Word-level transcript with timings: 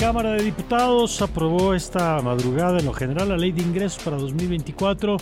Cámara 0.00 0.30
de 0.32 0.44
Diputados 0.44 1.20
aprobó 1.20 1.74
esta 1.74 2.22
madrugada 2.22 2.78
en 2.78 2.86
lo 2.86 2.94
general 2.94 3.28
la 3.28 3.36
ley 3.36 3.52
de 3.52 3.60
ingresos 3.60 4.02
para 4.02 4.16
2024 4.16 5.18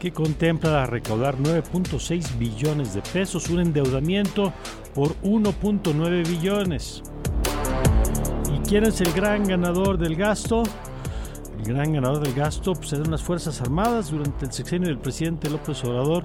que 0.00 0.10
contempla 0.10 0.84
recaudar 0.84 1.38
9.6 1.38 2.36
billones 2.36 2.92
de 2.92 3.02
pesos, 3.02 3.48
un 3.50 3.60
endeudamiento 3.60 4.52
por 4.96 5.14
1.9 5.22 6.26
billones. 6.26 7.04
¿Y 8.52 8.68
quién 8.68 8.82
es 8.82 9.00
el 9.00 9.12
gran 9.12 9.44
ganador 9.44 9.96
del 9.96 10.16
gasto? 10.16 10.64
El 11.60 11.64
gran 11.64 11.92
ganador 11.92 12.20
del 12.20 12.34
gasto 12.34 12.72
pues, 12.72 12.88
serán 12.88 13.12
las 13.12 13.22
Fuerzas 13.22 13.60
Armadas. 13.60 14.10
Durante 14.10 14.46
el 14.46 14.52
sexenio 14.52 14.88
del 14.88 14.98
presidente 14.98 15.48
López 15.48 15.84
Obrador, 15.84 16.24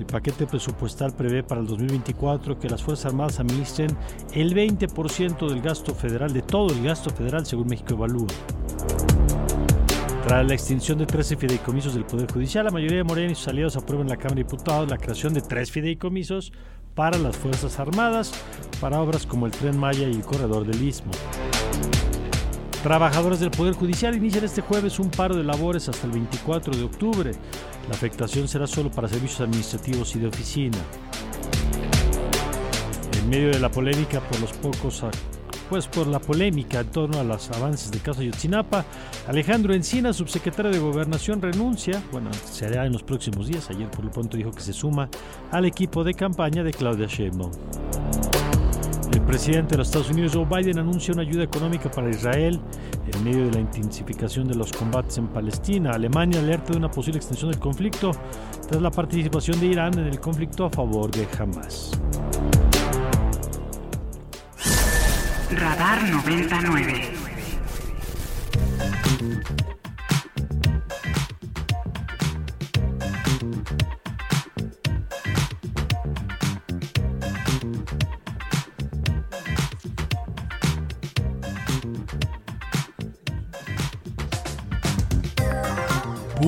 el 0.00 0.06
paquete 0.06 0.46
presupuestal 0.46 1.12
prevé 1.12 1.42
para 1.42 1.60
el 1.60 1.66
2024 1.66 2.58
que 2.58 2.70
las 2.70 2.82
Fuerzas 2.82 3.12
Armadas 3.12 3.38
administren 3.38 3.94
el 4.32 4.54
20% 4.54 5.46
del 5.46 5.60
gasto 5.60 5.94
federal, 5.94 6.32
de 6.32 6.40
todo 6.40 6.72
el 6.72 6.82
gasto 6.82 7.10
federal, 7.10 7.44
según 7.44 7.68
México 7.68 7.92
Evalúa. 7.92 8.26
Tras 10.26 10.46
la 10.46 10.54
extinción 10.54 10.96
de 10.96 11.04
13 11.04 11.36
fideicomisos 11.36 11.92
del 11.92 12.06
Poder 12.06 12.32
Judicial, 12.32 12.64
la 12.64 12.70
mayoría 12.70 12.96
de 12.96 13.04
Morena 13.04 13.32
y 13.32 13.34
sus 13.34 13.48
aliados 13.48 13.76
aprueban 13.76 14.06
en 14.06 14.10
la 14.10 14.16
Cámara 14.16 14.36
de 14.36 14.44
Diputados 14.44 14.88
la 14.88 14.96
creación 14.96 15.34
de 15.34 15.42
tres 15.42 15.70
fideicomisos 15.70 16.52
para 16.94 17.18
las 17.18 17.36
Fuerzas 17.36 17.78
Armadas, 17.78 18.32
para 18.80 19.02
obras 19.02 19.26
como 19.26 19.44
el 19.44 19.52
Tren 19.52 19.76
Maya 19.76 20.08
y 20.08 20.14
el 20.14 20.22
Corredor 20.22 20.66
del 20.66 20.82
Istmo. 20.82 21.12
Trabajadores 22.82 23.40
del 23.40 23.50
Poder 23.50 23.74
Judicial 23.74 24.16
inician 24.16 24.44
este 24.44 24.62
jueves 24.62 24.98
un 24.98 25.10
paro 25.10 25.36
de 25.36 25.44
labores 25.44 25.86
hasta 25.90 26.06
el 26.06 26.12
24 26.12 26.74
de 26.74 26.82
octubre. 26.82 27.32
La 27.88 27.94
afectación 27.94 28.48
será 28.48 28.66
solo 28.66 28.90
para 28.90 29.06
servicios 29.06 29.42
administrativos 29.42 30.16
y 30.16 30.18
de 30.18 30.28
oficina. 30.28 30.78
En 33.20 33.28
medio 33.28 33.50
de 33.50 33.60
la 33.60 33.68
polémica 33.70 34.20
por 34.20 34.40
los 34.40 34.52
pocos 34.54 35.04
pues 35.68 35.86
por 35.86 36.06
la 36.08 36.18
polémica 36.18 36.80
en 36.80 36.88
torno 36.88 37.20
a 37.20 37.22
los 37.22 37.50
avances 37.50 37.90
del 37.92 38.00
caso 38.00 38.22
Ayotzinapa, 38.22 38.84
Alejandro 39.28 39.72
Encina, 39.72 40.12
subsecretario 40.12 40.72
de 40.72 40.78
Gobernación, 40.78 41.40
renuncia, 41.40 42.02
bueno, 42.10 42.30
se 42.32 42.66
hará 42.66 42.86
en 42.86 42.92
los 42.92 43.04
próximos 43.04 43.46
días, 43.46 43.70
ayer 43.70 43.88
por 43.88 44.04
lo 44.04 44.10
pronto 44.10 44.36
dijo 44.36 44.50
que 44.50 44.62
se 44.62 44.72
suma 44.72 45.08
al 45.52 45.66
equipo 45.66 46.02
de 46.02 46.14
campaña 46.14 46.64
de 46.64 46.72
Claudia 46.72 47.06
Sheinbaum. 47.06 47.52
El 49.12 49.22
presidente 49.22 49.72
de 49.72 49.78
los 49.78 49.88
Estados 49.88 50.10
Unidos, 50.10 50.32
Joe 50.34 50.44
Biden, 50.44 50.78
anuncia 50.78 51.12
una 51.12 51.22
ayuda 51.22 51.42
económica 51.42 51.90
para 51.90 52.10
Israel 52.10 52.60
en 53.12 53.24
medio 53.24 53.46
de 53.46 53.52
la 53.52 53.60
intensificación 53.60 54.46
de 54.46 54.54
los 54.54 54.72
combates 54.72 55.18
en 55.18 55.26
Palestina. 55.28 55.90
Alemania 55.92 56.40
alerta 56.40 56.72
de 56.72 56.78
una 56.78 56.90
posible 56.90 57.18
extensión 57.18 57.50
del 57.50 57.60
conflicto 57.60 58.12
tras 58.68 58.80
la 58.80 58.90
participación 58.90 59.58
de 59.58 59.66
Irán 59.66 59.98
en 59.98 60.06
el 60.06 60.20
conflicto 60.20 60.64
a 60.64 60.70
favor 60.70 61.10
de 61.10 61.26
Hamas. 61.38 61.90
Radar 65.50 66.02
99. 66.08 67.20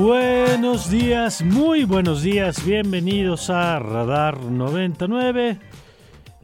Buenos 0.04 0.90
días, 0.90 1.42
muy 1.42 1.84
buenos 1.84 2.22
días, 2.22 2.64
bienvenidos 2.64 3.50
a 3.50 3.78
Radar 3.78 4.40
99. 4.40 5.60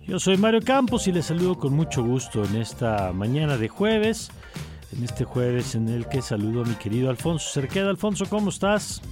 Yo 0.06 0.20
soy 0.20 0.36
Mario 0.36 0.60
Campos 0.62 1.08
y 1.08 1.12
les 1.12 1.26
saludo 1.26 1.58
con 1.58 1.72
mucho 1.72 2.04
gusto 2.04 2.44
en 2.44 2.54
esta 2.54 3.12
mañana 3.12 3.56
de 3.56 3.66
jueves, 3.66 4.30
en 4.96 5.02
este 5.02 5.24
jueves 5.24 5.74
en 5.74 5.88
el 5.88 6.06
que 6.06 6.22
saludo 6.22 6.62
a 6.62 6.66
mi 6.66 6.76
querido 6.76 7.10
Alfonso 7.10 7.50
Cerqueda. 7.52 7.90
Alfonso, 7.90 8.26
¿cómo 8.30 8.50
estás? 8.50 9.02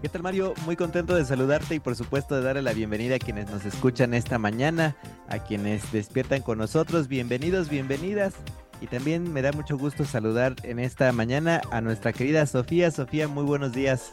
¿Qué 0.00 0.08
tal 0.08 0.22
Mario? 0.22 0.54
Muy 0.64 0.76
contento 0.76 1.14
de 1.14 1.26
saludarte 1.26 1.74
y 1.74 1.80
por 1.80 1.96
supuesto 1.96 2.34
de 2.34 2.40
darle 2.40 2.62
la 2.62 2.72
bienvenida 2.72 3.16
a 3.16 3.18
quienes 3.18 3.50
nos 3.50 3.66
escuchan 3.66 4.14
esta 4.14 4.38
mañana, 4.38 4.96
a 5.28 5.40
quienes 5.40 5.92
despiertan 5.92 6.40
con 6.40 6.56
nosotros. 6.56 7.08
Bienvenidos, 7.08 7.68
bienvenidas. 7.68 8.32
Y 8.80 8.86
también 8.86 9.32
me 9.32 9.42
da 9.42 9.52
mucho 9.52 9.76
gusto 9.76 10.04
saludar 10.04 10.54
en 10.62 10.78
esta 10.78 11.10
mañana 11.12 11.60
a 11.70 11.80
nuestra 11.80 12.12
querida 12.12 12.46
Sofía. 12.46 12.90
Sofía, 12.90 13.28
muy 13.28 13.44
buenos 13.44 13.72
días. 13.72 14.12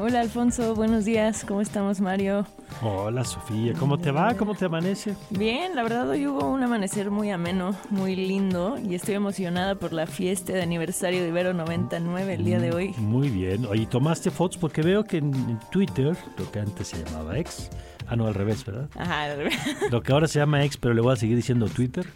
Hola 0.00 0.20
Alfonso, 0.20 0.76
buenos 0.76 1.04
días, 1.04 1.44
¿cómo 1.44 1.60
estamos 1.60 2.00
Mario? 2.00 2.46
Hola 2.82 3.24
Sofía, 3.24 3.72
¿cómo 3.72 3.98
te 3.98 4.12
va? 4.12 4.34
¿Cómo 4.34 4.54
te 4.54 4.66
amanece? 4.66 5.16
Bien, 5.30 5.74
la 5.74 5.82
verdad 5.82 6.08
hoy 6.08 6.24
hubo 6.28 6.48
un 6.48 6.62
amanecer 6.62 7.10
muy 7.10 7.30
ameno, 7.30 7.74
muy 7.90 8.14
lindo 8.14 8.78
y 8.78 8.94
estoy 8.94 9.16
emocionada 9.16 9.74
por 9.74 9.92
la 9.92 10.06
fiesta 10.06 10.52
de 10.52 10.62
aniversario 10.62 11.22
de 11.22 11.28
Ibero 11.30 11.52
99 11.52 12.34
el 12.34 12.44
día 12.44 12.60
de 12.60 12.72
hoy. 12.72 12.94
Muy 12.98 13.28
bien, 13.28 13.66
oye, 13.66 13.86
tomaste 13.86 14.30
fotos 14.30 14.56
porque 14.56 14.82
veo 14.82 15.02
que 15.02 15.16
en 15.16 15.58
Twitter, 15.72 16.16
lo 16.36 16.48
que 16.52 16.60
antes 16.60 16.86
se 16.86 17.04
llamaba 17.04 17.36
ex, 17.36 17.68
Ah, 18.10 18.16
no, 18.16 18.26
al 18.26 18.34
revés, 18.34 18.64
¿verdad? 18.64 18.88
Ajá, 18.96 19.24
al 19.24 19.36
revés. 19.36 19.54
Lo 19.90 20.00
que 20.00 20.12
ahora 20.12 20.26
se 20.26 20.38
llama 20.38 20.64
ex, 20.64 20.78
pero 20.78 20.94
le 20.94 21.02
voy 21.02 21.12
a 21.12 21.16
seguir 21.16 21.36
diciendo 21.36 21.66
Twitter. 21.66 22.06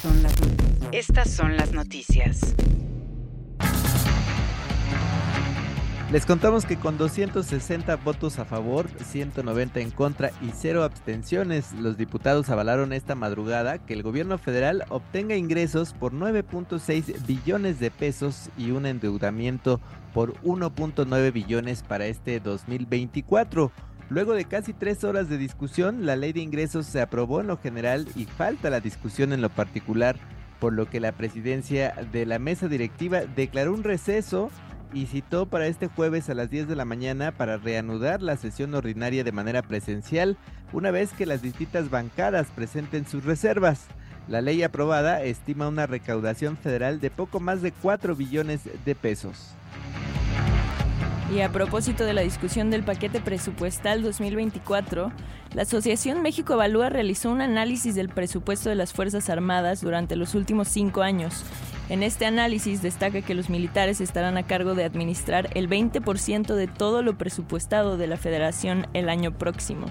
Son 0.03 0.23
las 0.23 0.35
noticias. 1.73 2.55
Les 6.13 6.27
contamos 6.27 6.65
que 6.65 6.77
con 6.77 6.97
260 6.97 7.97
votos 7.97 8.39
a 8.39 8.45
favor, 8.45 8.87
190 9.03 9.81
en 9.81 9.91
contra 9.91 10.31
y 10.41 10.53
cero 10.55 10.85
abstenciones, 10.85 11.73
los 11.73 11.97
diputados 11.97 12.51
avalaron 12.51 12.93
esta 12.93 13.17
madrugada 13.17 13.79
que 13.79 13.95
el 13.95 14.05
gobierno 14.05 14.39
federal 14.39 14.85
obtenga 14.91 15.35
ingresos 15.35 15.93
por 15.93 16.13
9.6 16.13 17.27
billones 17.27 17.81
de 17.81 17.91
pesos 17.91 18.51
y 18.57 18.71
un 18.71 18.87
endeudamiento 18.87 19.81
por 20.13 20.35
1.9 20.43 21.33
billones 21.33 21.83
para 21.83 22.07
este 22.07 22.39
2024. 22.39 23.73
Luego 24.11 24.35
de 24.35 24.45
casi 24.45 24.73
tres 24.75 25.03
horas 25.03 25.29
de 25.29 25.39
discusión, 25.39 26.07
la 26.07 26.15
ley 26.15 26.33
de 26.33 26.41
ingresos 26.41 26.87
se 26.87 27.01
aprobó 27.01 27.41
en 27.41 27.49
lo 27.49 27.57
general 27.57 28.07
y 28.15 28.27
falta 28.27 28.71
la 28.71 28.81
discusión 28.81 29.33
en 29.33 29.41
lo 29.41 29.49
particular, 29.49 30.17
por 30.61 30.73
lo 30.73 30.89
que 30.89 31.01
la 31.01 31.13
presidencia 31.13 31.95
de 32.13 32.27
la 32.27 32.39
mesa 32.39 32.69
directiva 32.69 33.23
declaró 33.23 33.73
un 33.73 33.85
receso 33.85 34.51
y 34.93 35.07
citó 35.07 35.47
para 35.47 35.67
este 35.67 35.89
jueves 35.89 36.31
a 36.31 36.35
las 36.35 36.51
10 36.51 36.69
de 36.69 36.77
la 36.77 36.85
mañana 36.85 37.33
para 37.33 37.57
reanudar 37.57 38.23
la 38.23 38.37
sesión 38.37 38.75
ordinaria 38.75 39.25
de 39.25 39.33
manera 39.33 39.63
presencial 39.63 40.37
una 40.73 40.91
vez 40.91 41.13
que 41.13 41.27
las 41.27 41.43
distintas 41.43 41.91
bancadas 41.91 42.47
presenten 42.55 43.07
sus 43.07 43.25
reservas. 43.25 43.87
La 44.29 44.41
ley 44.41 44.63
aprobada 44.63 45.23
estima 45.23 45.69
una 45.69 45.87
recaudación 45.87 46.57
federal 46.57 47.01
de 47.01 47.11
poco 47.11 47.41
más 47.41 47.61
de 47.61 47.73
4 47.73 48.15
billones 48.17 48.63
de 48.85 48.95
pesos. 48.95 49.55
Y 51.33 51.41
a 51.41 51.51
propósito 51.51 52.05
de 52.05 52.13
la 52.13 52.23
discusión 52.23 52.71
del 52.71 52.85
paquete 52.85 53.21
presupuestal 53.21 54.03
2024, 54.03 55.13
la 55.55 55.63
Asociación 55.63 56.23
México 56.23 56.55
Evalúa 56.55 56.91
realizó 56.91 57.31
un 57.31 57.41
análisis 57.41 57.95
del 57.95 58.09
presupuesto 58.09 58.69
de 58.69 58.75
las 58.75 58.93
Fuerzas 58.93 59.31
Armadas 59.31 59.81
durante 59.81 60.17
los 60.17 60.35
últimos 60.35 60.69
cinco 60.69 61.03
años 61.03 61.45
en 61.91 62.03
este 62.03 62.25
análisis 62.25 62.81
destaca 62.81 63.21
que 63.21 63.35
los 63.35 63.51
militares 63.51 64.01
estarán 64.01 64.39
a 64.39 64.45
cargo 64.45 64.75
de 64.75 64.85
administrar 64.85 65.51
el 65.55 65.69
20% 65.69 66.55
de 66.55 66.67
todo 66.67 67.03
lo 67.03 67.19
presupuestado 67.19 67.99
de 67.99 68.07
la 68.07 68.17
federación 68.17 68.87
el 68.95 69.11
año 69.11 69.37
próximo, 69.37 69.89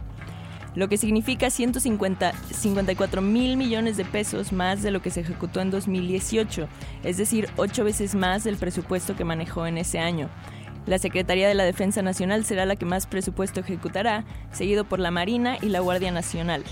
lo 0.74 0.90
que 0.90 0.98
significa 0.98 1.52
154 1.52 3.22
mil 3.22 3.58
millones 3.58 3.96
de 3.96 4.06
pesos 4.06 4.52
más 4.52 4.82
de 4.82 4.90
lo 4.90 5.04
que 5.04 5.12
se 5.12 5.20
ejecutó 5.22 5.62
en 5.62 5.70
2018, 5.70 6.68
es 7.04 7.18
decir, 7.18 7.48
ocho 7.58 7.84
veces 7.84 8.16
más 8.16 8.44
del 8.44 8.58
presupuesto 8.58 9.16
que 9.16 9.24
manejó 9.24 9.68
en 9.68 9.78
ese 9.78 10.00
año. 10.00 10.30
La 10.86 11.00
Secretaría 11.00 11.48
de 11.48 11.54
la 11.54 11.64
Defensa 11.64 12.02
Nacional 12.02 12.44
será 12.44 12.66
la 12.66 12.76
que 12.76 12.86
más 12.86 13.08
presupuesto 13.08 13.62
ejecutará, 13.62 14.26
seguido 14.52 14.84
por 14.84 15.00
la 15.00 15.12
Marina 15.12 15.58
y 15.62 15.70
la 15.70 15.80
Guardia 15.80 16.12
Nacional. 16.12 16.64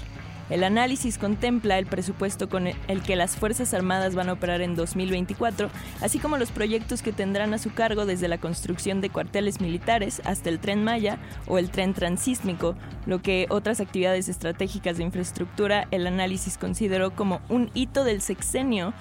El 0.49 0.65
análisis 0.65 1.17
contempla 1.17 1.79
el 1.79 1.85
presupuesto 1.85 2.49
con 2.49 2.67
el 2.67 3.01
que 3.03 3.15
las 3.15 3.37
Fuerzas 3.37 3.73
Armadas 3.73 4.15
van 4.15 4.27
a 4.27 4.33
operar 4.33 4.59
en 4.59 4.75
2024, 4.75 5.69
así 6.01 6.19
como 6.19 6.37
los 6.37 6.51
proyectos 6.51 7.01
que 7.01 7.13
tendrán 7.13 7.53
a 7.53 7.57
su 7.57 7.73
cargo 7.73 8.05
desde 8.05 8.27
la 8.27 8.37
construcción 8.37 8.99
de 8.99 9.09
cuarteles 9.09 9.61
militares 9.61 10.21
hasta 10.25 10.49
el 10.49 10.59
tren 10.59 10.83
Maya 10.83 11.19
o 11.47 11.57
el 11.57 11.69
tren 11.69 11.93
transísmico, 11.93 12.75
lo 13.05 13.21
que 13.21 13.45
otras 13.49 13.79
actividades 13.79 14.27
estratégicas 14.27 14.97
de 14.97 15.05
infraestructura 15.05 15.87
el 15.89 16.05
análisis 16.05 16.57
consideró 16.57 17.11
como 17.11 17.39
un 17.47 17.71
hito 17.73 18.03
del 18.03 18.21
sexenio, 18.21 18.93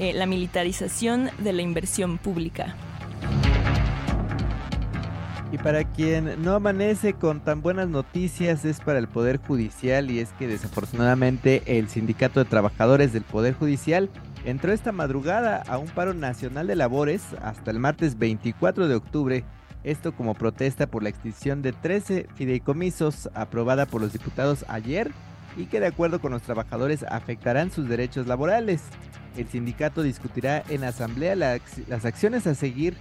eh, 0.00 0.12
la 0.12 0.26
militarización 0.26 1.30
de 1.38 1.52
la 1.52 1.62
inversión 1.62 2.18
pública. 2.18 2.74
Y 5.52 5.58
para 5.58 5.84
quien 5.84 6.42
no 6.42 6.54
amanece 6.54 7.14
con 7.14 7.38
tan 7.40 7.62
buenas 7.62 7.88
noticias 7.88 8.64
es 8.64 8.80
para 8.80 8.98
el 8.98 9.06
Poder 9.06 9.38
Judicial 9.38 10.10
y 10.10 10.18
es 10.18 10.32
que 10.32 10.48
desafortunadamente 10.48 11.62
el 11.78 11.88
Sindicato 11.88 12.40
de 12.40 12.50
Trabajadores 12.50 13.12
del 13.12 13.22
Poder 13.22 13.54
Judicial 13.54 14.10
entró 14.44 14.72
esta 14.72 14.90
madrugada 14.90 15.62
a 15.68 15.78
un 15.78 15.86
paro 15.86 16.14
nacional 16.14 16.66
de 16.66 16.74
labores 16.74 17.22
hasta 17.42 17.70
el 17.70 17.78
martes 17.78 18.18
24 18.18 18.88
de 18.88 18.96
octubre, 18.96 19.44
esto 19.84 20.16
como 20.16 20.34
protesta 20.34 20.88
por 20.88 21.04
la 21.04 21.10
extinción 21.10 21.62
de 21.62 21.72
13 21.72 22.26
fideicomisos 22.34 23.30
aprobada 23.32 23.86
por 23.86 24.00
los 24.00 24.12
diputados 24.12 24.64
ayer 24.66 25.12
y 25.56 25.66
que 25.66 25.78
de 25.78 25.86
acuerdo 25.86 26.20
con 26.20 26.32
los 26.32 26.42
trabajadores 26.42 27.04
afectarán 27.04 27.70
sus 27.70 27.88
derechos 27.88 28.26
laborales. 28.26 28.82
El 29.36 29.46
sindicato 29.46 30.02
discutirá 30.02 30.64
en 30.68 30.82
asamblea 30.82 31.36
las 31.36 32.04
acciones 32.04 32.48
a 32.48 32.54
seguir 32.56 32.96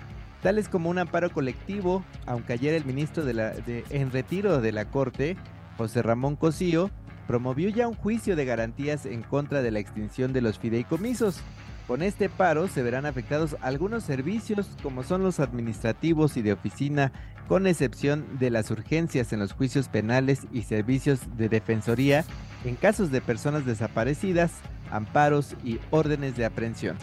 tales 0.46 0.70
como 0.70 0.92
un 0.92 1.00
amparo 1.00 1.32
colectivo, 1.32 2.06
aunque 2.28 2.54
ayer 2.54 2.76
el 2.76 2.86
ministro 2.86 3.24
en 3.28 4.12
retiro 4.12 4.62
de 4.62 4.72
la 4.72 4.86
Corte, 4.86 5.38
José 5.76 6.04
Ramón 6.04 6.36
Cosío, 6.36 6.92
promovió 7.26 7.68
ya 7.70 7.88
un 7.88 7.96
juicio 7.96 8.36
de 8.36 8.46
garantías 8.46 9.08
en 9.08 9.24
contra 9.24 9.64
de 9.64 9.72
la 9.72 9.80
extinción 9.80 10.34
de 10.34 10.42
los 10.42 10.60
fideicomisos. 10.60 11.40
Con 11.88 12.04
este 12.04 12.30
paro 12.30 12.68
se 12.68 12.84
verán 12.84 13.08
afectados 13.08 13.58
algunos 13.60 14.04
servicios 14.04 14.70
como 14.84 15.02
son 15.02 15.24
los 15.24 15.40
administrativos 15.40 16.38
y 16.38 16.44
de 16.44 16.54
oficina, 16.54 17.12
con 17.48 17.66
excepción 17.66 18.38
de 18.38 18.52
las 18.52 18.70
urgencias 18.70 19.34
en 19.34 19.40
los 19.40 19.52
juicios 19.52 19.90
penales 19.90 20.46
y 20.54 20.62
servicios 20.62 21.22
de 21.38 21.50
defensoría 21.50 22.24
en 22.66 22.76
casos 22.76 23.10
de 23.10 23.20
personas 23.20 23.66
desaparecidas, 23.66 24.52
amparos 24.92 25.56
y 25.64 25.80
órdenes 25.90 26.38
de 26.38 26.46
aprehensión. 26.46 26.98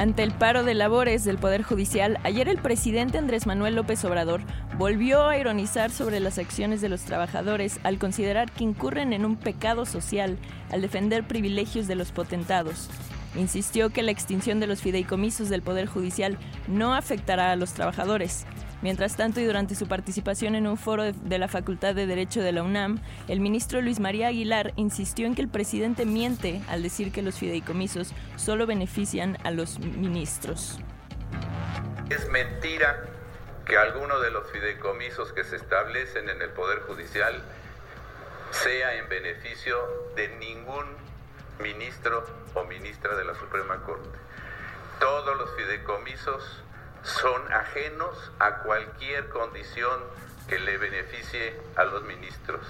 Ante 0.00 0.22
el 0.22 0.32
paro 0.32 0.64
de 0.64 0.72
labores 0.72 1.24
del 1.24 1.36
Poder 1.36 1.62
Judicial, 1.62 2.18
ayer 2.24 2.48
el 2.48 2.56
presidente 2.56 3.18
Andrés 3.18 3.46
Manuel 3.46 3.74
López 3.74 4.02
Obrador 4.06 4.40
volvió 4.78 5.26
a 5.26 5.36
ironizar 5.36 5.90
sobre 5.90 6.20
las 6.20 6.38
acciones 6.38 6.80
de 6.80 6.88
los 6.88 7.02
trabajadores 7.02 7.78
al 7.82 7.98
considerar 7.98 8.50
que 8.50 8.64
incurren 8.64 9.12
en 9.12 9.26
un 9.26 9.36
pecado 9.36 9.84
social 9.84 10.38
al 10.70 10.80
defender 10.80 11.28
privilegios 11.28 11.86
de 11.86 11.96
los 11.96 12.12
potentados. 12.12 12.88
Insistió 13.36 13.90
que 13.90 14.02
la 14.02 14.10
extinción 14.10 14.58
de 14.58 14.68
los 14.68 14.80
fideicomisos 14.80 15.50
del 15.50 15.60
Poder 15.60 15.84
Judicial 15.84 16.38
no 16.66 16.94
afectará 16.94 17.52
a 17.52 17.56
los 17.56 17.74
trabajadores. 17.74 18.46
Mientras 18.82 19.16
tanto, 19.16 19.40
y 19.40 19.44
durante 19.44 19.74
su 19.74 19.88
participación 19.88 20.54
en 20.54 20.66
un 20.66 20.78
foro 20.78 21.12
de, 21.12 21.38
la 21.38 21.48
Facultad 21.48 21.94
de 21.94 22.06
Derecho 22.06 22.40
de 22.40 22.52
la 22.52 22.62
UNAM, 22.62 23.00
el 23.28 23.40
ministro 23.40 23.82
Luis 23.82 24.00
María 24.00 24.28
Aguilar 24.28 24.72
insistió 24.76 25.26
en 25.26 25.34
que 25.34 25.42
el 25.42 25.48
presidente 25.48 26.06
miente 26.06 26.62
al 26.68 26.82
decir 26.82 27.12
que 27.12 27.20
los 27.20 27.38
fideicomisos 27.38 28.12
solo 28.36 28.66
benefician 28.66 29.36
a 29.44 29.50
los 29.50 29.78
ministros. 29.80 30.78
Es 32.08 32.28
mentira 32.30 33.04
que 33.66 33.76
alguno 33.76 34.18
de 34.20 34.30
los 34.30 34.50
fideicomisos 34.50 35.32
que 35.32 35.44
se 35.44 35.56
establecen 35.56 36.28
en 36.30 36.40
el 36.40 36.50
Poder 36.50 36.80
Judicial 36.80 37.42
sea 38.50 38.96
en 38.96 39.08
beneficio 39.08 39.76
de 40.16 40.28
ningún 40.38 40.86
ministro 41.60 42.24
o 42.54 42.64
ministra 42.64 43.14
de 43.14 43.24
la 43.24 43.34
Suprema 43.34 43.76
Corte. 43.82 44.18
Todos 44.98 45.36
los 45.36 45.54
fideicomisos 45.54 46.64
son 47.02 47.52
ajenos 47.52 48.32
a 48.38 48.62
cualquier 48.62 49.28
condición 49.30 50.00
que 50.48 50.58
le 50.58 50.78
beneficie 50.78 51.54
a 51.76 51.84
los 51.84 52.02
ministros. 52.04 52.60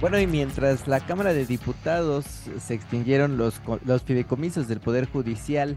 Bueno, 0.00 0.18
y 0.18 0.26
mientras 0.26 0.88
la 0.88 1.00
Cámara 1.00 1.32
de 1.32 1.46
Diputados 1.46 2.24
se 2.58 2.74
extinguieron 2.74 3.36
los, 3.36 3.60
los 3.84 4.02
fideicomisos 4.02 4.66
del 4.66 4.80
Poder 4.80 5.08
Judicial 5.08 5.76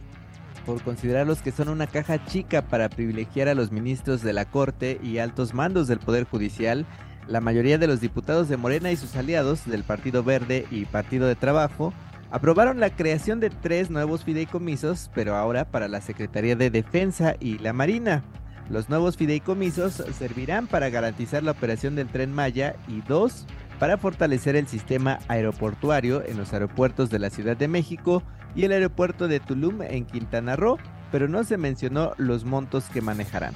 por 0.65 0.81
considerarlos 0.81 1.43
que 1.43 1.51
son 1.51 1.69
una 1.69 1.85
caja 1.85 2.25
chica 2.25 2.63
para 2.63 2.89
privilegiar 2.89 3.47
a 3.49 3.53
los 3.53 3.71
ministros 3.71 4.23
de 4.23 4.33
la 4.33 4.45
Corte 4.45 4.99
y 5.03 5.19
altos 5.19 5.53
mandos 5.53 5.87
del 5.87 5.99
Poder 5.99 6.23
Judicial, 6.23 6.87
la 7.27 7.39
mayoría 7.39 7.77
de 7.77 7.85
los 7.85 8.01
diputados 8.01 8.49
de 8.49 8.57
Morena 8.57 8.91
y 8.91 8.97
sus 8.97 9.15
aliados 9.15 9.65
del 9.65 9.83
Partido 9.83 10.23
Verde 10.23 10.65
y 10.71 10.85
Partido 10.85 11.27
de 11.27 11.35
Trabajo 11.35 11.93
Aprobaron 12.31 12.79
la 12.79 12.89
creación 12.89 13.39
de 13.39 13.49
tres 13.49 13.89
nuevos 13.89 14.23
fideicomisos, 14.23 15.09
pero 15.13 15.35
ahora 15.35 15.65
para 15.65 15.87
la 15.87 16.01
Secretaría 16.01 16.55
de 16.55 16.69
Defensa 16.69 17.35
y 17.39 17.59
la 17.59 17.71
Marina. 17.71 18.23
Los 18.69 18.89
nuevos 18.89 19.15
fideicomisos 19.15 20.03
servirán 20.17 20.67
para 20.67 20.89
garantizar 20.89 21.43
la 21.43 21.51
operación 21.51 21.95
del 21.95 22.07
tren 22.07 22.33
Maya 22.33 22.75
y 22.87 23.01
dos, 23.01 23.45
para 23.79 23.97
fortalecer 23.97 24.55
el 24.55 24.67
sistema 24.67 25.19
aeroportuario 25.27 26.23
en 26.25 26.37
los 26.37 26.51
aeropuertos 26.53 27.09
de 27.09 27.19
la 27.19 27.29
Ciudad 27.29 27.57
de 27.57 27.67
México 27.67 28.23
y 28.55 28.63
el 28.63 28.71
aeropuerto 28.71 29.27
de 29.27 29.39
Tulum 29.39 29.81
en 29.83 30.05
Quintana 30.05 30.55
Roo, 30.55 30.77
pero 31.11 31.27
no 31.27 31.43
se 31.43 31.57
mencionó 31.57 32.13
los 32.17 32.43
montos 32.43 32.85
que 32.85 33.01
manejarán. 33.01 33.53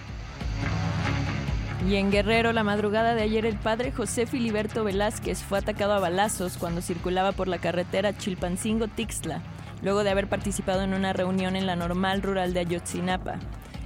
Y 1.88 1.96
en 1.96 2.12
Guerrero, 2.12 2.52
la 2.52 2.64
madrugada 2.64 3.16
de 3.16 3.22
ayer, 3.22 3.46
el 3.46 3.56
padre 3.56 3.94
José 3.94 4.26
Filiberto 4.26 4.84
Velázquez 4.84 5.42
fue 5.44 5.60
atacado 5.60 5.94
a 5.94 6.00
balazos 6.00 6.58
cuando 6.58 6.82
circulaba 6.82 7.32
por 7.32 7.48
la 7.48 7.58
carretera 7.58 8.12
Chilpancingo-Tixtla, 8.18 9.42
luego 9.82 10.04
de 10.04 10.10
haber 10.10 10.28
participado 10.28 10.82
en 10.82 10.94
una 10.94 11.14
reunión 11.14 11.56
en 11.56 11.66
la 11.66 11.78
normal 11.78 12.22
rural 12.22 12.54
de 12.54 12.60
Ayotzinapa. 12.60 13.40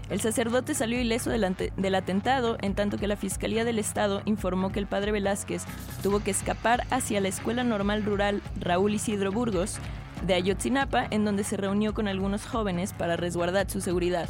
El 0.10 0.22
sacerdote 0.22 0.74
salió 0.74 1.00
ileso 1.00 1.30
del, 1.30 1.56
del, 1.78 1.96
atentado, 1.96 2.58
en 2.62 2.74
tanto 2.74 2.98
que 2.98 3.08
la 3.08 3.16
Fiscalía 3.16 3.64
del 3.64 3.80
Estado 3.80 4.22
informó 4.26 4.72
que 4.72 4.80
el 4.80 4.88
padre 4.88 5.12
Velázquez 5.12 5.64
tuvo 6.02 6.20
que 6.20 6.32
escapar 6.32 6.86
hacia 6.90 7.22
la 7.22 7.30
Escuela 7.30 7.64
Normal 7.64 8.04
Rural 8.04 8.42
Raúl 8.60 8.96
Isidro 8.96 9.32
Burgos 9.32 9.78
de 10.26 10.34
Ayotzinapa, 10.34 11.06
en 11.12 11.26
donde 11.26 11.44
se 11.44 11.58
reunió 11.58 11.94
con 11.94 12.08
algunos 12.08 12.46
jóvenes 12.46 12.92
para 12.92 13.18
resguardar 13.18 13.70
su 13.70 13.82
seguridad. 13.82 14.28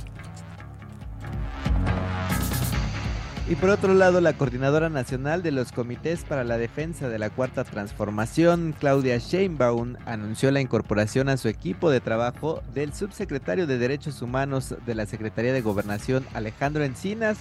Y 3.46 3.56
por 3.56 3.72
otro 3.72 3.94
lado, 3.94 4.22
la 4.22 4.32
coordinadora 4.32 4.90
nacional 4.90 5.44
de 5.44 5.52
los 5.52 5.74
comités 5.74 6.24
para 6.24 6.46
la 6.46 6.58
defensa 6.58 7.10
de 7.10 7.20
la 7.20 7.30
cuarta 7.30 7.66
transformación, 7.66 8.74
Claudia 8.80 9.18
Sheinbaum, 9.18 9.98
anunció 10.06 10.50
la 10.50 10.62
incorporación 10.62 11.28
a 11.28 11.36
su 11.36 11.50
equipo 11.50 11.92
de 11.92 12.00
trabajo 12.00 12.64
del 12.74 12.94
subsecretario 12.94 13.68
de 13.68 13.78
Derechos 13.78 14.22
Humanos 14.22 14.74
de 14.86 14.96
la 14.96 15.06
Secretaría 15.06 15.52
de 15.52 15.62
Gobernación, 15.62 16.26
Alejandro 16.34 16.86
Encinas, 16.86 17.38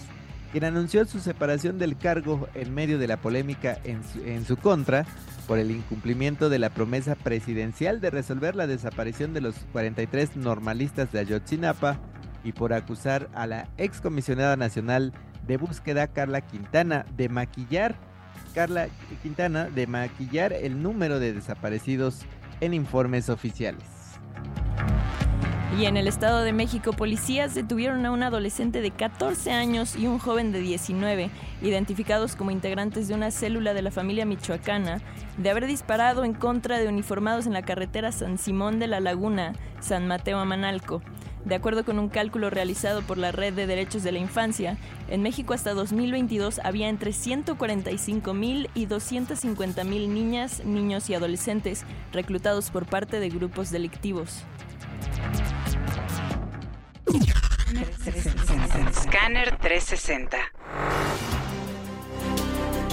quien 0.51 0.65
anunció 0.65 1.05
su 1.05 1.21
separación 1.21 1.79
del 1.79 1.97
cargo 1.97 2.49
en 2.55 2.75
medio 2.75 2.99
de 2.99 3.07
la 3.07 3.19
polémica 3.19 3.79
en 3.85 4.03
su, 4.03 4.21
en 4.25 4.45
su 4.45 4.57
contra 4.57 5.07
por 5.47 5.61
el 5.61 5.71
incumplimiento 5.71 6.49
de 6.49 6.59
la 6.59 6.71
promesa 6.71 7.15
presidencial 7.15 8.01
de 8.01 8.11
resolver 8.11 8.57
la 8.57 8.67
desaparición 8.67 9.35
de 9.35 9.41
los 9.41 9.55
43 9.71 10.37
normalistas 10.37 11.13
de 11.13 11.21
Ayotzinapa 11.21 12.01
y 12.43 12.53
por 12.53 12.73
acusar 12.73 13.29
a 13.35 13.47
la 13.47 13.69
excomisionada 13.79 14.57
nacional 14.57 15.13
de 15.47 15.57
búsqueda 15.57 16.07
Carla 16.07 16.41
Quintana 16.41 17.07
de 17.17 17.29
maquillar 17.29 17.97
Carla 18.55 18.89
Quintana 19.23 19.65
de 19.65 19.87
maquillar 19.87 20.53
el 20.53 20.83
número 20.83 21.19
de 21.19 21.33
desaparecidos 21.33 22.21
en 22.61 22.75
informes 22.75 23.29
oficiales. 23.29 23.85
Y 25.79 25.87
en 25.87 25.97
el 25.97 26.07
Estado 26.07 26.43
de 26.43 26.53
México, 26.53 26.93
policías 26.93 27.55
detuvieron 27.55 28.05
a 28.05 28.11
un 28.11 28.23
adolescente 28.23 28.83
de 28.83 28.91
14 28.91 29.53
años 29.53 29.97
y 29.97 30.07
un 30.07 30.19
joven 30.19 30.53
de 30.53 30.61
19, 30.61 31.31
identificados 31.63 32.37
como 32.37 32.51
integrantes 32.51 33.09
de 33.09 33.15
una 33.15 33.31
célula 33.31 33.73
de 33.73 33.81
la 33.81 33.91
familia 33.91 34.27
michoacana, 34.27 35.01
de 35.39 35.49
haber 35.49 35.67
disparado 35.67 36.25
en 36.25 36.35
contra 36.35 36.79
de 36.79 36.89
uniformados 36.89 37.47
en 37.47 37.55
la 37.55 37.63
carretera 37.63 38.13
San 38.13 38.37
Simón 38.37 38.81
de 38.81 38.87
la 38.87 39.01
Laguna, 39.01 39.55
San 39.81 40.07
Mateo 40.07 40.39
a 40.39 40.45
Manalco. 40.45 41.01
De 41.45 41.55
acuerdo 41.57 41.85
con 41.85 41.99
un 41.99 42.09
cálculo 42.09 42.51
realizado 42.51 43.03
por 43.03 43.19
la 43.19 43.33
Red 43.33 43.55
de 43.55 43.67
Derechos 43.67 44.03
de 44.03 44.13
la 44.13 44.19
Infancia, 44.19 44.79
en 45.09 45.23
México 45.23 45.55
hasta 45.55 45.75
2022 45.75 46.61
había 46.63 46.89
entre 46.89 47.13
145 47.13 48.33
mil 48.33 48.71
y 48.75 48.87
250 48.87 49.85
mil 49.85 50.15
niñas, 50.15 50.65
niños 50.65 51.11
y 51.11 51.15
adolescentes 51.15 51.85
reclutados 52.13 52.71
por 52.71 52.87
parte 52.87 53.19
de 53.19 53.29
grupos 53.29 53.71
delictivos. 53.71 54.45
Scanner 58.95 59.57
360. 59.59 61.42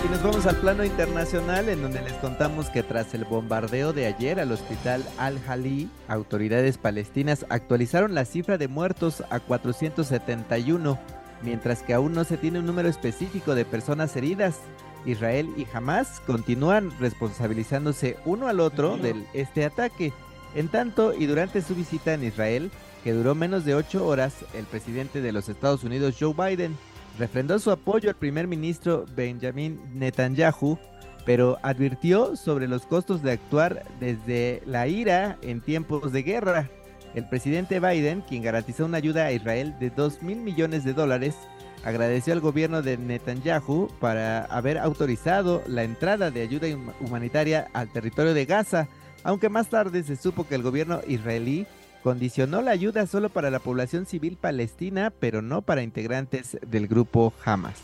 Y 0.05 0.07
nos 0.07 0.23
vamos 0.23 0.45
al 0.45 0.55
plano 0.55 0.85
internacional 0.85 1.67
en 1.67 1.81
donde 1.81 2.01
les 2.01 2.13
contamos 2.13 2.69
que 2.69 2.83
tras 2.83 3.13
el 3.13 3.25
bombardeo 3.25 3.91
de 3.91 4.05
ayer 4.05 4.39
al 4.39 4.51
hospital 4.53 5.03
Al-Hali, 5.17 5.89
autoridades 6.07 6.77
palestinas 6.77 7.45
actualizaron 7.49 8.15
la 8.15 8.23
cifra 8.23 8.57
de 8.57 8.69
muertos 8.69 9.23
a 9.29 9.41
471, 9.41 10.97
mientras 11.41 11.83
que 11.83 11.93
aún 11.93 12.13
no 12.13 12.23
se 12.23 12.37
tiene 12.37 12.59
un 12.59 12.65
número 12.65 12.87
específico 12.87 13.55
de 13.55 13.65
personas 13.65 14.15
heridas. 14.15 14.59
Israel 15.05 15.49
y 15.57 15.65
Hamas 15.73 16.21
continúan 16.25 16.91
responsabilizándose 16.99 18.17
uno 18.25 18.47
al 18.47 18.61
otro 18.61 18.97
de 18.97 19.15
este 19.33 19.65
ataque. 19.65 20.13
En 20.55 20.69
tanto, 20.69 21.13
y 21.13 21.25
durante 21.25 21.61
su 21.61 21.75
visita 21.75 22.13
en 22.13 22.23
Israel, 22.23 22.71
que 23.03 23.13
duró 23.13 23.35
menos 23.35 23.65
de 23.65 23.75
ocho 23.75 24.05
horas, 24.05 24.33
el 24.53 24.65
presidente 24.65 25.21
de 25.21 25.31
los 25.31 25.49
Estados 25.49 25.83
Unidos, 25.83 26.15
Joe 26.19 26.33
Biden, 26.33 26.77
refrendó 27.19 27.59
su 27.59 27.69
apoyo 27.69 28.09
al 28.09 28.15
primer 28.15 28.47
ministro 28.47 29.05
Benjamin 29.13 29.79
Netanyahu, 29.93 30.79
pero 31.25 31.59
advirtió 31.61 32.37
sobre 32.37 32.67
los 32.67 32.85
costos 32.85 33.21
de 33.21 33.33
actuar 33.33 33.83
desde 33.99 34.63
la 34.65 34.87
ira 34.87 35.37
en 35.41 35.59
tiempos 35.59 36.13
de 36.13 36.23
guerra. 36.23 36.69
El 37.13 37.27
presidente 37.27 37.81
Biden, 37.81 38.21
quien 38.21 38.41
garantizó 38.41 38.85
una 38.85 38.97
ayuda 38.97 39.25
a 39.25 39.31
Israel 39.33 39.75
de 39.79 39.89
2 39.89 40.23
mil 40.23 40.37
millones 40.37 40.85
de 40.85 40.93
dólares, 40.93 41.35
agradeció 41.83 42.33
al 42.33 42.39
gobierno 42.39 42.81
de 42.81 42.97
Netanyahu 42.97 43.89
para 43.99 44.45
haber 44.45 44.77
autorizado 44.77 45.61
la 45.67 45.83
entrada 45.83 46.31
de 46.31 46.41
ayuda 46.41 46.67
humanitaria 47.01 47.67
al 47.73 47.91
territorio 47.91 48.33
de 48.33 48.45
Gaza, 48.45 48.87
aunque 49.23 49.49
más 49.49 49.69
tarde 49.69 50.03
se 50.03 50.15
supo 50.15 50.47
que 50.47 50.55
el 50.55 50.63
gobierno 50.63 51.01
israelí 51.05 51.67
condicionó 52.03 52.61
la 52.61 52.71
ayuda 52.71 53.07
solo 53.07 53.29
para 53.29 53.49
la 53.49 53.59
población 53.59 54.05
civil 54.05 54.37
palestina, 54.39 55.11
pero 55.19 55.41
no 55.41 55.61
para 55.61 55.83
integrantes 55.83 56.57
del 56.65 56.87
grupo 56.87 57.33
Hamas. 57.45 57.79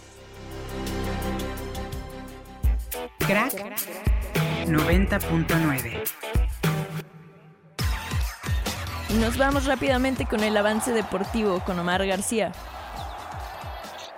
Crack 3.19 3.53
90.9 4.67 6.01
Nos 9.19 9.37
vamos 9.37 9.65
rápidamente 9.65 10.25
con 10.25 10.41
el 10.43 10.55
avance 10.57 10.91
deportivo 10.91 11.59
con 11.65 11.79
Omar 11.79 12.05
García. 12.05 12.51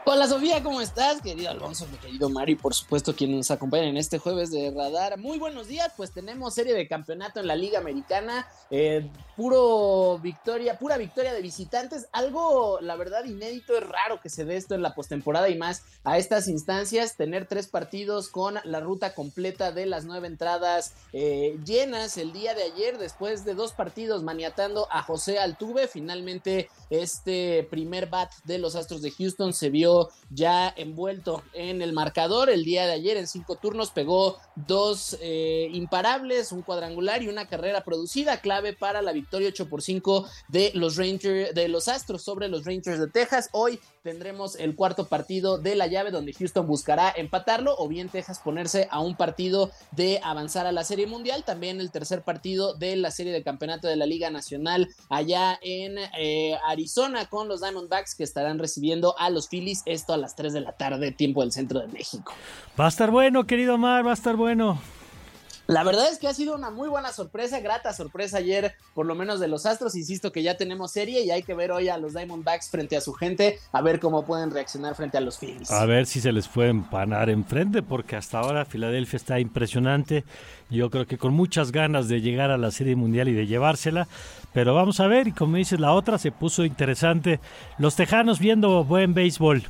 Hola 0.09 0.25
Sofía, 0.25 0.63
¿cómo 0.63 0.79
estás? 0.79 1.21
Querido 1.21 1.49
Alonso, 1.49 1.85
mi 1.91 1.97
querido 1.97 2.29
Mario, 2.29 2.53
y 2.53 2.57
por 2.57 2.73
supuesto 2.73 3.13
quien 3.13 3.35
nos 3.35 3.51
acompaña 3.51 3.89
en 3.89 3.97
este 3.97 4.19
jueves 4.19 4.51
de 4.51 4.71
Radar. 4.71 5.17
Muy 5.17 5.37
buenos 5.37 5.67
días, 5.67 5.91
pues 5.97 6.11
tenemos 6.11 6.53
serie 6.53 6.73
de 6.73 6.87
campeonato 6.87 7.41
en 7.41 7.47
la 7.47 7.57
Liga 7.57 7.79
Americana, 7.79 8.47
eh, 8.71 9.05
puro 9.35 10.17
victoria, 10.19 10.79
pura 10.79 10.95
victoria 10.95 11.33
de 11.33 11.41
visitantes, 11.41 12.07
algo 12.13 12.79
la 12.79 12.95
verdad 12.95 13.25
inédito, 13.25 13.75
es 13.75 13.83
raro 13.85 14.21
que 14.21 14.29
se 14.29 14.45
dé 14.45 14.55
esto 14.55 14.75
en 14.75 14.81
la 14.81 14.95
postemporada 14.95 15.49
y 15.49 15.57
más 15.57 15.83
a 16.05 16.17
estas 16.17 16.47
instancias, 16.47 17.17
tener 17.17 17.45
tres 17.45 17.67
partidos 17.67 18.29
con 18.29 18.55
la 18.63 18.79
ruta 18.79 19.13
completa 19.13 19.73
de 19.73 19.87
las 19.87 20.05
nueve 20.05 20.27
entradas 20.27 20.93
eh, 21.11 21.59
llenas 21.65 22.15
el 22.15 22.31
día 22.31 22.53
de 22.53 22.63
ayer, 22.63 22.97
después 22.97 23.43
de 23.43 23.55
dos 23.55 23.73
partidos 23.73 24.23
maniatando 24.23 24.87
a 24.89 25.03
José 25.03 25.37
Altuve, 25.37 25.89
finalmente 25.89 26.69
este 26.89 27.67
primer 27.69 28.05
bat 28.05 28.31
de 28.45 28.57
los 28.57 28.77
Astros 28.77 29.01
de 29.01 29.11
Houston 29.11 29.51
se 29.51 29.69
vio 29.69 29.96
ya 30.29 30.73
envuelto 30.75 31.43
en 31.53 31.81
el 31.81 31.93
marcador. 31.93 32.49
El 32.49 32.63
día 32.63 32.85
de 32.85 32.93
ayer 32.93 33.17
en 33.17 33.27
cinco 33.27 33.55
turnos 33.55 33.91
pegó 33.91 34.37
dos 34.55 35.17
eh, 35.21 35.69
imparables, 35.73 36.51
un 36.51 36.61
cuadrangular 36.61 37.23
y 37.23 37.29
una 37.29 37.47
carrera 37.47 37.83
producida, 37.83 38.41
clave 38.41 38.73
para 38.73 39.01
la 39.01 39.13
victoria 39.13 39.49
8 39.49 39.69
por 39.69 39.81
5 39.81 40.25
de 40.49 40.71
los 40.73 40.97
Rangers, 40.97 41.53
de 41.53 41.67
los 41.67 41.87
Astros 41.87 42.21
sobre 42.21 42.47
los 42.47 42.65
Rangers 42.65 42.99
de 42.99 43.07
Texas. 43.07 43.49
Hoy 43.51 43.79
tendremos 44.07 44.55
el 44.55 44.73
cuarto 44.73 45.09
partido 45.09 45.57
de 45.57 45.75
la 45.75 45.85
llave 45.87 46.11
donde 46.11 46.31
Houston 46.31 46.65
buscará 46.65 47.13
empatarlo 47.13 47.75
o 47.77 47.89
bien 47.89 48.07
Texas 48.07 48.39
ponerse 48.39 48.87
a 48.89 49.01
un 49.01 49.17
partido 49.17 49.69
de 49.91 50.21
avanzar 50.23 50.65
a 50.65 50.71
la 50.71 50.85
Serie 50.85 51.07
Mundial. 51.07 51.43
También 51.43 51.81
el 51.81 51.91
tercer 51.91 52.21
partido 52.21 52.73
de 52.73 52.95
la 52.95 53.11
serie 53.11 53.33
de 53.33 53.43
campeonato 53.43 53.89
de 53.89 53.97
la 53.97 54.05
Liga 54.05 54.29
Nacional 54.29 54.87
allá 55.09 55.59
en 55.61 55.97
eh, 56.17 56.57
Arizona 56.69 57.25
con 57.25 57.49
los 57.49 57.59
Diamondbacks 57.59 58.15
que 58.15 58.23
estarán 58.23 58.59
recibiendo 58.59 59.13
a 59.19 59.29
los 59.29 59.49
Phillies 59.49 59.81
esto 59.85 60.13
a 60.13 60.17
las 60.17 60.37
3 60.37 60.53
de 60.53 60.61
la 60.61 60.71
tarde, 60.71 61.11
tiempo 61.11 61.41
del 61.41 61.51
centro 61.51 61.81
de 61.81 61.87
México. 61.87 62.31
Va 62.79 62.85
a 62.85 62.87
estar 62.87 63.11
bueno, 63.11 63.45
querido 63.45 63.77
Mar, 63.77 64.07
va 64.07 64.11
a 64.11 64.13
estar 64.13 64.37
bueno. 64.37 64.79
La 65.67 65.83
verdad 65.83 66.09
es 66.09 66.17
que 66.17 66.29
ha 66.29 66.33
sido 66.33 66.55
una 66.55 66.71
muy 66.71 66.87
buena 66.87 67.11
sorpresa, 67.11 67.59
grata 67.59 67.91
sorpresa 67.91 68.37
ayer, 68.37 68.75
por 68.93 69.05
lo 69.05 69.15
menos 69.15 69.41
de 69.41 69.49
los 69.49 69.65
Astros. 69.65 69.95
Insisto 69.95 70.31
que 70.31 70.41
ya 70.41 70.55
tenemos 70.55 70.91
serie 70.91 71.25
y 71.25 71.31
hay 71.31 71.43
que 71.43 71.53
ver 71.53 71.71
hoy 71.71 71.89
a 71.89 71.97
los 71.97 72.13
Diamondbacks 72.13 72.69
frente 72.69 72.95
a 72.95 73.01
su 73.01 73.11
gente, 73.13 73.59
a 73.73 73.81
ver 73.81 73.99
cómo 73.99 74.25
pueden 74.25 74.51
reaccionar 74.51 74.95
frente 74.95 75.17
a 75.17 75.21
los 75.21 75.37
Phillies. 75.37 75.69
A 75.69 75.85
ver 75.85 76.05
si 76.05 76.21
se 76.21 76.31
les 76.31 76.47
puede 76.47 76.69
empanar 76.69 77.29
enfrente, 77.29 77.83
porque 77.83 78.15
hasta 78.15 78.39
ahora 78.39 78.63
Filadelfia 78.63 79.17
está 79.17 79.39
impresionante. 79.41 80.23
Yo 80.69 80.89
creo 80.89 81.05
que 81.05 81.17
con 81.17 81.33
muchas 81.33 81.73
ganas 81.73 82.07
de 82.07 82.21
llegar 82.21 82.49
a 82.49 82.57
la 82.57 82.71
Serie 82.71 82.95
Mundial 82.95 83.27
y 83.27 83.33
de 83.33 83.45
llevársela. 83.45 84.07
Pero 84.53 84.73
vamos 84.73 85.01
a 85.01 85.07
ver, 85.07 85.27
y 85.27 85.31
como 85.33 85.57
dices, 85.57 85.81
la 85.81 85.91
otra 85.91 86.17
se 86.17 86.31
puso 86.31 86.63
interesante. 86.63 87.41
Los 87.77 87.95
Tejanos 87.95 88.39
viendo 88.39 88.85
buen 88.85 89.13
béisbol. 89.13 89.63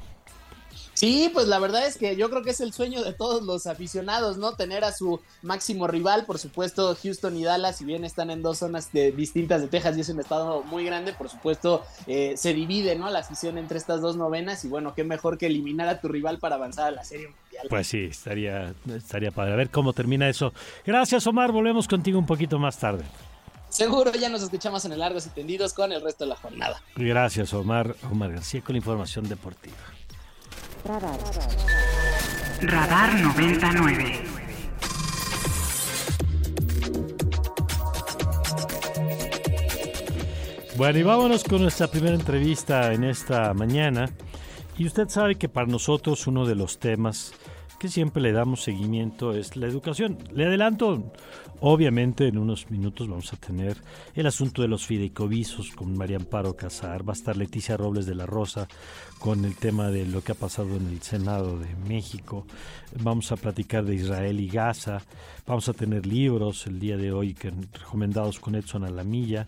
Sí, 0.98 1.30
pues 1.32 1.48
la 1.48 1.60
verdad 1.60 1.86
es 1.86 1.96
que 1.96 2.16
yo 2.16 2.28
creo 2.32 2.42
que 2.42 2.50
es 2.50 2.60
el 2.60 2.74
sueño 2.74 3.04
de 3.04 3.14
todos 3.14 3.44
los 3.44 3.68
aficionados, 3.68 4.40
¿no? 4.40 4.56
Tener 4.56 4.84
a 4.84 4.92
su 4.92 5.22
máximo 5.44 5.86
rival, 5.86 6.26
por 6.26 6.40
supuesto, 6.40 6.98
Houston 7.04 7.38
y 7.38 7.44
Dallas, 7.44 7.78
si 7.78 7.86
bien 7.86 8.04
están 8.04 8.32
en 8.32 8.42
dos 8.42 8.58
zonas 8.58 8.90
distintas 8.92 9.62
de 9.62 9.68
Texas 9.68 9.96
y 9.96 10.02
es 10.02 10.10
un 10.10 10.20
estado 10.20 10.64
muy 10.64 10.86
grande, 10.86 11.14
por 11.14 11.30
supuesto, 11.30 11.86
eh, 12.08 12.34
se 12.36 12.56
divide, 12.56 12.96
¿no? 12.96 13.12
La 13.12 13.20
afición 13.20 13.60
entre 13.60 13.78
estas 13.78 14.02
dos 14.02 14.16
novenas 14.16 14.66
y 14.66 14.70
bueno, 14.70 14.96
qué 14.96 15.04
mejor 15.04 15.38
que 15.38 15.46
eliminar 15.46 15.88
a 15.88 16.02
tu 16.02 16.08
rival 16.08 16.40
para 16.40 16.56
avanzar 16.56 16.88
a 16.88 16.92
la 16.92 17.04
Serie 17.04 17.28
Mundial. 17.28 17.68
Pues 17.70 17.86
sí, 17.86 18.06
estaría, 18.06 18.74
estaría 18.92 19.30
padre. 19.30 19.54
A 19.54 19.56
ver 19.56 19.70
cómo 19.70 19.94
termina 19.94 20.28
eso. 20.28 20.52
Gracias, 20.84 21.28
Omar. 21.28 21.52
Volvemos 21.52 21.88
contigo 21.88 22.18
un 22.18 22.26
poquito 22.26 22.58
más 22.58 22.80
tarde. 22.80 23.04
Seguro 23.70 24.12
ya 24.14 24.30
nos 24.30 24.42
escuchamos 24.42 24.84
en 24.86 24.94
el 24.94 25.00
Largos 25.00 25.28
y 25.28 25.30
Tendidos 25.30 25.74
con 25.74 25.92
el 25.92 26.02
resto 26.02 26.24
de 26.24 26.30
la 26.30 26.38
jornada. 26.38 26.82
Gracias, 26.96 27.54
Omar. 27.54 27.96
Omar 28.12 28.32
García 28.32 28.62
con 28.62 28.74
la 28.74 28.78
información 28.78 29.30
deportiva. 29.30 29.76
Radar. 30.88 31.20
Radar 32.62 33.22
99. 33.22 34.24
Bueno, 40.78 40.98
y 40.98 41.04
vámonos 41.04 41.44
con 41.44 41.64
nuestra 41.64 41.88
primera 41.88 42.16
entrevista 42.16 42.94
en 42.94 43.04
esta 43.04 43.54
mañana. 43.54 44.10
Y 44.78 44.86
usted 44.86 45.10
sabe 45.10 45.36
que 45.36 45.50
para 45.50 45.68
nosotros 45.68 46.26
uno 46.26 46.46
de 46.46 46.56
los 46.56 46.80
temas 46.80 47.34
que 47.80 47.90
siempre 47.90 48.22
le 48.22 48.32
damos 48.32 48.64
seguimiento 48.64 49.34
es 49.34 49.56
la 49.56 49.68
educación. 49.68 50.18
Le 50.32 50.46
adelanto, 50.46 51.12
obviamente 51.60 52.28
en 52.28 52.38
unos 52.38 52.72
minutos 52.72 53.08
vamos 53.08 53.34
a 53.34 53.38
tener 53.38 53.78
el 54.16 54.26
asunto 54.26 54.62
de 54.62 54.68
los 54.68 54.86
fideicomisos 54.86 55.72
con 55.72 55.98
María 55.98 56.18
Amparo 56.18 56.56
Casar, 56.56 57.08
va 57.08 57.14
a 57.14 57.16
estar 57.16 57.38
Leticia 57.38 57.78
Robles 57.78 58.06
de 58.06 58.16
la 58.16 58.26
Rosa 58.26 58.68
con 59.20 59.46
el 59.46 59.56
tema 59.56 59.90
de 59.90 60.06
lo 60.06 60.24
que 60.24 60.32
ha 60.32 60.36
pasado 60.36 60.76
en 60.76 60.88
el 60.88 61.02
Senado 61.02 61.58
de 61.58 61.74
México, 61.88 62.46
vamos 63.02 63.32
a 63.32 63.36
platicar 63.36 63.84
de 63.84 63.96
Israel 63.96 64.40
y 64.40 64.48
Gaza, 64.48 65.02
vamos 65.46 65.68
a 65.70 65.74
tener 65.74 66.06
libros 66.06 66.68
el 66.68 66.80
día 66.80 66.98
de 66.98 67.12
hoy 67.12 67.34
que, 67.34 67.52
recomendados 67.74 68.40
con 68.40 68.56
Edson 68.56 68.84
Alamilla, 68.84 69.48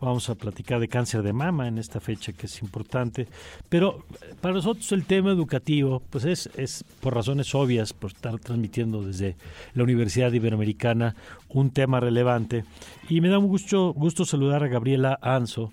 vamos 0.00 0.30
a 0.30 0.34
platicar 0.34 0.80
de 0.80 0.88
cáncer 0.88 1.22
de 1.22 1.32
mama 1.32 1.68
en 1.68 1.78
esta 1.78 2.00
fecha 2.00 2.32
que 2.32 2.46
es 2.46 2.62
importante, 2.62 3.28
pero 3.68 4.04
para 4.40 4.54
nosotros 4.54 4.90
el 4.92 5.04
tema 5.04 5.30
educativo 5.30 6.02
pues 6.10 6.24
es, 6.24 6.50
es 6.56 6.84
por 7.00 7.14
razones 7.14 7.54
obvias, 7.54 7.92
por 7.92 8.12
estar 8.12 8.38
transmitiendo 8.38 9.02
desde 9.02 9.36
la 9.74 9.84
Universidad 9.84 10.32
Iberoamericana 10.32 11.14
un 11.48 11.70
tema 11.70 12.00
relevante. 12.00 12.64
Y 13.08 13.20
me 13.20 13.28
da 13.28 13.38
un 13.38 13.48
gusto, 13.48 13.92
gusto 13.92 14.24
saludar 14.24 14.62
a 14.62 14.68
Gabriela 14.68 15.18
Anzo, 15.20 15.72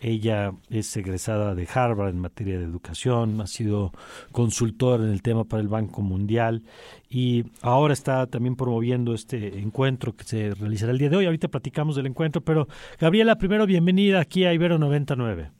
ella 0.00 0.52
es 0.70 0.96
egresada 0.96 1.54
de 1.54 1.66
Harvard 1.72 2.10
en 2.10 2.20
materia 2.20 2.58
de 2.58 2.64
educación, 2.64 3.40
ha 3.40 3.46
sido 3.46 3.92
consultora 4.32 5.04
en 5.04 5.10
el 5.10 5.22
tema 5.22 5.44
para 5.44 5.60
el 5.60 5.68
Banco 5.68 6.02
Mundial 6.02 6.62
y 7.08 7.44
ahora 7.62 7.94
está 7.94 8.26
también 8.26 8.56
promoviendo 8.56 9.14
este 9.14 9.58
encuentro 9.58 10.14
que 10.14 10.24
se 10.24 10.54
realizará 10.54 10.92
el 10.92 10.98
día 10.98 11.08
de 11.08 11.16
hoy. 11.16 11.26
Ahorita 11.26 11.48
platicamos 11.48 11.96
del 11.96 12.06
encuentro, 12.06 12.40
pero 12.42 12.68
Gabriela, 13.00 13.36
primero 13.36 13.66
bienvenida 13.66 14.20
aquí 14.20 14.44
a 14.44 14.52
Ibero 14.52 14.78
99. 14.78 15.50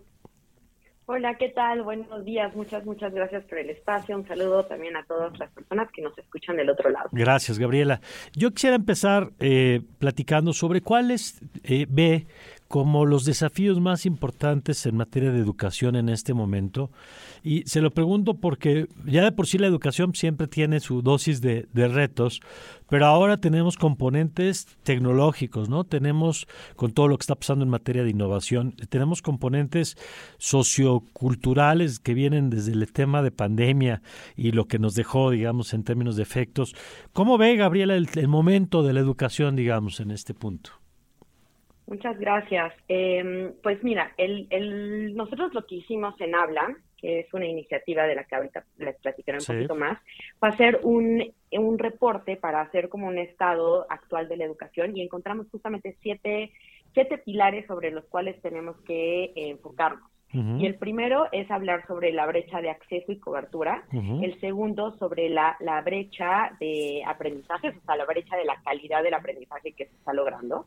Hola, 1.10 1.36
¿qué 1.38 1.48
tal? 1.48 1.80
Buenos 1.80 2.22
días. 2.26 2.54
Muchas, 2.54 2.84
muchas 2.84 3.14
gracias 3.14 3.42
por 3.44 3.56
el 3.56 3.70
espacio. 3.70 4.14
Un 4.14 4.28
saludo 4.28 4.66
también 4.66 4.94
a 4.94 5.04
todas 5.04 5.38
las 5.38 5.50
personas 5.52 5.88
que 5.90 6.02
nos 6.02 6.16
escuchan 6.18 6.58
del 6.58 6.68
otro 6.68 6.90
lado. 6.90 7.08
Gracias, 7.12 7.58
Gabriela. 7.58 8.02
Yo 8.34 8.50
quisiera 8.50 8.76
empezar 8.76 9.30
eh, 9.38 9.80
platicando 9.98 10.52
sobre 10.52 10.82
cuáles 10.82 11.40
eh, 11.64 11.86
ve 11.88 12.26
como 12.68 13.06
los 13.06 13.24
desafíos 13.24 13.80
más 13.80 14.04
importantes 14.04 14.84
en 14.84 14.96
materia 14.96 15.32
de 15.32 15.38
educación 15.38 15.96
en 15.96 16.10
este 16.10 16.34
momento. 16.34 16.90
Y 17.42 17.62
se 17.62 17.80
lo 17.80 17.90
pregunto 17.90 18.34
porque 18.34 18.88
ya 19.06 19.24
de 19.24 19.32
por 19.32 19.46
sí 19.46 19.56
la 19.56 19.66
educación 19.66 20.14
siempre 20.14 20.46
tiene 20.48 20.80
su 20.80 21.00
dosis 21.00 21.40
de, 21.40 21.66
retos, 21.72 22.40
pero 22.90 23.06
ahora 23.06 23.38
tenemos 23.38 23.76
componentes 23.78 24.66
tecnológicos, 24.82 25.70
¿no? 25.70 25.84
Tenemos, 25.84 26.46
con 26.76 26.92
todo 26.92 27.08
lo 27.08 27.16
que 27.16 27.22
está 27.22 27.36
pasando 27.36 27.64
en 27.64 27.70
materia 27.70 28.04
de 28.04 28.10
innovación, 28.10 28.74
tenemos 28.90 29.22
componentes 29.22 29.96
socioculturales 30.36 32.00
que 32.00 32.12
vienen 32.12 32.50
desde 32.50 32.72
el 32.72 32.92
tema 32.92 33.22
de 33.22 33.30
pandemia 33.30 34.02
y 34.36 34.52
lo 34.52 34.66
que 34.66 34.78
nos 34.78 34.94
dejó, 34.94 35.30
digamos, 35.30 35.72
en 35.72 35.84
términos 35.84 36.16
de 36.16 36.22
efectos. 36.22 36.74
¿Cómo 37.14 37.38
ve, 37.38 37.56
Gabriela, 37.56 37.94
el 37.94 38.28
momento 38.28 38.82
de 38.82 38.92
la 38.92 39.00
educación, 39.00 39.56
digamos, 39.56 40.00
en 40.00 40.10
este 40.10 40.34
punto? 40.34 40.72
Muchas 41.88 42.18
gracias. 42.18 42.74
Em, 42.86 43.54
pues 43.62 43.82
mira, 43.82 44.12
el, 44.18 45.16
nosotros 45.16 45.54
lo 45.54 45.66
que 45.66 45.76
hicimos 45.76 46.20
en 46.20 46.34
Habla, 46.34 46.76
que 46.98 47.20
es 47.20 47.32
una 47.32 47.46
iniciativa 47.46 48.04
de 48.04 48.14
la 48.14 48.24
que 48.24 48.34
ahorita 48.34 48.64
les 48.76 48.94
platicaré 48.96 49.38
un 49.38 49.44
poquito 49.46 49.74
más, 49.74 49.98
fue 50.38 50.50
hacer 50.50 50.80
un, 50.82 51.24
un 51.50 51.78
reporte 51.78 52.36
para 52.36 52.60
hacer 52.60 52.90
como 52.90 53.06
un 53.06 53.16
estado 53.16 53.86
actual 53.88 54.28
de 54.28 54.36
la 54.36 54.44
educación 54.44 54.94
y 54.94 55.00
encontramos 55.00 55.48
justamente 55.50 55.96
siete, 56.02 56.52
siete 56.92 57.16
pilares 57.16 57.66
sobre 57.66 57.90
los 57.90 58.04
cuales 58.04 58.38
tenemos 58.42 58.76
que 58.82 59.32
enfocarnos. 59.34 60.10
Y 60.30 60.66
el 60.66 60.74
primero 60.74 61.26
es 61.32 61.50
hablar 61.50 61.86
sobre 61.86 62.12
la 62.12 62.26
brecha 62.26 62.60
de 62.60 62.68
acceso 62.68 63.10
y 63.12 63.18
cobertura. 63.18 63.84
El 63.92 64.38
segundo 64.40 64.94
sobre 64.98 65.30
la, 65.30 65.56
la 65.60 65.80
brecha 65.80 66.54
de 66.60 67.02
aprendizaje, 67.06 67.70
o 67.70 67.80
sea, 67.86 67.96
la 67.96 68.04
brecha 68.04 68.36
de 68.36 68.44
la 68.44 68.60
calidad 68.62 69.02
del 69.02 69.14
aprendizaje 69.14 69.72
que 69.72 69.86
se 69.86 69.94
está 69.94 70.12
logrando. 70.12 70.66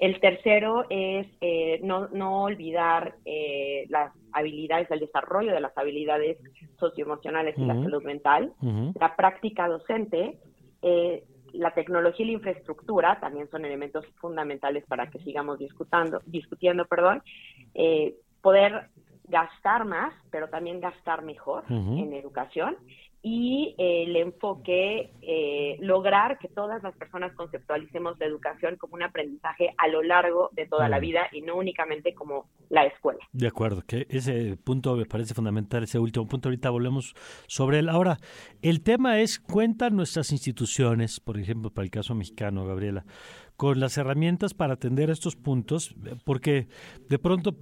El 0.00 0.18
tercero 0.18 0.86
es 0.88 1.26
eh, 1.42 1.78
no, 1.82 2.08
no, 2.08 2.44
olvidar 2.44 3.16
eh, 3.26 3.84
las 3.90 4.12
habilidades, 4.32 4.90
el 4.90 5.00
desarrollo 5.00 5.52
de 5.52 5.60
las 5.60 5.76
habilidades 5.76 6.38
socioemocionales 6.78 7.56
y 7.58 7.66
la 7.66 7.74
salud 7.74 8.02
mental. 8.02 8.54
La 8.98 9.14
práctica 9.14 9.68
docente, 9.68 10.38
eh, 10.80 11.22
la 11.52 11.74
tecnología 11.74 12.24
y 12.24 12.28
la 12.28 12.34
infraestructura 12.34 13.20
también 13.20 13.50
son 13.50 13.66
elementos 13.66 14.06
fundamentales 14.20 14.84
para 14.86 15.10
que 15.10 15.18
sigamos 15.18 15.58
discutiendo, 15.58 16.22
discutiendo 16.24 16.86
perdón, 16.86 17.22
poder 18.40 18.88
gastar 19.28 19.84
más, 19.84 20.14
pero 20.30 20.48
también 20.48 20.80
gastar 20.80 21.22
mejor 21.22 21.64
en 21.68 22.14
educación 22.14 22.78
y 23.22 23.74
el 23.76 24.16
enfoque, 24.16 25.12
eh, 25.20 25.76
lograr 25.80 26.38
que 26.38 26.48
todas 26.48 26.82
las 26.82 26.94
personas 26.96 27.34
conceptualicemos 27.34 28.18
la 28.18 28.26
educación 28.26 28.76
como 28.76 28.94
un 28.94 29.02
aprendizaje 29.02 29.74
a 29.76 29.88
lo 29.88 30.02
largo 30.02 30.48
de 30.52 30.66
toda 30.66 30.88
la 30.88 30.98
vida 31.00 31.28
y 31.32 31.42
no 31.42 31.56
únicamente 31.56 32.14
como 32.14 32.48
la 32.70 32.86
escuela. 32.86 33.20
De 33.32 33.46
acuerdo, 33.46 33.82
que 33.86 34.06
ese 34.08 34.56
punto 34.56 34.96
me 34.96 35.04
parece 35.04 35.34
fundamental, 35.34 35.82
ese 35.82 35.98
último 35.98 36.26
punto, 36.26 36.48
ahorita 36.48 36.70
volvemos 36.70 37.14
sobre 37.46 37.80
él. 37.80 37.88
Ahora, 37.90 38.16
el 38.62 38.82
tema 38.82 39.20
es, 39.20 39.38
¿cuentan 39.38 39.96
nuestras 39.96 40.32
instituciones, 40.32 41.20
por 41.20 41.38
ejemplo, 41.38 41.70
para 41.70 41.84
el 41.84 41.90
caso 41.90 42.14
mexicano, 42.14 42.64
Gabriela, 42.64 43.04
con 43.60 43.78
las 43.78 43.98
herramientas 43.98 44.54
para 44.54 44.72
atender 44.72 45.10
estos 45.10 45.36
puntos, 45.36 45.94
porque 46.24 46.68
de 47.10 47.18
pronto 47.18 47.58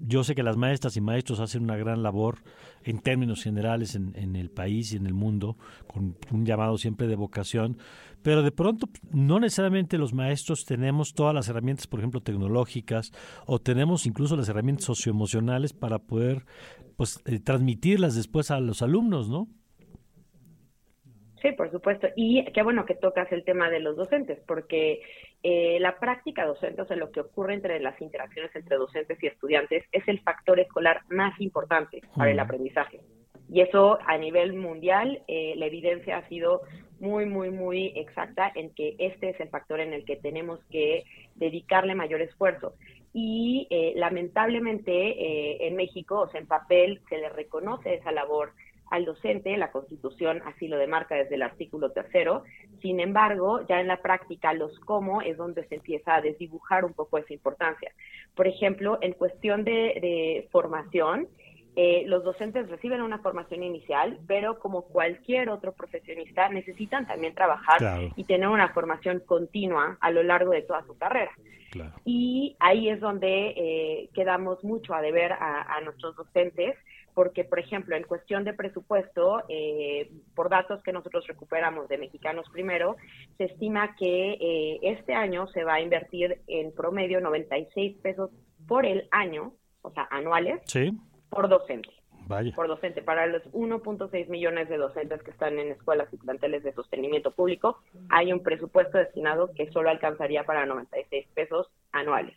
yo 0.00 0.24
sé 0.24 0.34
que 0.34 0.42
las 0.42 0.56
maestras 0.56 0.96
y 0.96 1.02
maestros 1.02 1.38
hacen 1.38 1.64
una 1.64 1.76
gran 1.76 2.02
labor 2.02 2.36
en 2.82 2.98
términos 2.98 3.42
generales 3.42 3.94
en, 3.94 4.36
el 4.36 4.48
país 4.48 4.94
y 4.94 4.96
en 4.96 5.04
el 5.04 5.12
mundo, 5.12 5.58
con 5.86 6.16
un 6.32 6.46
llamado 6.46 6.78
siempre 6.78 7.08
de 7.08 7.16
vocación, 7.16 7.76
pero 8.22 8.42
de 8.42 8.52
pronto 8.52 8.88
no 9.12 9.38
necesariamente 9.38 9.98
los 9.98 10.14
maestros 10.14 10.64
tenemos 10.64 11.12
todas 11.12 11.34
las 11.34 11.46
herramientas, 11.50 11.88
por 11.88 12.00
ejemplo, 12.00 12.22
tecnológicas, 12.22 13.12
o 13.44 13.58
tenemos 13.58 14.06
incluso 14.06 14.36
las 14.38 14.48
herramientas 14.48 14.86
socioemocionales 14.86 15.74
para 15.74 15.98
poder 15.98 16.46
pues, 16.96 17.20
eh, 17.26 17.38
transmitirlas 17.38 18.16
después 18.16 18.50
a 18.50 18.60
los 18.60 18.80
alumnos, 18.80 19.28
¿no? 19.28 19.46
Sí, 21.44 21.52
por 21.52 21.70
supuesto. 21.70 22.08
Y 22.16 22.42
qué 22.54 22.62
bueno 22.62 22.86
que 22.86 22.94
tocas 22.94 23.30
el 23.30 23.44
tema 23.44 23.68
de 23.68 23.78
los 23.78 23.98
docentes, 23.98 24.40
porque 24.46 25.02
eh, 25.46 25.76
la 25.78 25.98
práctica 25.98 26.46
docente, 26.46 26.80
o 26.80 26.86
sea, 26.86 26.96
lo 26.96 27.12
que 27.12 27.20
ocurre 27.20 27.52
entre 27.52 27.78
las 27.78 28.00
interacciones 28.00 28.50
entre 28.56 28.78
docentes 28.78 29.22
y 29.22 29.26
estudiantes, 29.26 29.84
es 29.92 30.08
el 30.08 30.18
factor 30.20 30.58
escolar 30.58 31.02
más 31.10 31.38
importante 31.38 32.00
para 32.16 32.30
el 32.30 32.40
aprendizaje. 32.40 33.02
Y 33.50 33.60
eso 33.60 33.98
a 34.06 34.16
nivel 34.16 34.54
mundial, 34.54 35.20
eh, 35.28 35.52
la 35.58 35.66
evidencia 35.66 36.16
ha 36.16 36.28
sido 36.30 36.62
muy, 36.98 37.26
muy, 37.26 37.50
muy 37.50 37.92
exacta 37.94 38.50
en 38.54 38.70
que 38.70 38.96
este 38.98 39.28
es 39.28 39.40
el 39.40 39.50
factor 39.50 39.80
en 39.80 39.92
el 39.92 40.06
que 40.06 40.16
tenemos 40.16 40.60
que 40.70 41.04
dedicarle 41.34 41.94
mayor 41.94 42.22
esfuerzo. 42.22 42.72
Y 43.12 43.66
eh, 43.68 43.92
lamentablemente 43.96 45.66
en 45.66 45.76
México, 45.76 46.20
o 46.20 46.28
sea, 46.30 46.40
en 46.40 46.46
papel 46.46 47.02
se 47.10 47.18
le 47.18 47.28
reconoce 47.28 47.96
esa 47.96 48.12
labor 48.12 48.54
al 48.90 49.04
docente, 49.04 49.56
la 49.56 49.70
Constitución 49.70 50.42
así 50.44 50.68
lo 50.68 50.76
demarca 50.76 51.14
desde 51.14 51.34
el 51.36 51.42
artículo 51.42 51.90
tercero, 51.90 52.44
sin 52.80 53.00
embargo, 53.00 53.66
ya 53.66 53.80
en 53.80 53.88
la 53.88 53.96
práctica 53.96 54.52
los 54.52 54.78
cómo 54.80 55.22
es 55.22 55.36
donde 55.36 55.64
se 55.64 55.76
empieza 55.76 56.14
a 56.14 56.20
desdibujar 56.20 56.84
un 56.84 56.92
poco 56.92 57.18
esa 57.18 57.32
importancia. 57.32 57.92
Por 58.34 58.46
ejemplo, 58.46 58.98
en 59.00 59.12
cuestión 59.12 59.64
de, 59.64 60.48
formación, 60.50 61.28
eh, 61.76 62.04
los 62.06 62.22
docentes 62.22 62.68
reciben 62.68 63.02
una 63.02 63.18
formación 63.18 63.62
inicial, 63.62 64.18
pero 64.26 64.58
como 64.58 64.82
cualquier 64.82 65.48
otro 65.48 65.72
profesionista 65.72 66.48
necesitan 66.48 67.06
también 67.06 67.34
trabajar 67.34 68.10
y 68.14 68.24
tener 68.24 68.48
una 68.48 68.68
formación 68.68 69.20
continua 69.20 69.98
a 70.00 70.10
lo 70.10 70.22
largo 70.22 70.52
de 70.52 70.62
toda 70.62 70.84
su 70.84 70.96
carrera. 70.96 71.32
Y 72.04 72.54
ahí 72.60 72.88
es 72.88 73.00
donde 73.00 73.54
eh, 73.56 74.08
quedamos 74.14 74.62
mucho 74.62 74.94
a 74.94 75.02
deber 75.02 75.32
a 75.32 75.80
nuestros 75.82 76.14
docentes 76.14 76.76
porque, 77.14 77.44
por 77.44 77.58
ejemplo, 77.58 77.96
en 77.96 78.02
cuestión 78.02 78.44
de 78.44 78.52
presupuesto, 78.52 79.42
eh, 79.48 80.10
por 80.34 80.50
datos 80.50 80.82
que 80.82 80.92
nosotros 80.92 81.26
recuperamos 81.26 81.88
de 81.88 81.98
Mexicanos 81.98 82.46
Primero, 82.52 82.96
se 83.38 83.44
estima 83.44 83.94
que 83.96 84.32
eh, 84.32 84.80
este 84.82 85.14
año 85.14 85.46
se 85.48 85.64
va 85.64 85.74
a 85.74 85.80
invertir 85.80 86.42
en 86.48 86.72
promedio 86.72 87.20
96 87.20 87.98
pesos 88.02 88.30
por 88.66 88.84
el 88.84 89.08
año, 89.10 89.52
o 89.82 89.90
sea, 89.90 90.08
anuales, 90.10 90.60
por 91.30 91.48
docente. 91.48 91.90
Por 92.54 92.68
docente, 92.68 93.02
para 93.02 93.26
los 93.26 93.42
1.6 93.52 94.28
millones 94.28 94.68
de 94.70 94.78
docentes 94.78 95.22
que 95.22 95.30
están 95.30 95.58
en 95.58 95.72
escuelas 95.72 96.08
y 96.12 96.16
planteles 96.16 96.62
de 96.62 96.72
sostenimiento 96.72 97.32
público, 97.32 97.80
hay 98.08 98.32
un 98.32 98.42
presupuesto 98.42 98.96
destinado 98.96 99.50
que 99.54 99.70
solo 99.72 99.90
alcanzaría 99.90 100.44
para 100.44 100.64
96 100.64 101.26
pesos 101.34 101.70
anuales. 101.92 102.34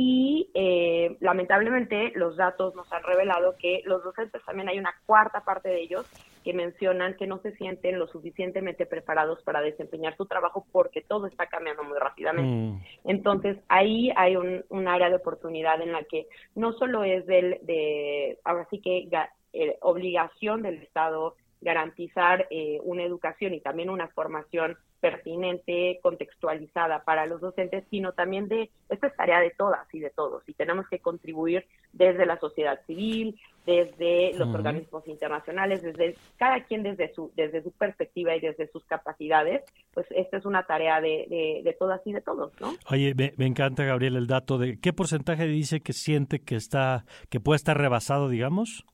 Y 0.00 0.48
eh, 0.54 1.16
lamentablemente 1.18 2.12
los 2.14 2.36
datos 2.36 2.72
nos 2.76 2.90
han 2.92 3.02
revelado 3.02 3.56
que 3.58 3.82
los 3.84 4.04
docentes 4.04 4.40
también 4.44 4.68
hay 4.68 4.78
una 4.78 4.94
cuarta 5.06 5.40
parte 5.40 5.70
de 5.70 5.80
ellos 5.80 6.06
que 6.44 6.54
mencionan 6.54 7.16
que 7.16 7.26
no 7.26 7.38
se 7.38 7.50
sienten 7.56 7.98
lo 7.98 8.06
suficientemente 8.06 8.86
preparados 8.86 9.42
para 9.42 9.60
desempeñar 9.60 10.16
su 10.16 10.26
trabajo 10.26 10.64
porque 10.70 11.02
todo 11.02 11.26
está 11.26 11.46
cambiando 11.48 11.82
muy 11.82 11.98
rápidamente. 11.98 12.78
Mm. 12.78 13.10
Entonces 13.10 13.58
ahí 13.68 14.12
hay 14.14 14.36
un, 14.36 14.64
un, 14.68 14.86
área 14.86 15.10
de 15.10 15.16
oportunidad 15.16 15.82
en 15.82 15.90
la 15.90 16.04
que 16.04 16.28
no 16.54 16.74
solo 16.74 17.02
es 17.02 17.26
del, 17.26 17.58
de, 17.62 18.38
ahora 18.44 18.68
sí 18.70 18.80
que 18.80 19.08
eh, 19.52 19.78
obligación 19.80 20.62
del 20.62 20.80
Estado 20.80 21.34
garantizar 21.60 22.46
eh, 22.50 22.78
una 22.84 23.02
educación 23.02 23.52
y 23.52 23.60
también 23.60 23.90
una 23.90 24.06
formación 24.06 24.78
pertinente, 25.00 25.98
contextualizada 26.02 27.04
para 27.04 27.26
los 27.26 27.40
docentes, 27.40 27.84
sino 27.90 28.12
también 28.12 28.48
de, 28.48 28.70
esta 28.88 29.06
es 29.06 29.16
tarea 29.16 29.40
de 29.40 29.50
todas 29.50 29.86
y 29.92 30.00
de 30.00 30.10
todos, 30.10 30.42
y 30.48 30.54
tenemos 30.54 30.88
que 30.88 30.98
contribuir 30.98 31.66
desde 31.92 32.26
la 32.26 32.38
sociedad 32.38 32.80
civil, 32.86 33.38
desde 33.64 34.32
los 34.34 34.48
organismos 34.48 35.06
internacionales, 35.06 35.82
desde 35.82 36.16
cada 36.36 36.64
quien 36.64 36.82
desde 36.82 37.12
su, 37.14 37.30
desde 37.36 37.62
su 37.62 37.70
perspectiva 37.72 38.34
y 38.34 38.40
desde 38.40 38.68
sus 38.68 38.84
capacidades, 38.84 39.62
pues 39.92 40.06
esta 40.10 40.38
es 40.38 40.46
una 40.46 40.64
tarea 40.64 41.00
de, 41.00 41.60
de, 41.62 41.72
todas 41.78 42.00
y 42.06 42.12
de 42.12 42.20
todos, 42.20 42.52
¿no? 42.60 42.74
Oye, 42.90 43.14
me, 43.14 43.34
me, 43.36 43.46
encanta, 43.46 43.84
Gabriel, 43.84 44.16
el 44.16 44.26
dato 44.26 44.58
de 44.58 44.80
qué 44.80 44.92
porcentaje 44.92 45.46
dice 45.46 45.80
que 45.80 45.92
siente 45.92 46.40
que 46.40 46.56
está, 46.56 47.04
que 47.28 47.40
puede 47.40 47.56
estar 47.56 47.76
rebasado, 47.76 48.28
digamos 48.28 48.84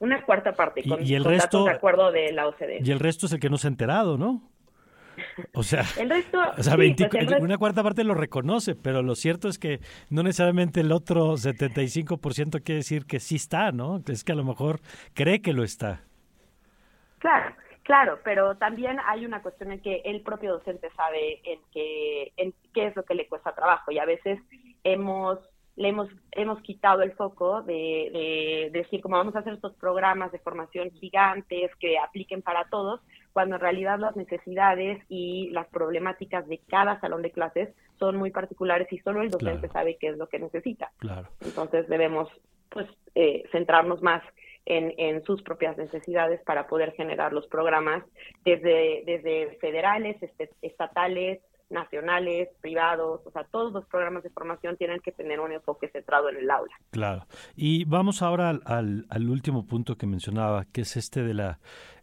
una 0.00 0.24
cuarta 0.24 0.52
parte 0.52 0.82
con, 0.82 1.06
y, 1.06 1.14
el 1.14 1.24
resto, 1.24 1.64
de 1.64 1.72
acuerdo 1.72 2.10
de 2.10 2.32
la 2.32 2.48
OCDE. 2.48 2.80
Y 2.82 2.90
el 2.90 2.98
resto 2.98 3.26
es 3.26 3.32
el 3.32 3.38
que 3.38 3.50
no 3.50 3.58
se 3.58 3.68
ha 3.68 3.70
enterado, 3.70 4.16
¿no? 4.18 4.49
O 5.54 5.62
sea, 5.62 5.84
el 5.98 6.10
resto, 6.10 6.38
o 6.58 6.62
sea 6.62 6.76
pues 6.76 7.40
una 7.40 7.58
cuarta 7.58 7.82
parte 7.82 8.04
lo 8.04 8.14
reconoce, 8.14 8.74
pero 8.74 9.02
lo 9.02 9.14
cierto 9.14 9.48
es 9.48 9.58
que 9.58 9.80
no 10.08 10.22
necesariamente 10.22 10.80
el 10.80 10.92
otro 10.92 11.32
75% 11.34 12.62
quiere 12.62 12.78
decir 12.78 13.06
que 13.06 13.20
sí 13.20 13.36
está, 13.36 13.72
¿no? 13.72 14.00
Es 14.06 14.24
que 14.24 14.32
a 14.32 14.36
lo 14.36 14.44
mejor 14.44 14.80
cree 15.14 15.42
que 15.42 15.52
lo 15.52 15.62
está. 15.62 16.02
Claro, 17.18 17.54
claro, 17.82 18.18
pero 18.24 18.56
también 18.56 18.98
hay 19.06 19.26
una 19.26 19.42
cuestión 19.42 19.72
en 19.72 19.80
que 19.80 20.02
el 20.04 20.22
propio 20.22 20.52
docente 20.52 20.88
sabe 20.96 21.40
en, 21.44 21.60
en 22.36 22.54
qué 22.72 22.86
es 22.86 22.96
lo 22.96 23.04
que 23.04 23.14
le 23.14 23.28
cuesta 23.28 23.54
trabajo 23.54 23.90
y 23.90 23.98
a 23.98 24.04
veces 24.06 24.38
hemos 24.84 25.38
le 25.80 25.88
hemos, 25.88 26.08
hemos 26.32 26.60
quitado 26.60 27.00
el 27.00 27.12
foco 27.12 27.62
de, 27.62 28.68
decir 28.72 29.00
cómo 29.00 29.16
vamos 29.16 29.34
a 29.34 29.38
hacer 29.38 29.54
estos 29.54 29.74
programas 29.76 30.30
de 30.30 30.38
formación 30.38 30.90
gigantes 30.90 31.70
que 31.76 31.98
apliquen 31.98 32.42
para 32.42 32.68
todos, 32.68 33.00
cuando 33.32 33.56
en 33.56 33.60
realidad 33.60 33.98
las 33.98 34.16
necesidades 34.16 35.02
y 35.08 35.50
las 35.50 35.66
problemáticas 35.68 36.46
de 36.48 36.58
cada 36.68 37.00
salón 37.00 37.22
de 37.22 37.30
clases 37.30 37.68
son 37.98 38.16
muy 38.16 38.30
particulares 38.30 38.88
y 38.90 38.98
solo 38.98 39.22
el 39.22 39.30
docente 39.30 39.68
sabe 39.68 39.96
qué 40.00 40.08
es 40.08 40.16
lo 40.16 40.28
que 40.28 40.38
necesita. 40.38 40.90
Claro. 40.98 41.28
Entonces 41.44 41.88
debemos 41.88 42.28
pues 42.70 42.86
eh, 43.14 43.44
centrarnos 43.52 44.02
más 44.02 44.22
en, 44.66 44.94
en, 44.98 45.22
sus 45.24 45.42
propias 45.42 45.76
necesidades 45.76 46.40
para 46.44 46.66
poder 46.66 46.92
generar 46.92 47.32
los 47.32 47.46
programas 47.46 48.04
desde, 48.44 49.02
desde 49.04 49.56
federales, 49.60 50.22
este, 50.22 50.50
estatales, 50.62 51.40
nacionales, 51.70 52.48
privados, 52.60 53.20
o 53.24 53.30
sea, 53.30 53.44
todos 53.44 53.72
los 53.72 53.86
programas 53.86 54.22
de 54.24 54.30
formación 54.30 54.76
tienen 54.76 55.00
que 55.00 55.12
tener 55.12 55.40
un 55.40 55.52
enfoque 55.52 55.88
centrado 55.88 56.28
en 56.28 56.36
el 56.36 56.50
aula. 56.50 56.74
Claro. 56.90 57.26
Y 57.56 57.84
vamos 57.84 58.22
ahora 58.22 58.50
al, 58.50 59.06
al, 59.08 59.30
último 59.30 59.66
punto 59.66 59.96
que 59.96 60.06
mencionaba, 60.06 60.64
que 60.72 60.82
es 60.82 60.96
este 60.96 61.22
de 61.22 61.34
la 61.34 61.60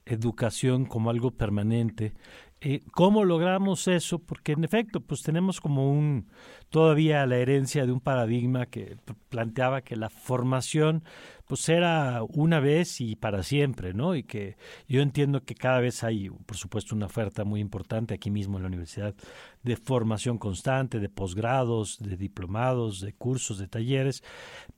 educación 0.07 0.85
como 0.85 1.09
algo 1.09 1.31
permanente. 1.31 2.13
Eh, 2.59 2.81
¿Cómo 2.91 3.23
logramos 3.23 3.87
eso? 3.87 4.17
Porque 4.17 4.53
en 4.53 4.63
efecto, 4.63 4.99
pues 4.99 5.21
tenemos 5.21 5.61
como 5.61 5.91
un 5.91 6.27
todavía 6.69 7.25
la 7.27 7.37
herencia 7.37 7.85
de 7.85 7.91
un 7.91 7.99
paradigma 7.99 8.65
que 8.65 8.97
planteaba 9.29 9.81
que 9.81 9.95
la 9.95 10.09
formación 10.09 11.03
pues 11.45 11.69
era 11.69 12.23
una 12.27 12.59
vez 12.59 12.99
y 12.99 13.15
para 13.15 13.43
siempre, 13.43 13.93
¿no? 13.93 14.15
Y 14.15 14.23
que 14.23 14.57
yo 14.87 15.01
entiendo 15.01 15.43
que 15.43 15.55
cada 15.55 15.79
vez 15.79 16.03
hay, 16.03 16.29
por 16.29 16.57
supuesto, 16.57 16.95
una 16.95 17.05
oferta 17.05 17.45
muy 17.45 17.61
importante 17.61 18.15
aquí 18.15 18.31
mismo 18.31 18.57
en 18.57 18.63
la 18.63 18.67
universidad 18.67 19.15
de 19.63 19.77
formación 19.77 20.39
constante, 20.39 20.99
de 20.99 21.09
posgrados, 21.09 21.99
de 21.99 22.17
diplomados, 22.17 22.99
de 22.99 23.13
cursos, 23.13 23.59
de 23.59 23.67
talleres, 23.67 24.23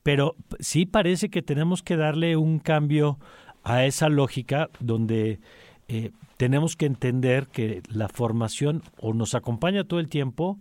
pero 0.02 0.36
sí 0.60 0.86
parece 0.86 1.28
que 1.28 1.42
tenemos 1.42 1.82
que 1.82 1.96
darle 1.96 2.36
un 2.36 2.60
cambio 2.60 3.18
a 3.64 3.84
esa 3.84 4.08
lógica 4.08 4.70
donde 4.80 5.40
eh, 5.88 6.10
tenemos 6.36 6.76
que 6.76 6.86
entender 6.86 7.48
que 7.48 7.82
la 7.88 8.08
formación 8.08 8.82
o 9.00 9.12
nos 9.12 9.34
acompaña 9.34 9.84
todo 9.84 10.00
el 10.00 10.08
tiempo 10.08 10.58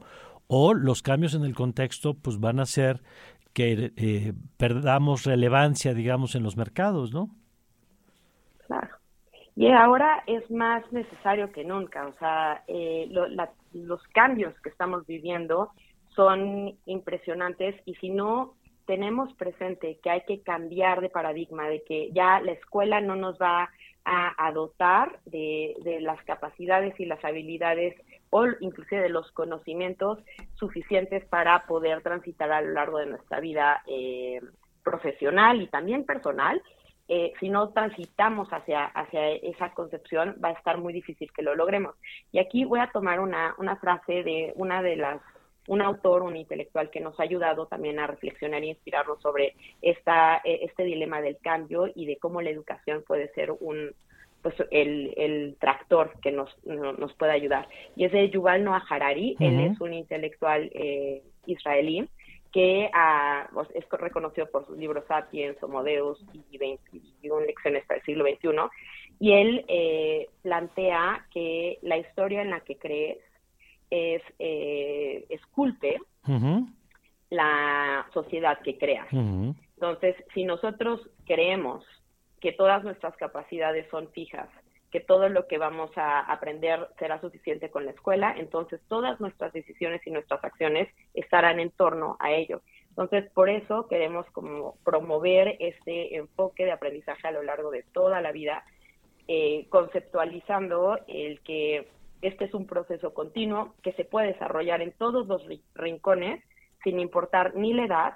o 0.48 0.74
los 0.74 1.02
cambios 1.02 1.36
en 1.36 1.44
el 1.44 1.56
contexto 1.56 2.16
pues 2.16 2.40
van 2.40 2.60
a 2.60 2.66
ser 2.66 3.02
que 3.54 3.92
eh, 3.96 4.34
perdamos 4.58 5.26
relevancia, 5.26 5.94
digamos, 5.94 6.36
en 6.36 6.44
los 6.44 6.58
mercados, 6.58 7.14
¿no? 7.14 7.30
Claro. 8.68 8.90
Y 9.56 9.68
ahora 9.72 10.24
es 10.28 10.50
más 10.50 10.90
necesario 10.92 11.52
que 11.52 11.64
nunca. 11.64 12.08
O 12.08 12.14
sea, 12.20 12.64
eh, 12.68 13.10
los 13.74 14.02
cambios 14.14 14.54
que 14.62 14.70
estamos 14.70 15.06
viviendo 15.06 15.72
son 16.16 16.76
impresionantes 16.86 17.76
y 17.86 17.96
si 17.96 18.10
no 18.10 18.54
tenemos 18.90 19.32
presente 19.36 20.00
que 20.02 20.10
hay 20.10 20.22
que 20.22 20.42
cambiar 20.42 21.00
de 21.00 21.12
paradigma, 21.12 21.70
de 21.70 21.84
que 21.84 22.10
ya 22.12 22.42
la 22.42 22.54
escuela 22.54 23.00
no 23.00 23.16
nos 23.16 23.38
va 23.38 23.70
a, 24.04 24.52
dotar 24.52 25.20
de, 25.26 25.76
de, 25.84 26.02
las 26.02 26.20
capacidades 26.24 27.00
y 27.00 27.06
las 27.06 27.24
habilidades 27.24 27.94
o 28.32 28.48
inclusive 28.62 29.04
de 29.04 29.10
los 29.10 29.32
conocimientos 29.34 30.18
suficientes 30.56 31.24
para 31.26 31.68
poder 31.68 32.02
transitar 32.02 32.52
a 32.52 32.62
lo 32.62 32.72
largo 32.72 32.98
de 32.98 33.06
nuestra 33.06 33.40
vida 33.40 33.84
eh, 33.86 34.42
profesional 34.84 35.62
y 35.62 35.68
también 35.68 36.04
personal. 36.04 36.60
Eh, 37.08 37.34
si 37.40 37.50
no 37.50 37.70
transitamos 37.70 38.50
hacia, 38.50 38.86
hacia 38.86 39.30
esa 39.30 39.72
concepción, 39.76 40.36
va 40.44 40.50
a 40.50 40.54
estar 40.54 40.80
muy 40.80 40.94
difícil 40.94 41.32
que 41.32 41.44
lo 41.44 41.54
logremos. 41.54 41.94
Y 42.32 42.40
aquí 42.40 42.66
voy 42.66 42.80
a 42.80 42.90
tomar 42.92 43.20
una, 43.20 43.54
una 43.60 43.76
frase 43.76 44.24
de 44.24 44.52
una 44.56 44.82
de 44.82 44.96
las 44.96 45.22
un 45.70 45.84
autor, 45.84 46.24
un 46.24 46.36
intelectual 46.36 46.90
que 46.90 47.00
nos 47.00 47.20
ha 47.20 47.24
ayudado 47.24 47.68
también 47.68 48.00
a 48.00 48.08
reflexionar 48.08 48.64
e 48.64 48.68
inspirarnos 48.70 49.22
sobre 49.22 49.54
esta, 49.84 50.42
eh, 50.44 50.62
este 50.64 50.84
dilema 50.84 51.22
del 51.22 51.38
cambio 51.38 51.88
y 51.94 52.08
de 52.08 52.18
cómo 52.18 52.42
la 52.42 52.50
educación 52.50 53.04
puede 53.06 53.32
ser 53.34 53.52
un, 53.52 53.92
pues 54.42 54.56
el, 54.72 55.14
el 55.16 55.58
tractor 55.60 56.14
que 56.24 56.32
nos, 56.32 56.50
nos 56.66 57.14
puede 57.14 57.34
ayudar. 57.34 57.68
Y 57.96 58.06
es 58.06 58.12
de 58.12 58.32
Yuval 58.32 58.64
Noah 58.64 58.84
Harari, 58.90 59.38
él 59.40 59.60
es 59.60 59.80
un 59.80 59.94
intelectual 59.94 60.72
eh, 60.74 61.22
israelí 61.46 62.10
que 62.52 62.90
ah, 62.92 63.48
pues, 63.54 63.68
es 63.76 63.88
reconocido 63.92 64.50
por 64.50 64.66
sus 64.66 64.76
libros 64.76 65.06
Sapiens, 65.08 65.62
Homo 65.62 65.84
Deus 65.84 66.20
y 66.50 66.58
21 66.58 67.42
lecciones 67.42 67.86
para 67.86 68.00
el 68.00 68.06
siglo 68.06 68.26
XXI, 68.26 68.50
y 69.20 69.34
él 69.34 69.66
eh, 69.68 70.30
plantea 70.42 71.28
que 71.32 71.78
la 71.84 71.98
historia 71.98 72.42
en 72.42 72.50
la 72.50 72.62
que 72.62 72.76
crees 72.78 73.20
es 73.90 74.22
eh, 74.40 75.26
esculpe 75.30 75.98
la 77.30 78.08
sociedad 78.14 78.60
que 78.62 78.78
creas. 78.78 79.08
Entonces, 79.12 80.16
si 80.34 80.44
nosotros 80.44 81.02
creemos 81.26 81.86
que 82.42 82.52
todas 82.52 82.84
nuestras 82.84 83.16
capacidades 83.18 83.88
son 83.90 84.10
fijas, 84.10 84.50
que 84.92 85.00
todo 85.00 85.30
lo 85.30 85.48
que 85.48 85.58
vamos 85.58 85.92
a 85.98 86.20
aprender 86.20 86.88
será 86.98 87.22
suficiente 87.22 87.70
con 87.70 87.86
la 87.86 87.92
escuela, 87.92 88.34
entonces 88.38 88.82
todas 88.88 89.20
nuestras 89.20 89.54
decisiones 89.54 90.02
y 90.06 90.12
nuestras 90.12 90.44
acciones 90.44 90.90
estarán 91.14 91.60
en 91.60 91.70
torno 91.72 92.18
a 92.20 92.32
ello. 92.32 92.62
Entonces, 92.90 93.30
por 93.32 93.50
eso 93.50 93.88
queremos 93.88 94.26
como 94.32 94.76
promover 94.84 95.56
este 95.60 96.18
enfoque 96.18 96.66
de 96.66 96.72
aprendizaje 96.72 97.28
a 97.28 97.32
lo 97.32 97.44
largo 97.44 97.72
de 97.72 97.84
toda 97.94 98.20
la 98.20 98.32
vida, 98.32 98.64
eh, 99.28 99.68
conceptualizando 99.70 101.00
el 101.08 101.40
que 101.42 101.88
este 102.22 102.46
es 102.46 102.54
un 102.54 102.66
proceso 102.66 103.14
continuo 103.14 103.74
que 103.82 103.94
se 103.94 104.06
puede 104.06 104.28
desarrollar 104.28 104.82
en 104.82 104.92
todos 104.92 105.28
los 105.28 105.44
rincones, 105.76 106.44
sin 106.84 107.00
importar 107.00 107.56
ni 107.56 107.74
la 107.74 107.86
edad, 107.86 108.14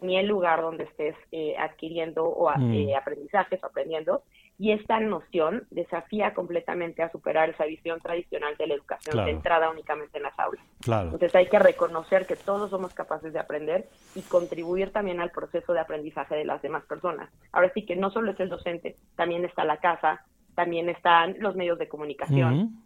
ni 0.00 0.18
el 0.18 0.26
lugar 0.26 0.60
donde 0.60 0.84
estés 0.84 1.16
eh, 1.32 1.56
adquiriendo 1.58 2.24
o 2.24 2.50
mm. 2.50 2.72
eh, 2.72 2.96
aprendizajes 2.96 3.62
o 3.62 3.66
aprendiendo. 3.66 4.22
Y 4.58 4.72
esta 4.72 4.98
noción 5.00 5.66
desafía 5.70 6.32
completamente 6.32 7.02
a 7.02 7.10
superar 7.10 7.50
esa 7.50 7.66
visión 7.66 8.00
tradicional 8.00 8.56
de 8.56 8.66
la 8.66 8.74
educación 8.74 9.22
centrada 9.26 9.68
únicamente 9.68 10.16
en 10.16 10.22
las 10.22 10.38
aulas. 10.38 10.64
Entonces 10.86 11.34
hay 11.34 11.46
que 11.48 11.58
reconocer 11.58 12.26
que 12.26 12.36
todos 12.36 12.70
somos 12.70 12.94
capaces 12.94 13.34
de 13.34 13.38
aprender 13.38 13.86
y 14.14 14.22
contribuir 14.22 14.92
también 14.92 15.20
al 15.20 15.30
proceso 15.30 15.74
de 15.74 15.80
aprendizaje 15.80 16.36
de 16.36 16.46
las 16.46 16.62
demás 16.62 16.84
personas. 16.86 17.30
Ahora 17.52 17.70
sí 17.74 17.84
que 17.84 17.96
no 17.96 18.10
solo 18.10 18.30
es 18.30 18.40
el 18.40 18.48
docente, 18.48 18.96
también 19.14 19.44
está 19.44 19.64
la 19.64 19.76
casa, 19.76 20.24
también 20.54 20.88
están 20.88 21.36
los 21.38 21.54
medios 21.54 21.78
de 21.78 21.88
comunicación. 21.88 22.82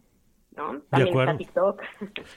¿No? 0.55 0.81
También 0.89 1.05
de 1.05 1.09
acuerdo. 1.09 1.37
TikTok. 1.37 1.81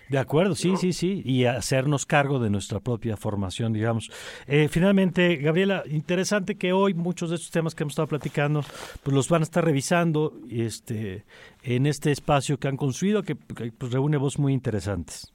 De 0.09 0.18
acuerdo, 0.18 0.55
sí, 0.55 0.77
sí, 0.81 0.92
sí, 0.92 1.22
y 1.24 1.44
hacernos 1.44 2.07
cargo 2.07 2.38
de 2.38 2.50
nuestra 2.50 2.81
propia 2.81 3.16
formación, 3.16 3.72
digamos. 3.72 4.11
Eh, 4.46 4.68
finalmente, 4.68 5.37
Gabriela, 5.37 5.83
interesante 5.87 6.57
que 6.57 6.72
hoy 6.72 6.94
muchos 6.94 7.31
de 7.31 7.37
estos 7.37 7.50
temas 7.50 7.74
que 7.74 7.83
hemos 7.83 7.92
estado 7.92 8.09
platicando, 8.09 8.62
pues 9.03 9.14
los 9.14 9.29
van 9.29 9.42
a 9.42 9.44
estar 9.44 9.64
revisando 9.64 10.33
este, 10.50 11.24
en 11.62 11.87
este 11.87 12.11
espacio 12.11 12.59
que 12.59 12.68
han 12.68 12.77
construido, 12.77 13.22
que, 13.22 13.37
pues, 13.37 13.92
reúne 13.92 14.16
voz 14.16 14.38
muy 14.38 14.53
interesantes. 14.53 15.31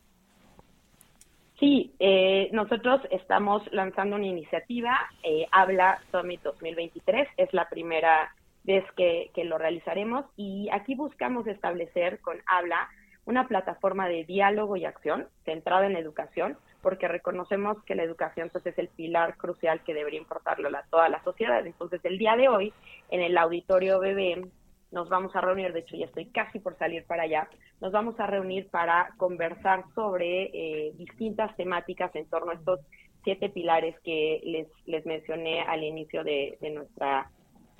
Sí, 1.59 1.91
eh, 1.99 2.49
nosotros 2.53 3.01
estamos 3.11 3.61
lanzando 3.73 4.15
una 4.15 4.27
iniciativa, 4.27 4.97
eh, 5.23 5.45
Habla 5.51 5.99
Summit 6.09 6.41
2023, 6.41 7.27
es 7.35 7.53
la 7.53 7.67
primera 7.67 8.33
vez 8.69 8.85
que, 8.95 9.31
que, 9.33 9.45
lo 9.45 9.57
realizaremos 9.57 10.25
y 10.37 10.69
aquí 10.71 10.93
buscamos 10.93 11.47
establecer 11.47 12.19
con 12.19 12.37
Habla 12.45 12.87
una 13.25 13.47
plataforma 13.47 14.07
de 14.07 14.25
diálogo 14.25 14.77
y 14.77 14.85
acción 14.85 15.27
centrada 15.43 15.87
en 15.87 15.93
la 15.93 15.99
educación, 15.99 16.55
porque 16.83 17.07
reconocemos 17.07 17.83
que 17.83 17.95
la 17.95 18.03
educación 18.03 18.49
pues, 18.51 18.63
es 18.67 18.77
el 18.77 18.89
pilar 18.89 19.37
crucial 19.37 19.83
que 19.83 19.95
debería 19.95 20.19
importarle 20.19 20.67
a 20.69 20.85
toda 20.89 21.09
la 21.09 21.23
sociedad. 21.23 21.65
Entonces, 21.65 21.99
el 22.03 22.19
día 22.19 22.35
de 22.35 22.47
hoy, 22.47 22.71
en 23.09 23.21
el 23.21 23.37
auditorio 23.37 23.99
BBM, 23.99 24.51
nos 24.91 25.09
vamos 25.09 25.35
a 25.35 25.41
reunir, 25.41 25.73
de 25.73 25.79
hecho 25.79 25.97
ya 25.97 26.05
estoy 26.05 26.25
casi 26.27 26.59
por 26.59 26.77
salir 26.77 27.05
para 27.05 27.23
allá, 27.23 27.49
nos 27.81 27.91
vamos 27.91 28.19
a 28.19 28.27
reunir 28.27 28.67
para 28.69 29.13
conversar 29.17 29.83
sobre 29.95 30.49
eh, 30.53 30.93
distintas 30.95 31.55
temáticas 31.55 32.15
en 32.15 32.27
torno 32.27 32.51
a 32.51 32.55
estos 32.55 32.79
siete 33.23 33.49
pilares 33.49 33.95
que 34.03 34.41
les, 34.43 34.67
les 34.85 35.05
mencioné 35.05 35.61
al 35.61 35.83
inicio 35.83 36.23
de, 36.23 36.57
nuestra, 36.73 37.29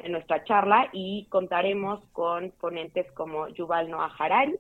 de 0.02 0.10
nuestra 0.10 0.44
charla 0.44 0.90
y 0.94 1.26
contaremos 1.30 2.04
con 2.12 2.52
ponentes 2.60 3.12
como 3.14 3.48
Yuval 3.50 3.90
Noah 3.90 4.14
Harari, 4.18 4.56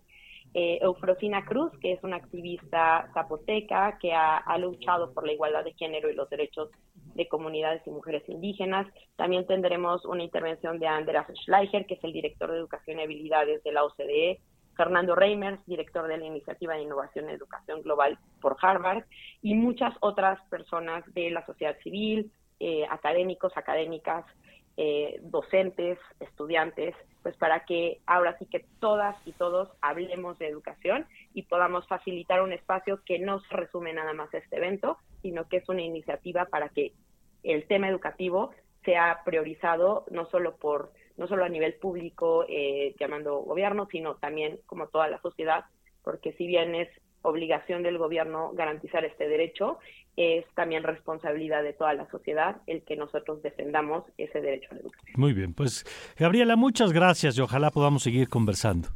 eh, 0.54 0.80
Eufrosina 0.82 1.45
Cruz, 1.45 1.71
que 1.80 1.93
es 1.93 2.04
una 2.04 2.15
activista 2.15 3.10
zapoteca 3.13 3.97
que 3.99 4.13
ha, 4.13 4.58
luchado 4.58 5.13
por 5.13 5.25
la 5.25 5.34
igualdad 5.34 5.63
de 5.63 5.73
género 5.73 6.10
y 6.10 6.15
los 6.15 6.30
derechos 6.30 6.69
de 7.13 7.28
comunidades 7.28 7.86
y 7.86 7.91
mujeres 7.91 8.28
indígenas. 8.28 8.88
También 9.15 9.45
tendremos 9.45 10.06
una 10.06 10.23
intervención 10.23 10.80
de 10.80 10.88
Andreas 10.88 11.28
Schleicher, 11.43 11.86
que 11.86 11.95
es 11.95 12.04
el 12.04 12.13
director 12.13 12.52
de 12.52 12.58
Educación 12.58 12.99
y 12.99 13.04
Habilidades 13.04 13.63
de 13.63 13.71
la 13.71 13.84
OCDE, 13.84 14.39
Fernando 14.75 15.13
Reimers, 15.13 15.63
director 15.65 16.08
de 16.08 16.17
la 16.17 16.25
Iniciativa 16.25 16.73
de 16.73 16.84
Innovación 16.84 17.30
y 17.30 17.34
Educación 17.34 17.82
Global 17.84 18.17
por 18.41 18.58
Harvard, 18.62 19.04
y 19.41 19.54
muchas 19.54 19.93
otras 19.99 20.39
personas 20.49 21.04
de 21.13 21.30
la 21.30 21.45
sociedad 21.45 21.78
civil, 21.84 22.32
eh, 22.60 22.86
académicos, 22.89 23.56
académicas, 23.56 24.25
eh, 24.81 25.19
docentes, 25.23 25.99
estudiantes, 26.21 26.95
pues 27.21 27.35
para 27.35 27.65
que 27.65 27.99
ahora 28.05 28.37
sí 28.37 28.45
que 28.45 28.65
todas 28.79 29.13
y 29.27 29.33
todos 29.33 29.67
hablemos 29.81 30.39
de 30.39 30.47
educación 30.47 31.05
y 31.33 31.41
podamos 31.43 31.85
facilitar 31.85 32.41
un 32.41 32.53
espacio 32.53 33.01
que 33.03 33.19
no 33.19 33.41
se 33.41 33.57
resume 33.57 33.91
nada 33.91 34.13
más 34.13 34.33
a 34.33 34.37
este 34.37 34.55
evento, 34.55 34.97
sino 35.21 35.49
que 35.49 35.57
es 35.57 35.67
una 35.67 35.81
iniciativa 35.81 36.45
para 36.45 36.69
que 36.69 36.93
el 37.43 37.67
tema 37.67 37.89
educativo 37.89 38.51
sea 38.85 39.19
priorizado 39.25 40.05
no 40.11 40.29
solo 40.29 40.55
por 40.55 40.93
no 41.17 41.27
solo 41.27 41.43
a 41.43 41.49
nivel 41.49 41.73
público 41.73 42.45
eh, 42.47 42.95
llamando 42.97 43.39
gobierno, 43.39 43.85
sino 43.91 44.15
también 44.15 44.61
como 44.65 44.87
toda 44.87 45.09
la 45.09 45.21
sociedad, 45.21 45.65
porque 46.05 46.31
si 46.37 46.47
bien 46.47 46.73
es 46.73 46.87
obligación 47.21 47.84
del 47.84 47.97
gobierno 47.97 48.51
garantizar 48.53 49.05
este 49.05 49.27
derecho, 49.27 49.79
es 50.15 50.45
también 50.53 50.84
responsabilidad 50.84 51.63
de 51.63 51.73
toda 51.73 51.93
la 51.93 52.10
sociedad 52.10 52.58
el 52.67 52.84
que 52.84 52.95
nosotros 52.95 53.41
defendamos 53.41 54.03
ese 54.17 54.41
derecho 54.41 54.67
a 54.71 54.75
la 54.75 54.82
educación. 54.82 55.15
Muy 55.15 55.34
bien, 55.34 55.53
pues 55.53 55.86
Gabriela, 56.17 56.55
muchas 56.55 56.91
gracias 56.91 57.38
y 57.38 57.41
ojalá 57.41 57.71
podamos 57.71 58.03
seguir 58.03 58.27
conversando. 58.27 58.89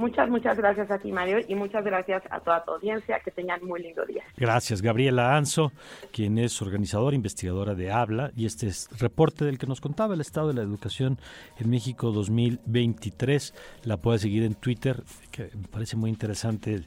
Muchas, 0.00 0.30
muchas 0.30 0.56
gracias 0.56 0.90
a 0.90 0.98
ti, 0.98 1.12
Mario, 1.12 1.40
y 1.46 1.54
muchas 1.54 1.84
gracias 1.84 2.22
a 2.30 2.40
toda 2.40 2.64
tu 2.64 2.70
audiencia. 2.70 3.20
Que 3.22 3.30
tengan 3.30 3.62
muy 3.62 3.82
lindo 3.82 4.02
día. 4.06 4.24
Gracias, 4.38 4.80
Gabriela 4.80 5.36
Anzo, 5.36 5.72
quien 6.10 6.38
es 6.38 6.62
organizadora, 6.62 7.14
investigadora 7.14 7.74
de 7.74 7.92
Habla, 7.92 8.30
y 8.34 8.46
este 8.46 8.66
es 8.66 8.88
reporte 8.98 9.44
del 9.44 9.58
que 9.58 9.66
nos 9.66 9.82
contaba 9.82 10.14
el 10.14 10.22
estado 10.22 10.48
de 10.48 10.54
la 10.54 10.62
educación 10.62 11.18
en 11.58 11.68
México 11.68 12.12
2023. 12.12 13.54
La 13.84 13.98
puede 13.98 14.20
seguir 14.20 14.42
en 14.44 14.54
Twitter, 14.54 15.02
que 15.30 15.50
me 15.54 15.68
parece 15.68 15.96
muy 15.96 16.08
interesante 16.08 16.80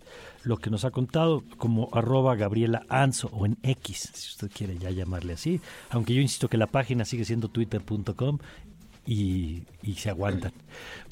lo 0.44 0.58
que 0.58 0.72
nos 0.72 0.84
ha 0.84 0.90
contado, 0.90 1.44
como 1.58 1.90
arroba 1.94 2.36
Gabriela 2.36 2.82
Anzo 2.90 3.30
o 3.32 3.46
en 3.46 3.58
X, 3.62 4.10
si 4.12 4.30
usted 4.30 4.50
quiere 4.52 4.80
ya 4.80 4.90
llamarle 4.90 5.34
así, 5.34 5.62
aunque 5.92 6.16
yo 6.16 6.22
insisto 6.22 6.48
que 6.48 6.58
la 6.58 6.68
página 6.68 7.06
sigue 7.06 7.26
siendo 7.26 7.48
twitter.com 7.48 8.40
y, 9.06 9.64
se 9.98 10.10
aguantan. 10.10 10.54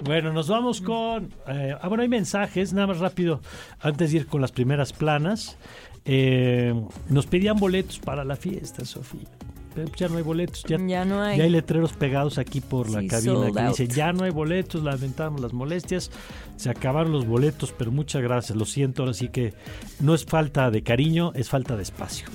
Bueno, 0.04 0.32
nos 0.34 0.48
vamos 0.48 0.82
con... 0.82 1.34
Eh, 1.48 1.76
ah, 1.80 1.88
bueno, 1.88 2.04
hay 2.04 2.10
mensajes, 2.10 2.74
nada 2.74 2.88
más 2.88 3.00
rápido, 3.00 3.42
antes 3.80 4.12
de 4.12 4.20
ir 4.20 4.28
con 4.28 4.42
las 4.42 4.52
primeras 4.52 4.94
planas. 4.94 5.58
Eh, 6.06 6.74
nos 7.10 7.28
pedían 7.28 7.58
boletos 7.58 8.00
para 8.00 8.24
la 8.24 8.36
fiesta, 8.36 8.86
Sofía. 8.86 9.28
Pero 9.74 9.90
ya 9.96 10.10
no 10.10 10.18
hay 10.18 10.24
boletos, 10.24 10.66
ya, 10.68 10.78
no 11.06 11.22
hay. 11.22 11.38
Ya 11.38 11.46
hay 11.46 11.50
letreros 11.50 11.94
pegados 11.94 12.38
aquí 12.38 12.60
por 12.60 12.90
la 12.90 13.08
cabina 13.08 13.52
que 13.54 13.68
dice 13.70 13.88
ya 13.88 14.12
no 14.12 14.26
hay 14.26 14.32
boletos, 14.32 14.84
lamentamos 14.84 15.40
las 15.40 15.54
molestias, 15.54 16.12
se 16.58 16.70
acabaron 16.70 17.14
los 17.14 17.26
boletos, 17.26 17.74
pero 17.78 17.90
muchas 17.90 18.22
gracias, 18.22 18.58
lo 18.58 18.66
siento, 18.66 19.04
ahora 19.04 19.14
sí 19.14 19.30
que 19.30 19.54
no 20.02 20.14
es 20.14 20.26
falta 20.26 20.72
de 20.72 20.84
cariño, 20.84 21.32
es 21.36 21.48
falta 21.48 21.78
de 21.78 21.84
espacio. 21.84 22.28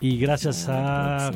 Y 0.00 0.16
gracias 0.16 0.68
a 0.70 1.32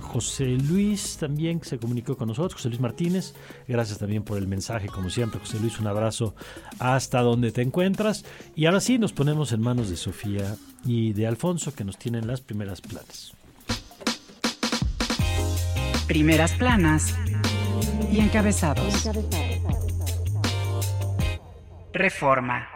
José 0.00 0.46
Luis 0.46 1.16
también 1.16 1.60
que 1.60 1.68
se 1.68 1.78
comunicó 1.78 2.16
con 2.16 2.28
nosotros, 2.28 2.54
José 2.54 2.68
Luis 2.68 2.80
Martínez. 2.80 3.34
Gracias 3.68 3.98
también 3.98 4.22
por 4.22 4.38
el 4.38 4.46
mensaje, 4.46 4.88
como 4.88 5.10
siempre, 5.10 5.40
José 5.40 5.58
Luis, 5.60 5.78
un 5.78 5.86
abrazo 5.86 6.34
hasta 6.78 7.20
donde 7.20 7.52
te 7.52 7.62
encuentras. 7.62 8.24
Y 8.54 8.66
ahora 8.66 8.80
sí 8.80 8.98
nos 8.98 9.12
ponemos 9.12 9.52
en 9.52 9.60
manos 9.60 9.90
de 9.90 9.96
Sofía 9.96 10.56
y 10.84 11.12
de 11.12 11.26
Alfonso 11.26 11.74
que 11.74 11.84
nos 11.84 11.98
tienen 11.98 12.26
las 12.26 12.40
primeras 12.40 12.80
planas. 12.80 13.32
Primeras 16.06 16.52
planas 16.52 17.14
y 18.12 18.20
encabezados. 18.20 19.08
Reforma. 21.92 22.73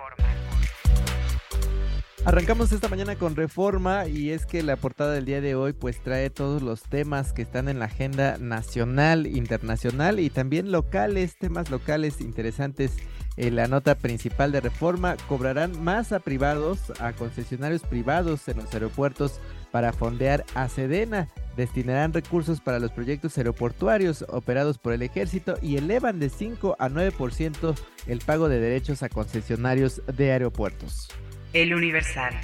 Arrancamos 2.28 2.72
esta 2.72 2.88
mañana 2.88 3.16
con 3.16 3.36
reforma 3.36 4.06
y 4.06 4.32
es 4.32 4.44
que 4.44 4.62
la 4.62 4.76
portada 4.76 5.14
del 5.14 5.24
día 5.24 5.40
de 5.40 5.54
hoy 5.54 5.72
pues 5.72 6.02
trae 6.02 6.28
todos 6.28 6.60
los 6.60 6.82
temas 6.82 7.32
que 7.32 7.40
están 7.40 7.70
en 7.70 7.78
la 7.78 7.86
agenda 7.86 8.36
nacional, 8.36 9.26
internacional 9.26 10.20
y 10.20 10.28
también 10.28 10.70
locales, 10.70 11.38
temas 11.38 11.70
locales 11.70 12.20
interesantes. 12.20 12.92
En 13.38 13.56
la 13.56 13.66
nota 13.66 13.94
principal 13.94 14.52
de 14.52 14.60
reforma 14.60 15.16
cobrarán 15.26 15.82
más 15.82 16.12
a 16.12 16.20
privados, 16.20 16.92
a 17.00 17.14
concesionarios 17.14 17.80
privados 17.80 18.46
en 18.48 18.58
los 18.58 18.74
aeropuertos 18.74 19.40
para 19.72 19.94
fondear 19.94 20.44
a 20.54 20.68
Sedena. 20.68 21.30
Destinarán 21.56 22.12
recursos 22.12 22.60
para 22.60 22.78
los 22.78 22.90
proyectos 22.90 23.38
aeroportuarios 23.38 24.26
operados 24.28 24.76
por 24.76 24.92
el 24.92 25.00
ejército 25.00 25.54
y 25.62 25.78
elevan 25.78 26.18
de 26.18 26.28
5 26.28 26.76
a 26.78 26.90
9% 26.90 27.74
el 28.06 28.18
pago 28.18 28.50
de 28.50 28.60
derechos 28.60 29.02
a 29.02 29.08
concesionarios 29.08 30.02
de 30.14 30.32
aeropuertos. 30.32 31.08
El 31.54 31.74
Universal. 31.74 32.34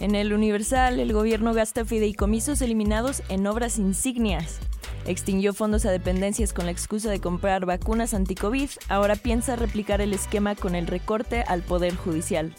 En 0.00 0.14
el 0.14 0.32
Universal, 0.32 1.00
el 1.00 1.12
gobierno 1.12 1.52
gasta 1.52 1.84
fideicomisos 1.84 2.62
eliminados 2.62 3.22
en 3.28 3.46
obras 3.46 3.78
insignias. 3.78 4.60
Extinguió 5.06 5.52
fondos 5.52 5.84
a 5.84 5.90
dependencias 5.90 6.52
con 6.52 6.64
la 6.64 6.72
excusa 6.72 7.10
de 7.10 7.20
comprar 7.20 7.66
vacunas 7.66 8.14
anti-COVID. 8.14 8.70
Ahora 8.88 9.16
piensa 9.16 9.54
replicar 9.54 10.00
el 10.00 10.14
esquema 10.14 10.54
con 10.54 10.74
el 10.74 10.86
recorte 10.86 11.44
al 11.46 11.62
Poder 11.62 11.94
Judicial. 11.94 12.54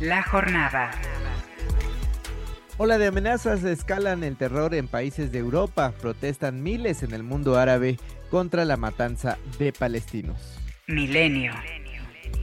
La 0.00 0.22
jornada. 0.22 0.90
Ola 2.76 2.98
de 2.98 3.06
amenazas 3.06 3.64
escalan 3.64 4.22
el 4.22 4.36
terror 4.36 4.74
en 4.74 4.88
países 4.88 5.32
de 5.32 5.38
Europa. 5.38 5.92
Protestan 6.00 6.62
miles 6.62 7.02
en 7.02 7.12
el 7.12 7.22
mundo 7.22 7.56
árabe 7.56 7.98
contra 8.30 8.64
la 8.64 8.76
matanza 8.76 9.38
de 9.58 9.72
palestinos. 9.72 10.58
Milenio. 10.86 11.52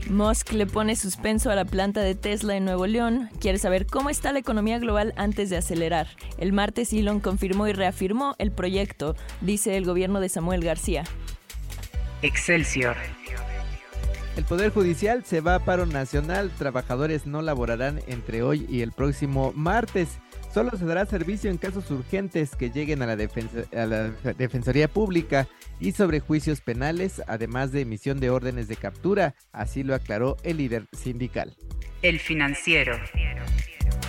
Musk 0.08 0.52
le 0.52 0.66
pone 0.66 0.94
suspenso 0.94 1.50
a 1.50 1.56
la 1.56 1.64
planta 1.64 2.00
de 2.00 2.14
Tesla 2.14 2.56
en 2.56 2.64
Nuevo 2.64 2.86
León. 2.86 3.28
Quiere 3.40 3.58
saber 3.58 3.86
cómo 3.86 4.08
está 4.08 4.32
la 4.32 4.38
economía 4.38 4.78
global 4.78 5.12
antes 5.16 5.50
de 5.50 5.56
acelerar. 5.56 6.06
El 6.38 6.52
martes 6.52 6.92
Elon 6.92 7.20
confirmó 7.20 7.66
y 7.66 7.72
reafirmó 7.72 8.36
el 8.38 8.52
proyecto, 8.52 9.16
dice 9.40 9.76
el 9.76 9.84
gobierno 9.84 10.20
de 10.20 10.28
Samuel 10.28 10.62
García. 10.62 11.04
Excelsior. 12.22 12.96
El 14.36 14.44
Poder 14.44 14.70
Judicial 14.70 15.24
se 15.24 15.40
va 15.40 15.56
a 15.56 15.64
paro 15.64 15.86
nacional. 15.86 16.50
Trabajadores 16.56 17.26
no 17.26 17.42
laborarán 17.42 18.00
entre 18.06 18.42
hoy 18.42 18.66
y 18.68 18.82
el 18.82 18.92
próximo 18.92 19.52
martes. 19.54 20.18
Solo 20.52 20.70
se 20.78 20.86
dará 20.86 21.04
servicio 21.04 21.50
en 21.50 21.58
casos 21.58 21.90
urgentes 21.90 22.54
que 22.54 22.70
lleguen 22.70 23.02
a 23.02 23.06
la, 23.06 23.16
Defensoría 23.16 24.88
Pública 24.88 25.48
y 25.80 25.92
sobre 25.92 26.20
juicios 26.20 26.60
penales, 26.60 27.22
además 27.26 27.72
de 27.72 27.82
emisión 27.82 28.20
de 28.20 28.30
órdenes 28.30 28.68
de 28.68 28.76
captura. 28.76 29.34
Así 29.52 29.82
lo 29.82 29.94
aclaró 29.94 30.36
el 30.42 30.58
líder 30.58 30.86
sindical. 30.92 31.56
El 32.02 32.20
financiero. 32.20 32.98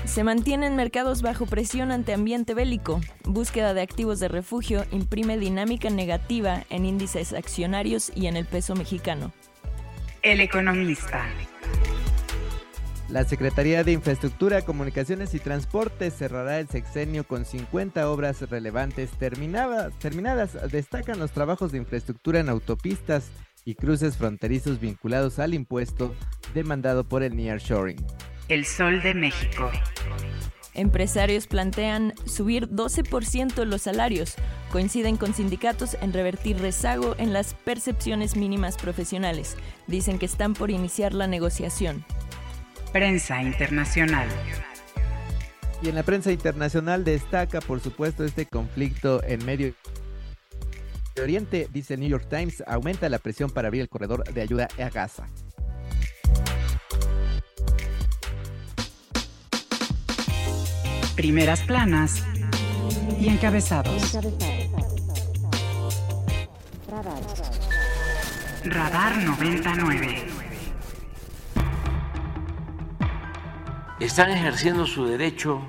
Se 0.05 0.23
mantienen 0.23 0.75
mercados 0.75 1.21
bajo 1.21 1.45
presión 1.45 1.91
ante 1.91 2.13
ambiente 2.13 2.53
bélico. 2.53 3.01
Búsqueda 3.25 3.73
de 3.73 3.81
activos 3.81 4.19
de 4.19 4.29
refugio 4.29 4.85
imprime 4.91 5.37
dinámica 5.37 5.89
negativa 5.89 6.63
en 6.69 6.85
índices 6.85 7.33
accionarios 7.33 8.11
y 8.15 8.27
en 8.27 8.37
el 8.37 8.45
peso 8.45 8.73
mexicano. 8.73 9.33
El 10.23 10.39
economista. 10.39 11.25
La 13.09 13.23
Secretaría 13.23 13.85
de 13.85 13.93
Infraestructura, 13.93 14.63
Comunicaciones 14.63 15.33
y 15.33 15.39
Transporte 15.39 16.11
cerrará 16.11 16.59
el 16.59 16.67
sexenio 16.67 17.23
con 17.23 17.45
50 17.45 18.09
obras 18.11 18.41
relevantes 18.49 19.11
terminadas. 19.11 20.71
Destacan 20.71 21.17
los 21.17 21.31
trabajos 21.31 21.71
de 21.71 21.77
infraestructura 21.77 22.41
en 22.41 22.49
autopistas 22.49 23.31
y 23.63 23.75
cruces 23.75 24.17
fronterizos 24.17 24.81
vinculados 24.81 25.39
al 25.39 25.53
impuesto 25.53 26.13
demandado 26.53 27.05
por 27.05 27.23
el 27.23 27.35
nearshoring. 27.37 28.05
El 28.49 28.65
Sol 28.65 29.01
de 29.01 29.13
México. 29.13 29.71
Empresarios 30.73 31.47
plantean 31.47 32.13
subir 32.25 32.69
12% 32.69 33.63
los 33.65 33.83
salarios. 33.83 34.35
Coinciden 34.71 35.15
con 35.15 35.33
sindicatos 35.33 35.97
en 36.01 36.11
revertir 36.11 36.59
rezago 36.59 37.15
en 37.17 37.31
las 37.31 37.53
percepciones 37.53 38.35
mínimas 38.35 38.75
profesionales. 38.77 39.55
Dicen 39.87 40.19
que 40.19 40.25
están 40.25 40.53
por 40.53 40.71
iniciar 40.71 41.13
la 41.13 41.27
negociación. 41.27 42.05
Prensa 42.91 43.41
internacional. 43.41 44.27
Y 45.81 45.89
en 45.89 45.95
la 45.95 46.03
prensa 46.03 46.31
internacional 46.31 47.03
destaca, 47.03 47.61
por 47.61 47.79
supuesto, 47.79 48.23
este 48.23 48.45
conflicto 48.45 49.23
en 49.23 49.45
Medio 49.45 49.73
Oriente, 51.21 51.67
dice 51.71 51.97
New 51.97 52.09
York 52.09 52.27
Times, 52.29 52.63
aumenta 52.65 53.09
la 53.09 53.19
presión 53.19 53.49
para 53.49 53.67
abrir 53.67 53.81
el 53.81 53.89
corredor 53.89 54.23
de 54.23 54.41
ayuda 54.41 54.67
a 54.79 54.89
Gaza. 54.89 55.27
Primeras 61.15 61.61
planas 61.61 62.23
y 63.19 63.27
encabezados. 63.27 64.17
Radar 68.63 69.17
99. 69.23 70.36
Están 73.99 74.29
ejerciendo 74.29 74.85
su 74.85 75.05
derecho 75.05 75.59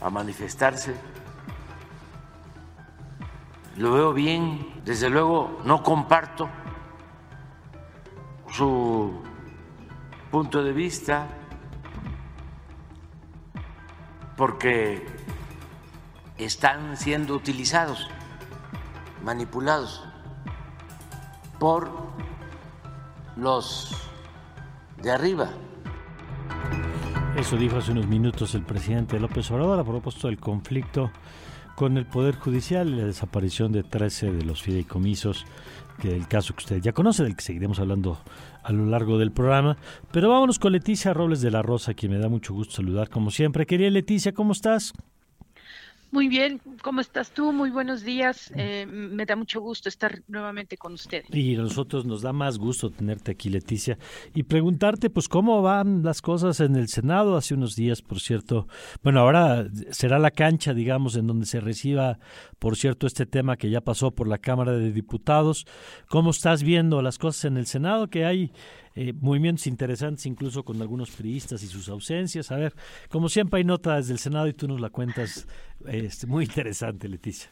a 0.00 0.10
manifestarse. 0.10 0.94
Lo 3.76 3.92
veo 3.94 4.12
bien, 4.12 4.80
desde 4.84 5.10
luego 5.10 5.60
no 5.64 5.82
comparto 5.82 6.48
su 8.52 9.22
punto 10.30 10.62
de 10.62 10.72
vista 10.72 11.26
porque 14.36 15.04
están 16.38 16.96
siendo 16.96 17.34
utilizados, 17.34 18.08
manipulados 19.24 20.04
por 21.58 21.90
los 23.34 23.96
de 25.02 25.10
arriba. 25.10 25.50
Eso 27.36 27.58
dijo 27.58 27.76
hace 27.76 27.92
unos 27.92 28.06
minutos 28.06 28.54
el 28.54 28.62
presidente 28.62 29.20
López 29.20 29.50
Obrador 29.50 29.78
a 29.78 29.84
propósito 29.84 30.28
del 30.28 30.38
conflicto 30.38 31.10
con 31.74 31.98
el 31.98 32.06
Poder 32.06 32.36
Judicial 32.36 32.88
y 32.88 32.96
la 32.96 33.04
desaparición 33.04 33.72
de 33.72 33.82
13 33.82 34.32
de 34.32 34.42
los 34.42 34.62
fideicomisos, 34.62 35.44
que 36.00 36.16
el 36.16 36.26
caso 36.28 36.54
que 36.54 36.60
usted 36.60 36.80
ya 36.80 36.92
conoce, 36.92 37.24
del 37.24 37.36
que 37.36 37.42
seguiremos 37.42 37.78
hablando 37.78 38.18
a 38.62 38.72
lo 38.72 38.86
largo 38.86 39.18
del 39.18 39.32
programa. 39.32 39.76
Pero 40.12 40.30
vámonos 40.30 40.58
con 40.58 40.72
Leticia 40.72 41.12
Robles 41.12 41.42
de 41.42 41.50
la 41.50 41.60
Rosa, 41.60 41.92
quien 41.92 42.12
me 42.12 42.18
da 42.18 42.30
mucho 42.30 42.54
gusto 42.54 42.76
saludar 42.76 43.10
como 43.10 43.30
siempre. 43.30 43.66
Querida 43.66 43.90
Leticia, 43.90 44.32
¿cómo 44.32 44.52
estás? 44.52 44.94
Muy 46.12 46.28
bien, 46.28 46.60
¿cómo 46.82 47.00
estás 47.00 47.32
tú? 47.32 47.52
Muy 47.52 47.70
buenos 47.70 48.02
días. 48.02 48.52
Eh, 48.56 48.86
me 48.86 49.26
da 49.26 49.34
mucho 49.34 49.60
gusto 49.60 49.88
estar 49.88 50.22
nuevamente 50.28 50.76
con 50.76 50.94
usted. 50.94 51.24
Y 51.32 51.56
nosotros 51.56 52.06
nos 52.06 52.22
da 52.22 52.32
más 52.32 52.58
gusto 52.58 52.90
tenerte 52.90 53.32
aquí, 53.32 53.50
Leticia, 53.50 53.98
y 54.32 54.44
preguntarte, 54.44 55.10
pues, 55.10 55.28
cómo 55.28 55.62
van 55.62 56.04
las 56.04 56.22
cosas 56.22 56.60
en 56.60 56.76
el 56.76 56.88
Senado. 56.88 57.36
Hace 57.36 57.54
unos 57.54 57.74
días, 57.74 58.02
por 58.02 58.20
cierto, 58.20 58.68
bueno, 59.02 59.20
ahora 59.20 59.66
será 59.90 60.18
la 60.18 60.30
cancha, 60.30 60.74
digamos, 60.74 61.16
en 61.16 61.26
donde 61.26 61.44
se 61.46 61.60
reciba, 61.60 62.18
por 62.58 62.76
cierto, 62.76 63.06
este 63.06 63.26
tema 63.26 63.56
que 63.56 63.68
ya 63.68 63.80
pasó 63.80 64.12
por 64.12 64.28
la 64.28 64.38
Cámara 64.38 64.72
de 64.72 64.92
Diputados. 64.92 65.66
¿Cómo 66.08 66.30
estás 66.30 66.62
viendo 66.62 67.02
las 67.02 67.18
cosas 67.18 67.46
en 67.46 67.56
el 67.56 67.66
Senado? 67.66 68.08
Que 68.08 68.24
hay 68.24 68.52
eh, 68.96 69.12
movimientos 69.12 69.66
interesantes 69.66 70.24
incluso 70.24 70.64
con 70.64 70.80
algunos 70.80 71.10
priistas 71.10 71.62
y 71.62 71.66
sus 71.66 71.90
ausencias. 71.90 72.50
A 72.50 72.56
ver, 72.56 72.74
como 73.10 73.28
siempre 73.28 73.58
hay 73.58 73.64
nota 73.64 73.96
desde 73.96 74.14
el 74.14 74.18
Senado 74.18 74.48
y 74.48 74.54
tú 74.54 74.66
nos 74.66 74.80
la 74.80 74.90
cuentas. 74.90 75.46
Este, 75.86 76.26
muy 76.26 76.44
interesante, 76.44 77.06
Leticia. 77.06 77.50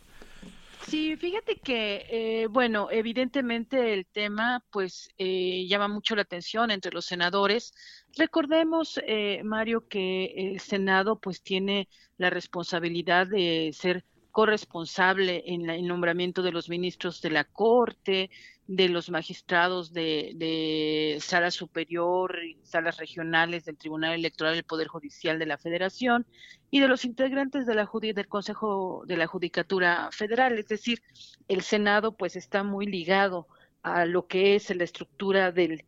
Sí, 0.89 1.17
fíjate 1.17 1.57
que, 1.57 2.07
eh, 2.11 2.47
bueno, 2.47 2.89
evidentemente 2.91 3.93
el 3.93 4.07
tema 4.07 4.65
pues 4.71 5.11
eh, 5.19 5.67
llama 5.67 5.89
mucho 5.89 6.17
la 6.17 6.23
atención 6.23 6.71
entre 6.71 6.93
los 6.93 7.05
senadores. 7.05 7.75
Recordemos, 8.17 8.99
Mario, 9.45 9.87
que 9.89 10.33
el 10.37 10.61
Senado 10.61 11.21
pues 11.21 11.43
tiene 11.43 11.89
la 12.17 12.31
responsabilidad 12.31 13.27
de 13.27 13.71
ser 13.75 14.05
corresponsable 14.35 15.45
en 15.47 15.71
el 15.71 15.87
nombramiento 15.87 16.43
de 16.43 16.51
los 16.51 16.69
ministros 16.69 17.23
de 17.23 17.31
la 17.31 17.45
Corte, 17.45 18.31
de 18.67 18.89
los 18.89 19.11
magistrados 19.11 19.93
de, 19.93 20.33
de 20.37 21.19
sala 21.21 21.51
superior 21.51 22.39
salas 22.63 22.97
regionales 22.97 23.67
del 23.67 23.77
Tribunal 23.77 24.15
Electoral 24.15 24.55
del 24.55 24.65
Poder 24.65 24.89
Judicial 24.89 25.39
de 25.39 25.47
la 25.47 25.59
Federación 25.59 26.27
y 26.71 26.81
de 26.81 26.89
los 26.89 27.05
integrantes 27.05 27.67
de 27.67 27.75
la, 27.75 27.89
del 27.93 28.29
Consejo 28.29 29.05
de 29.07 29.17
la 29.17 29.27
Judicatura 29.27 30.09
Federal. 30.13 30.59
Es 30.59 30.69
decir, 30.69 31.03
el 31.47 31.63
Senado 31.63 32.17
pues 32.17 32.37
está 32.37 32.63
muy 32.63 32.87
ligado 32.87 33.47
a 33.83 34.07
lo 34.07 34.27
que 34.27 34.57
es 34.57 34.75
la 34.75 34.85
estructura 34.85 35.53
del, 35.53 35.85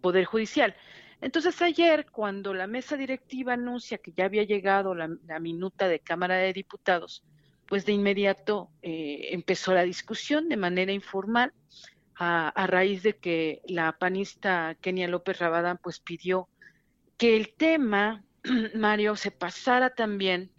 Poder 0.00 0.24
Judicial. 0.24 0.74
Entonces 1.20 1.62
ayer, 1.62 2.06
cuando 2.10 2.54
la 2.54 2.66
mesa 2.66 2.96
directiva 2.96 3.52
anuncia 3.52 3.98
que 3.98 4.12
ya 4.16 4.24
había 4.24 4.42
llegado 4.42 4.94
la 4.94 5.38
minuta 5.38 5.86
de 5.86 6.00
Cámara 6.00 6.36
de 6.36 6.52
Diputados, 6.52 7.22
pues 7.74 7.86
de 7.86 7.92
inmediato 7.92 8.70
eh, 8.82 9.30
empezó 9.32 9.74
la 9.74 9.82
discusión 9.82 10.48
de 10.48 10.56
manera 10.56 10.92
informal 10.92 11.52
a, 12.14 12.68
raíz 12.68 13.02
de 13.02 13.16
que 13.16 13.62
la 13.66 13.98
panista 13.98 14.76
Kenia 14.80 15.08
López 15.08 15.40
Rabadán 15.40 15.80
pues 15.82 15.98
pidió 15.98 16.48
que 17.16 17.36
el 17.36 17.52
tema, 17.52 18.22
Mario, 18.76 19.16
se 19.16 19.32
pasara 19.32 19.92
también 19.92 20.52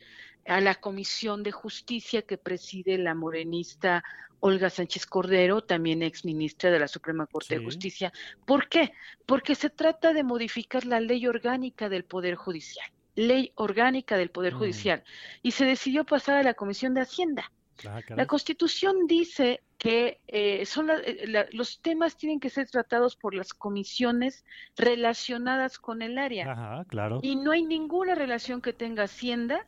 a 0.45 0.60
la 0.60 0.75
Comisión 0.75 1.41
de 1.41 1.54
Justicia 1.54 2.21
que 2.23 2.38
preside 2.38 2.97
la 2.97 3.15
morenista 3.15 4.04
Olga 4.41 4.69
Sánchez 4.69 5.06
Cordero, 5.06 5.63
también 5.63 6.04
ex 6.04 6.25
ministra 6.25 6.69
de 6.69 6.80
la 6.80 6.89
Suprema 6.89 7.28
Corte 7.28 7.60
de 7.60 7.63
Justicia. 7.63 8.12
¿Por 8.45 8.67
qué? 8.67 8.91
Porque 9.25 9.56
se 9.56 9.69
trata 9.69 10.12
de 10.12 10.25
modificar 10.25 10.86
la 10.86 10.99
ley 10.99 11.28
orgánica 11.28 11.88
del 11.88 12.04
Poder 12.04 12.36
Judicial 12.36 12.91
ley 13.15 13.51
orgánica 13.56 14.17
del 14.17 14.30
Poder 14.30 14.54
mm. 14.56 14.58
Judicial 14.58 15.04
y 15.41 15.51
se 15.51 15.65
decidió 15.65 16.04
pasar 16.04 16.38
a 16.38 16.43
la 16.43 16.54
Comisión 16.54 16.93
de 16.93 17.01
Hacienda. 17.01 17.51
Ah, 17.88 17.99
la 18.10 18.25
Constitución 18.25 19.06
dice 19.08 19.62
que 19.78 20.21
eh, 20.28 20.65
son 20.65 20.89
eh, 20.89 21.47
los 21.51 21.82
temas 21.82 22.15
tienen 22.15 22.39
que 22.39 22.49
ser 22.49 22.69
tratados 22.69 23.15
por 23.17 23.34
las 23.34 23.54
comisiones 23.54 24.45
relacionadas 24.78 25.78
con 25.78 26.01
el 26.01 26.17
área. 26.17 26.86
claro. 26.88 27.19
Y 27.21 27.36
no 27.36 27.51
hay 27.51 27.63
ninguna 27.63 28.15
relación 28.15 28.62
que 28.62 28.71
tenga 28.71 29.04
Hacienda 29.04 29.65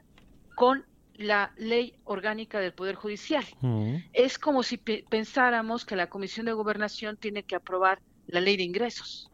con 0.56 0.86
la 1.16 1.52
ley 1.58 1.96
orgánica 2.06 2.60
del 2.60 2.74
Poder 2.74 2.96
Judicial. 2.96 3.44
Mm. 3.62 3.96
Es 4.14 4.38
como 4.38 4.64
si 4.64 4.78
pensáramos 4.78 5.86
que 5.86 5.96
la 5.96 6.10
Comisión 6.10 6.46
de 6.46 6.54
Gobernación 6.54 7.18
tiene 7.18 7.44
que 7.44 7.56
aprobar 7.56 8.00
la 8.28 8.42
ley 8.42 8.58
de 8.58 8.64
ingresos. 8.64 9.30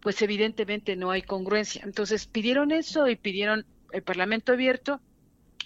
Pues 0.00 0.20
evidentemente 0.22 0.96
no 0.96 1.10
hay 1.10 1.22
congruencia. 1.22 1.82
Entonces 1.84 2.26
pidieron 2.26 2.70
eso 2.70 3.08
y 3.08 3.16
pidieron 3.16 3.66
el 3.92 4.02
Parlamento 4.02 4.52
abierto. 4.52 5.00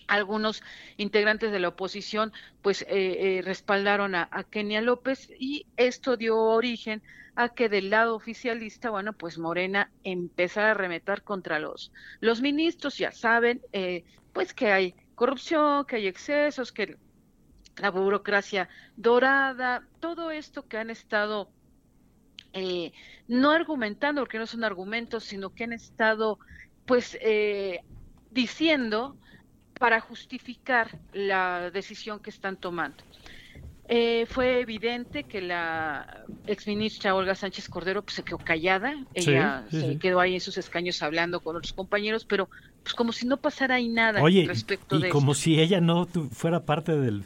Algunos 0.06 0.62
integrantes 0.96 1.52
de 1.52 1.61
la 1.61 1.68
oposición 1.68 2.33
pues 2.62 2.83
eh, 2.83 2.88
eh, 2.90 3.42
respaldaron 3.44 4.14
a, 4.14 4.28
Kenia 4.50 4.80
López 4.80 5.30
y 5.38 5.66
esto 5.76 6.16
dio 6.16 6.37
origen 6.37 7.02
a 7.37 7.50
que 7.50 7.68
del 7.68 7.90
lado 7.90 8.16
oficialista, 8.16 8.90
bueno, 8.90 9.12
pues 9.12 9.38
Morena 9.38 9.90
empezara 10.02 10.72
a 10.72 10.74
remeter 10.74 11.22
contra 11.22 11.61
los, 11.61 11.92
los 12.20 12.40
ministros, 12.40 12.98
ya 12.98 13.12
saben, 13.12 13.62
eh, 13.72 14.04
pues 14.33 14.52
que 14.52 14.72
hay 14.72 14.94
corrupción, 15.14 15.85
que 15.87 15.96
hay 15.96 16.09
excesos, 16.09 16.72
que 16.72 16.96
la 17.76 17.90
burocracia 17.90 18.68
dorada, 18.96 19.87
todo 20.00 20.30
esto 20.30 20.66
que 20.66 20.76
han 20.76 20.90
estado 20.90 21.50
eh, 22.53 22.93
no 23.29 23.51
argumentando, 23.51 24.23
porque 24.23 24.39
no 24.39 24.47
son 24.47 24.65
argumentos, 24.65 25.25
sino 25.25 25.51
que 25.51 25.65
han 25.65 25.73
estado 25.73 26.39
pues 26.85 27.17
eh, 27.21 27.81
diciendo 28.31 29.17
para 29.79 30.01
justificar 30.01 31.01
la 31.13 31.71
decisión 31.71 32.21
que 32.21 32.31
están 32.31 32.57
tomando. 32.57 33.03
Eh, 33.93 34.25
fue 34.27 34.61
evidente 34.61 35.25
que 35.25 35.41
la 35.41 36.25
exministra 36.47 37.13
Olga 37.13 37.35
Sánchez 37.35 37.69
Cordero 37.69 38.03
pues, 38.03 38.15
se 38.15 38.23
quedó 38.23 38.38
callada, 38.38 38.95
ella 39.15 39.65
se 39.69 39.99
quedó 39.99 40.21
ahí 40.21 40.35
en 40.35 40.41
sus 40.41 40.57
escaños 40.59 41.03
hablando 41.03 41.41
con 41.41 41.57
otros 41.57 41.73
compañeros, 41.73 42.25
pero 42.25 42.49
pues 42.85 42.95
como 42.95 43.11
si 43.11 43.27
no 43.27 43.38
pasara 43.38 43.75
ahí 43.75 43.88
nada 43.88 44.23
Oye, 44.23 44.47
respecto 44.47 44.97
y 44.97 45.09
como 45.09 45.35
si 45.35 45.61
ella 45.61 45.81
no 45.81 46.07
fuera 46.31 46.65
parte 46.65 46.97
del, 46.97 47.25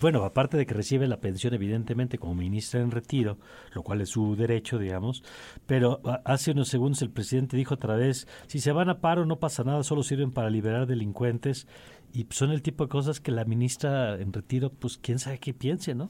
bueno, 0.00 0.24
aparte 0.24 0.56
de 0.56 0.66
que 0.66 0.74
recibe 0.74 1.06
la 1.06 1.20
pensión 1.20 1.54
evidentemente 1.54 2.18
como 2.18 2.34
ministra 2.34 2.80
en 2.80 2.90
retiro, 2.90 3.38
lo 3.72 3.84
cual 3.84 4.00
es 4.00 4.08
su 4.08 4.34
derecho, 4.34 4.76
digamos, 4.76 5.22
pero 5.66 6.00
hace 6.24 6.50
unos 6.50 6.66
segundos 6.66 7.00
el 7.02 7.10
presidente 7.10 7.56
dijo 7.56 7.74
otra 7.74 7.94
vez, 7.94 8.26
si 8.48 8.58
se 8.58 8.72
van 8.72 8.88
a 8.90 9.00
paro 9.00 9.24
no 9.24 9.38
pasa 9.38 9.62
nada, 9.62 9.84
solo 9.84 10.02
sirven 10.02 10.32
para 10.32 10.50
liberar 10.50 10.88
delincuentes 10.88 11.68
y 12.12 12.26
son 12.30 12.50
el 12.50 12.62
tipo 12.62 12.84
de 12.84 12.90
cosas 12.90 13.20
que 13.20 13.30
la 13.30 13.44
ministra 13.44 14.20
en 14.20 14.32
retiro, 14.32 14.70
pues 14.70 14.98
quién 14.98 15.18
sabe 15.18 15.38
qué 15.38 15.54
piense, 15.54 15.94
¿no? 15.94 16.08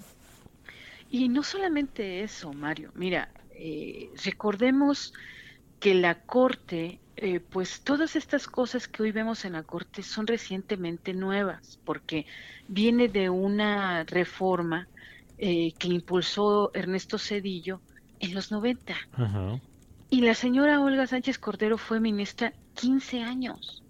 Y 1.11 1.29
no 1.29 1.43
solamente 1.43 2.23
eso, 2.23 2.53
Mario, 2.53 2.93
mira, 2.95 3.31
eh, 3.53 4.11
recordemos 4.25 5.13
que 5.81 5.95
la 5.95 6.21
Corte 6.23 7.01
eh, 7.23 7.39
pues 7.39 7.83
todas 7.83 8.17
estas 8.17 8.47
cosas 8.47 8.89
que 8.89 9.03
hoy 9.03 9.13
vemos 9.13 9.45
en 9.45 9.53
la 9.53 9.63
Corte 9.63 10.03
son 10.03 10.27
recientemente 10.27 11.13
nuevas, 11.13 11.79
porque 11.85 12.25
viene 12.67 13.09
de 13.09 13.29
una 13.29 14.05
reforma 14.05 14.89
eh, 15.37 15.73
que 15.79 15.89
impulsó 15.89 16.71
Ernesto 16.73 17.19
Cedillo 17.19 17.83
en 18.21 18.35
los 18.35 18.51
90. 18.51 18.95
Y 20.09 20.23
la 20.23 20.35
señora 20.35 20.81
Olga 20.81 21.07
Sánchez 21.07 21.39
Cordero 21.39 21.77
fue 21.77 22.01
ministra 22.01 22.55
15 22.77 23.23
años. 23.23 23.83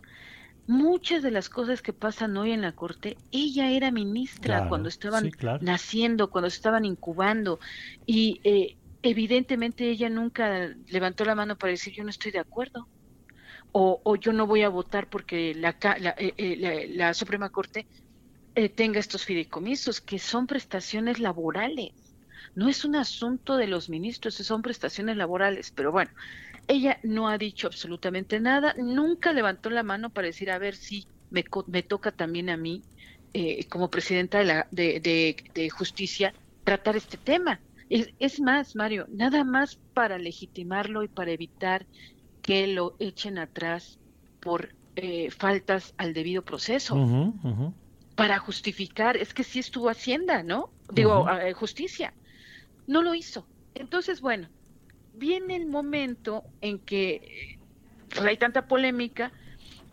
Muchas 0.70 1.24
de 1.24 1.32
las 1.32 1.48
cosas 1.48 1.82
que 1.82 1.92
pasan 1.92 2.36
hoy 2.36 2.52
en 2.52 2.62
la 2.62 2.70
Corte, 2.72 3.16
ella 3.32 3.72
era 3.72 3.90
ministra 3.90 4.68
cuando 4.68 4.88
estaban 4.88 5.28
naciendo, 5.60 6.30
cuando 6.30 6.48
se 6.48 6.56
estaban 6.56 6.84
incubando. 6.84 7.58
Y 8.06 8.40
eh, 8.44 8.76
evidentemente 9.02 9.90
ella 9.90 10.08
nunca 10.08 10.72
levantó 10.86 11.24
la 11.24 11.34
mano 11.34 11.58
para 11.58 11.72
decir 11.72 11.92
yo 11.92 12.04
no 12.04 12.10
estoy 12.10 12.30
de 12.30 12.38
acuerdo 12.38 12.86
o, 13.72 14.16
yo 14.16 14.32
no 14.32 14.46
voy 14.46 14.62
a 14.62 14.68
votar 14.68 15.08
porque 15.08 15.54
la, 15.56 15.76
la, 15.98 16.14
eh, 16.18 16.34
eh, 16.36 16.92
la, 16.94 17.14
Suprema 17.14 17.50
Corte 17.50 17.86
eh, 18.54 18.68
tenga 18.68 19.00
estos 19.00 19.24
fideicomisos, 19.24 20.00
que 20.00 20.20
son 20.20 20.46
prestaciones 20.46 21.18
laborales. 21.18 21.92
No 22.54 22.68
es 22.68 22.84
un 22.84 22.96
asunto 22.96 23.56
de 23.56 23.68
los 23.68 23.88
ministros, 23.88 24.34
son 24.34 24.62
prestaciones 24.62 25.16
laborales. 25.16 25.72
Pero 25.72 25.92
bueno, 25.92 26.10
ella 26.68 26.98
no 27.02 27.28
ha 27.28 27.38
dicho 27.38 27.66
absolutamente 27.66 28.40
nada, 28.40 28.74
nunca 28.78 29.32
levantó 29.32 29.70
la 29.70 29.82
mano 29.82 30.10
para 30.10 30.26
decir, 30.26 30.50
a 30.50 30.58
ver 30.58 30.74
si 30.74 31.06
me, 31.30 31.44
me 31.66 31.82
toca 31.82 32.12
también 32.12 32.50
a 32.50 32.56
mí, 32.56 32.82
como 33.68 33.90
presidenta 33.90 34.38
de, 34.38 34.44
la, 34.44 34.66
de, 34.70 35.00
de, 35.54 35.70
justicia, 35.70 36.34
tratar 36.64 36.96
este 36.96 37.16
tema. 37.16 37.60
Es, 37.88 38.10
es, 38.18 38.40
más, 38.40 38.74
Mario, 38.74 39.06
nada 39.08 39.44
más 39.44 39.76
para 39.94 40.18
legitimarlo 40.18 41.02
y 41.02 41.08
para 41.08 41.30
evitar 41.30 41.86
que 42.42 42.66
lo 42.66 42.96
echen 42.98 43.38
atrás 43.38 43.98
por 44.40 44.74
eh, 44.96 45.30
faltas 45.30 45.94
al 45.96 46.12
debido 46.12 46.42
proceso. 46.42 46.94
Para 48.16 48.38
justificar, 48.38 49.16
es 49.16 49.32
que 49.32 49.44
sí 49.44 49.60
estuvo 49.60 49.88
Hacienda, 49.88 50.42
¿no? 50.42 50.70
Digo, 50.92 51.26
eh, 51.30 51.52
justicia. 51.52 52.12
No 52.86 53.02
lo 53.02 53.14
hizo. 53.14 53.46
Entonces, 53.74 54.20
bueno, 54.20 54.48
viene 55.20 55.54
el 55.54 55.66
momento 55.66 56.42
en 56.60 56.80
que 56.80 57.58
eh, 58.16 58.20
hay 58.20 58.36
tanta 58.38 58.66
polémica 58.66 59.30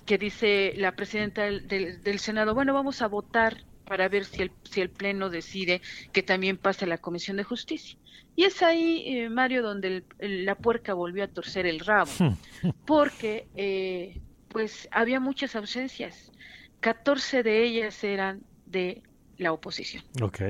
que 0.06 0.18
dice 0.18 0.74
la 0.78 0.96
presidenta 0.96 1.44
del, 1.44 2.20
Senado, 2.20 2.56
bueno, 2.56 2.74
vamos 2.74 3.02
a 3.02 3.08
votar 3.08 3.66
para 3.86 4.08
ver 4.08 4.24
si 4.26 4.42
el, 4.42 4.52
si 4.64 4.82
el 4.82 4.90
Pleno 4.90 5.30
decide 5.30 5.82
que 6.14 6.24
también 6.24 6.58
pase 6.58 6.86
a 6.86 6.88
la 6.88 6.98
Comisión 6.98 7.38
de 7.38 7.44
Justicia. 7.44 8.00
Y 8.36 8.46
es 8.46 8.64
ahí, 8.64 9.04
eh, 9.06 9.30
Mario, 9.30 9.62
donde 9.62 10.04
la 10.20 10.56
puerca 10.56 10.94
volvió 10.94 11.26
a 11.26 11.28
torcer 11.28 11.66
el 11.66 11.82
rabo, 11.82 12.12
porque 12.86 13.48
eh, 13.56 14.20
pues 14.48 14.88
había 14.92 15.20
muchas 15.20 15.56
ausencias. 15.56 16.32
14 16.80 17.44
de 17.44 17.64
ellas 17.64 18.04
eran 18.04 18.44
de 18.66 19.04
la 19.38 19.52
oposición. 19.52 20.04
Ok. 20.22 20.42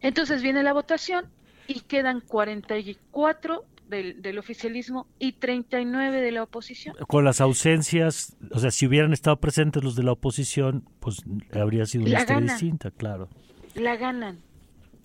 Entonces 0.00 0.42
viene 0.42 0.62
la 0.62 0.72
votación 0.72 1.30
y 1.76 1.80
quedan 1.80 2.20
44 2.20 3.64
del, 3.88 4.22
del, 4.22 4.38
oficialismo 4.38 5.06
y 5.18 5.32
39 5.32 6.20
de 6.20 6.32
la 6.32 6.42
oposición. 6.42 6.94
Con 7.08 7.24
las 7.24 7.40
ausencias, 7.40 8.36
o 8.50 8.58
sea, 8.58 8.70
si 8.70 8.86
hubieran 8.86 9.12
estado 9.12 9.38
presentes 9.38 9.82
los 9.84 9.96
de 9.96 10.02
la 10.02 10.12
oposición, 10.12 10.84
pues 11.00 11.22
habría 11.52 11.84
sido 11.86 12.04
una 12.04 12.20
historia 12.20 12.52
distinta, 12.52 12.90
claro. 12.90 13.28
La 13.74 13.96
ganan, 13.96 14.38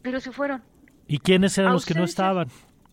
pero 0.01 0.19
se 0.19 0.31
fueron. 0.31 0.61
¿Y 1.07 1.19
quiénes 1.19 1.57
eran 1.57 1.73
los 1.73 1.85
que 1.85 1.93
no 1.93 2.03
estaban? 2.03 2.49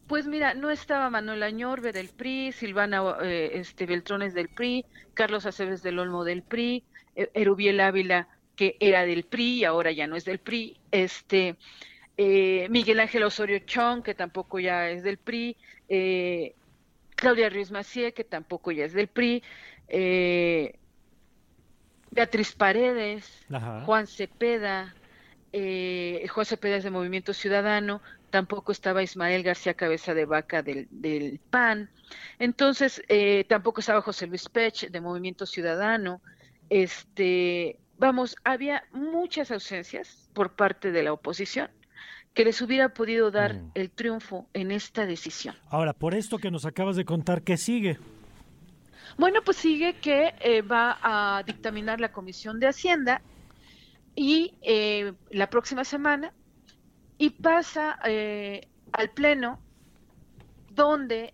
Pues 0.07 0.27
mira, 0.27 0.55
no 0.55 0.71
estaba 0.71 1.09
Manuel 1.11 1.43
Añorbe 1.43 1.93
del 1.93 2.09
PRI, 2.11 2.53
Silvana 2.53 3.17
eh, 3.23 3.53
este, 3.55 3.87
Beltrones 3.87 4.35
del 4.35 4.49
PRI, 4.49 4.85
Carlos 5.15 5.47
Aceves 5.47 5.83
del 5.83 5.99
Olmo 5.99 6.25
del 6.25 6.43
PRI, 6.43 6.85
eh, 7.17 7.31
Erubiel 7.33 7.81
Ávila, 7.81 8.29
que 8.55 8.77
era 8.81 9.07
del 9.07 9.25
PRI 9.25 9.61
y 9.61 9.65
ahora 9.65 9.93
ya 9.93 10.07
no 10.07 10.17
es 10.17 10.25
del 10.25 10.39
PRI, 10.39 10.77
este, 10.91 11.57
eh, 12.17 12.67
Miguel 12.71 13.01
Ángel 13.01 13.25
Osorio 13.25 13.59
Chong, 13.61 14.03
que 14.03 14.15
tampoco 14.15 14.61
ya 14.61 14.91
es 14.91 15.03
del 15.03 15.19
PRI, 15.19 15.57
Claudia 17.17 17.49
Ruiz 17.51 17.71
Macié, 17.71 18.13
que 18.13 18.25
tampoco 18.25 18.73
ya 18.73 18.85
es 18.85 18.93
del 18.93 19.09
PRI, 19.09 19.43
Beatriz 22.15 22.53
Paredes, 22.53 23.45
Juan 23.85 24.07
Cepeda, 24.07 24.95
eh, 25.53 26.27
José 26.29 26.57
Pérez 26.57 26.85
de 26.85 26.91
Movimiento 26.91 27.33
Ciudadano, 27.33 28.01
tampoco 28.31 28.73
estaba 28.73 29.03
Ismael 29.03 29.43
García 29.43 29.75
Cabeza 29.75 30.15
de 30.15 30.25
Vaca 30.25 30.63
del, 30.63 31.41
PAN, 31.51 31.91
entonces 32.39 33.03
eh, 33.09 33.45
tampoco 33.49 33.81
estaba 33.81 34.01
José 34.01 34.29
Luis 34.29 34.49
Pech 34.49 34.91
de 34.91 35.01
Movimiento 35.01 35.45
Ciudadano, 35.45 36.21
este, 36.71 37.79
vamos, 37.99 38.37
había 38.45 38.85
muchas 38.93 39.51
ausencias 39.51 40.29
por 40.35 40.55
parte 40.55 40.93
de 40.93 41.03
la 41.03 41.13
oposición 41.13 41.69
que 42.35 42.45
les 42.45 42.61
hubiera 42.61 42.93
podido 42.93 43.31
dar 43.31 43.55
mm. 43.55 43.71
el 43.75 43.91
triunfo 43.91 44.47
en 44.53 44.73
esta 44.73 45.07
decisión. 45.07 45.55
Ahora, 45.71 45.93
por 45.93 46.15
esto 46.15 46.39
que 46.39 46.51
nos 46.51 46.67
acabas 46.67 46.97
de 46.97 47.05
contar, 47.05 47.43
¿qué 47.43 47.57
sigue? 47.57 47.99
Bueno, 49.17 49.41
pues 49.45 49.59
sigue 49.59 49.95
que 50.01 50.35
eh, 50.41 50.63
va 50.63 50.99
a 51.01 51.45
dictaminar 51.45 52.01
la 52.01 52.11
Comisión 52.11 52.59
de 52.59 52.67
Hacienda 52.67 53.23
y 54.17 54.55
eh, 54.63 55.13
la 55.31 55.49
próxima 55.49 55.85
semana 55.85 56.33
y 57.17 57.31
pasa 57.31 57.99
eh, 58.05 58.67
al 58.93 59.11
Pleno 59.11 59.61
donde 60.71 61.33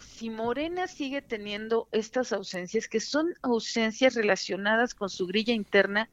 si 0.00 0.30
Morena 0.30 0.88
sigue 0.88 1.22
teniendo 1.22 1.88
estas 1.92 2.32
ausencias, 2.32 2.88
que 2.88 2.98
son 2.98 3.34
ausencias 3.42 4.14
relacionadas 4.14 4.94
con 4.94 5.08
su 5.08 5.26
grilla 5.28 5.54
interna 5.54 6.08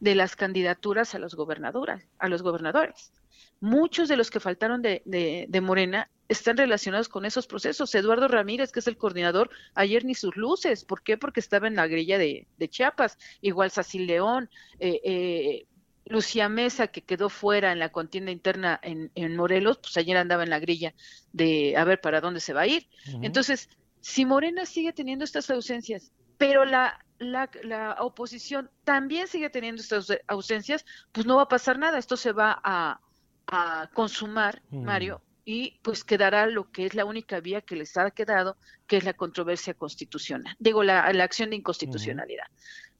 de 0.00 0.14
las 0.14 0.36
candidaturas 0.36 1.14
a 1.14 1.18
los 1.18 1.34
gobernadores, 1.34 2.06
a 2.18 2.28
los 2.28 2.42
gobernadores. 2.42 3.12
Muchos 3.60 4.08
de 4.08 4.16
los 4.16 4.30
que 4.30 4.40
faltaron 4.40 4.82
de, 4.82 5.02
de 5.04 5.60
Morena 5.60 6.10
están 6.28 6.56
relacionados 6.56 7.08
con 7.08 7.24
esos 7.24 7.46
procesos. 7.46 7.94
Eduardo 7.94 8.28
Ramírez, 8.28 8.72
que 8.72 8.80
es 8.80 8.86
el 8.86 8.96
coordinador, 8.96 9.50
ayer 9.74 10.04
ni 10.04 10.14
sus 10.14 10.36
luces. 10.36 10.84
¿Por 10.84 11.02
qué? 11.02 11.16
Porque 11.16 11.40
estaba 11.40 11.66
en 11.66 11.76
la 11.76 11.86
grilla 11.86 12.18
de, 12.18 12.46
Chiapas. 12.68 13.18
Igual 13.40 13.70
Sacil 13.70 14.06
León, 14.06 14.50
eh, 14.78 15.00
eh, 15.04 15.66
Lucía 16.06 16.48
Mesa, 16.48 16.88
que 16.88 17.02
quedó 17.02 17.28
fuera 17.28 17.72
en 17.72 17.78
la 17.78 17.90
contienda 17.90 18.30
interna 18.30 18.80
en, 18.82 19.36
Morelos, 19.36 19.78
pues 19.78 19.96
ayer 19.96 20.16
andaba 20.16 20.42
en 20.42 20.50
la 20.50 20.58
grilla 20.58 20.94
de 21.32 21.76
a 21.76 21.84
ver 21.84 22.00
para 22.00 22.20
dónde 22.20 22.40
se 22.40 22.52
va 22.52 22.62
a 22.62 22.66
ir. 22.66 22.88
Entonces, 23.22 23.68
si 24.00 24.26
Morena 24.26 24.66
sigue 24.66 24.92
teniendo 24.92 25.24
estas 25.24 25.48
ausencias, 25.50 26.12
pero 26.36 26.64
la, 26.64 27.04
la, 27.18 27.48
la, 27.62 27.96
oposición 28.00 28.70
también 28.82 29.28
sigue 29.28 29.48
teniendo 29.48 29.80
estas 29.80 30.08
ausencias, 30.26 30.84
pues 31.12 31.26
no 31.26 31.36
va 31.36 31.42
a 31.42 31.48
pasar 31.48 31.78
nada. 31.78 31.98
Esto 31.98 32.16
se 32.16 32.32
va 32.32 32.60
a, 32.62 33.00
a 33.46 33.90
consumar, 33.92 34.62
Mario, 34.70 35.20
y 35.44 35.78
pues 35.82 36.04
quedará 36.04 36.46
lo 36.46 36.70
que 36.70 36.86
es 36.86 36.94
la 36.94 37.04
única 37.04 37.40
vía 37.40 37.60
que 37.60 37.76
les 37.76 37.96
ha 37.96 38.10
quedado, 38.10 38.56
que 38.86 38.96
es 38.96 39.04
la 39.04 39.12
controversia 39.12 39.74
constitucional, 39.74 40.56
digo, 40.58 40.82
la, 40.82 41.12
la 41.12 41.24
acción 41.24 41.50
de 41.50 41.56
inconstitucionalidad. 41.56 42.46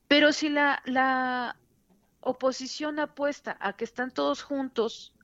Pero 0.09 0.33
si 0.33 0.51
la, 0.51 0.83
la 0.85 1.57
oposición 2.21 2.99
apuesta 2.99 3.57
a 3.61 3.73
que 3.73 3.85
están 3.85 4.11
todos 4.11 4.43
juntos 4.43 5.15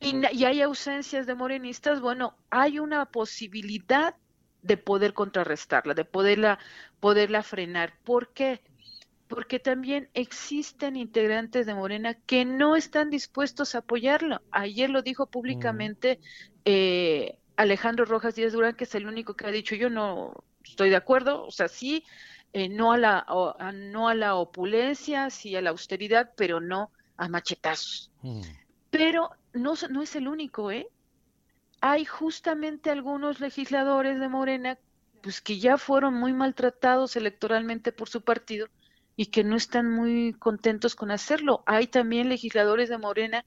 y, 0.00 0.14
y 0.34 0.44
hay 0.44 0.62
ausencias 0.62 1.26
de 1.26 1.34
morenistas, 1.34 2.00
bueno, 2.00 2.34
hay 2.48 2.78
una 2.78 3.04
posibilidad 3.04 4.14
de 4.62 4.76
poder 4.76 5.12
contrarrestarla, 5.12 5.94
de 5.94 6.04
poderla, 6.04 6.58
poderla 7.00 7.42
frenar. 7.42 7.92
¿Por 8.04 8.32
qué? 8.32 8.62
Porque 9.30 9.60
también 9.60 10.10
existen 10.12 10.96
integrantes 10.96 11.64
de 11.64 11.74
Morena 11.74 12.14
que 12.14 12.44
no 12.44 12.74
están 12.74 13.10
dispuestos 13.10 13.76
a 13.76 13.78
apoyarlo. 13.78 14.42
Ayer 14.50 14.90
lo 14.90 15.02
dijo 15.02 15.26
públicamente 15.26 16.18
eh, 16.64 17.38
Alejandro 17.56 18.04
Rojas 18.06 18.34
Díaz 18.34 18.52
Durán, 18.52 18.74
que 18.74 18.84
es 18.84 18.94
el 18.96 19.06
único 19.06 19.34
que 19.34 19.46
ha 19.46 19.52
dicho 19.52 19.76
yo 19.76 19.88
no 19.88 20.34
estoy 20.64 20.90
de 20.90 20.96
acuerdo, 20.96 21.44
o 21.44 21.52
sea, 21.52 21.68
sí, 21.68 22.04
eh, 22.52 22.68
no, 22.68 22.92
a 22.92 22.98
la, 22.98 23.24
no 23.72 24.08
a 24.08 24.14
la 24.16 24.34
opulencia, 24.34 25.30
sí 25.30 25.54
a 25.54 25.62
la 25.62 25.70
austeridad, 25.70 26.32
pero 26.36 26.60
no 26.60 26.90
a 27.16 27.28
machetazos. 27.28 28.10
Pero 28.90 29.30
no, 29.52 29.74
no 29.90 30.02
es 30.02 30.16
el 30.16 30.26
único, 30.26 30.72
¿eh? 30.72 30.88
Hay 31.80 32.04
justamente 32.04 32.90
algunos 32.90 33.38
legisladores 33.38 34.18
de 34.18 34.28
Morena 34.28 34.76
pues 35.22 35.40
que 35.40 35.60
ya 35.60 35.78
fueron 35.78 36.14
muy 36.14 36.32
maltratados 36.32 37.14
electoralmente 37.14 37.92
por 37.92 38.08
su 38.08 38.22
partido 38.22 38.68
y 39.20 39.26
que 39.26 39.44
no 39.44 39.54
están 39.54 39.92
muy 39.92 40.32
contentos 40.32 40.94
con 40.94 41.10
hacerlo. 41.10 41.62
Hay 41.66 41.88
también 41.88 42.30
legisladores 42.30 42.88
de 42.88 42.96
Morena 42.96 43.44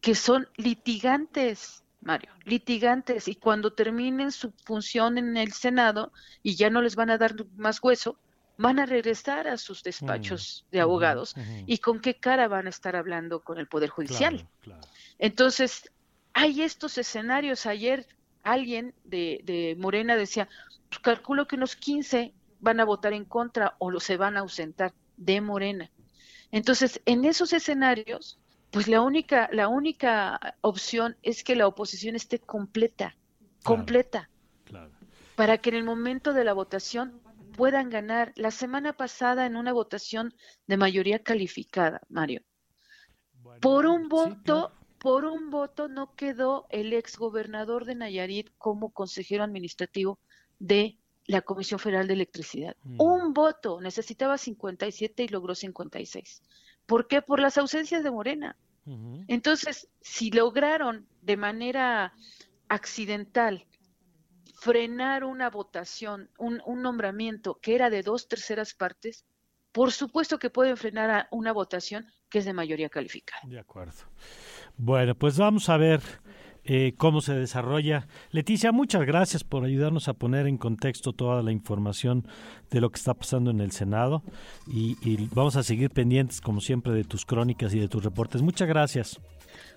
que 0.00 0.14
son 0.14 0.48
litigantes, 0.56 1.84
Mario, 2.00 2.30
litigantes, 2.46 3.28
y 3.28 3.34
cuando 3.34 3.74
terminen 3.74 4.32
su 4.32 4.50
función 4.64 5.18
en 5.18 5.36
el 5.36 5.52
Senado 5.52 6.10
y 6.42 6.56
ya 6.56 6.70
no 6.70 6.80
les 6.80 6.96
van 6.96 7.10
a 7.10 7.18
dar 7.18 7.34
más 7.58 7.82
hueso, 7.82 8.16
van 8.56 8.78
a 8.78 8.86
regresar 8.86 9.46
a 9.46 9.58
sus 9.58 9.82
despachos 9.82 10.64
mm, 10.64 10.70
de 10.72 10.80
abogados 10.80 11.34
y 11.66 11.76
con 11.76 12.00
qué 12.00 12.14
cara 12.14 12.48
van 12.48 12.66
a 12.66 12.70
estar 12.70 12.96
hablando 12.96 13.40
con 13.40 13.58
el 13.58 13.66
Poder 13.66 13.90
Judicial. 13.90 14.48
Entonces, 15.18 15.92
hay 16.32 16.62
estos 16.62 16.96
escenarios. 16.96 17.66
Ayer 17.66 18.06
alguien 18.42 18.94
de, 19.04 19.42
de 19.44 19.76
Morena 19.78 20.16
decía, 20.16 20.48
calculo 21.02 21.46
que 21.46 21.56
unos 21.56 21.76
15 21.76 22.32
van 22.60 22.80
a 22.80 22.86
votar 22.86 23.12
en 23.12 23.26
contra 23.26 23.76
o 23.78 24.00
se 24.00 24.16
van 24.16 24.38
a 24.38 24.40
ausentar 24.40 24.94
de 25.20 25.40
Morena. 25.40 25.92
Entonces, 26.50 27.00
en 27.04 27.24
esos 27.24 27.52
escenarios, 27.52 28.40
pues 28.70 28.88
la 28.88 29.02
única, 29.02 29.48
la 29.52 29.68
única 29.68 30.56
opción 30.62 31.16
es 31.22 31.44
que 31.44 31.54
la 31.54 31.66
oposición 31.66 32.16
esté 32.16 32.38
completa, 32.38 33.16
completa, 33.62 34.30
para 35.36 35.58
que 35.58 35.70
en 35.70 35.76
el 35.76 35.84
momento 35.84 36.32
de 36.32 36.44
la 36.44 36.54
votación 36.54 37.20
puedan 37.56 37.90
ganar. 37.90 38.32
La 38.36 38.50
semana 38.50 38.94
pasada 38.94 39.46
en 39.46 39.56
una 39.56 39.72
votación 39.72 40.34
de 40.66 40.76
mayoría 40.76 41.22
calificada, 41.22 42.00
Mario, 42.08 42.42
por 43.60 43.86
un 43.86 44.08
voto, 44.08 44.72
por 44.98 45.24
un 45.24 45.50
voto 45.50 45.88
no 45.88 46.14
quedó 46.14 46.66
el 46.70 46.92
ex 46.92 47.18
gobernador 47.18 47.84
de 47.84 47.94
Nayarit 47.94 48.50
como 48.56 48.90
consejero 48.90 49.44
administrativo 49.44 50.18
de 50.58 50.99
la 51.30 51.42
Comisión 51.42 51.78
Federal 51.78 52.06
de 52.06 52.14
Electricidad. 52.14 52.76
Mm. 52.82 53.00
Un 53.00 53.32
voto, 53.32 53.80
necesitaba 53.80 54.36
57 54.36 55.22
y 55.22 55.28
logró 55.28 55.54
56. 55.54 56.42
¿Por 56.86 57.06
qué? 57.06 57.22
Por 57.22 57.40
las 57.40 57.56
ausencias 57.56 58.02
de 58.02 58.10
Morena. 58.10 58.56
Entonces, 59.28 59.88
si 60.00 60.32
lograron 60.32 61.06
de 61.22 61.36
manera 61.36 62.12
accidental 62.68 63.64
frenar 64.54 65.22
una 65.22 65.48
votación, 65.48 66.28
un, 66.38 66.60
un, 66.66 66.82
nombramiento 66.82 67.60
que 67.62 67.76
era 67.76 67.88
de 67.88 68.02
dos 68.02 68.26
terceras 68.26 68.74
partes, 68.74 69.24
por 69.70 69.92
supuesto 69.92 70.40
que 70.40 70.50
pueden 70.50 70.76
frenar 70.76 71.10
a 71.10 71.28
una 71.30 71.52
votación 71.52 72.06
que 72.28 72.40
es 72.40 72.44
de 72.44 72.52
mayoría 72.52 72.88
calificada. 72.88 73.42
De 73.44 73.60
acuerdo. 73.60 74.02
Bueno, 74.76 75.14
pues 75.14 75.38
vamos 75.38 75.68
a 75.68 75.76
ver 75.76 76.00
eh, 76.64 76.94
cómo 76.96 77.20
se 77.20 77.34
desarrolla. 77.34 78.06
Leticia, 78.30 78.72
muchas 78.72 79.06
gracias 79.06 79.44
por 79.44 79.64
ayudarnos 79.64 80.08
a 80.08 80.14
poner 80.14 80.46
en 80.46 80.58
contexto 80.58 81.12
toda 81.12 81.42
la 81.42 81.52
información 81.52 82.26
de 82.70 82.80
lo 82.80 82.90
que 82.90 82.96
está 82.96 83.14
pasando 83.14 83.50
en 83.50 83.60
el 83.60 83.72
Senado 83.72 84.22
y, 84.66 84.96
vamos 85.34 85.56
a 85.56 85.62
seguir 85.62 85.90
pendientes, 85.90 86.40
como 86.40 86.60
siempre, 86.60 86.92
de 86.92 87.04
tus 87.04 87.24
crónicas 87.24 87.74
y 87.74 87.78
de 87.78 87.88
tus 87.88 88.04
reportes. 88.04 88.42
Muchas 88.42 88.68
gracias. 88.68 89.20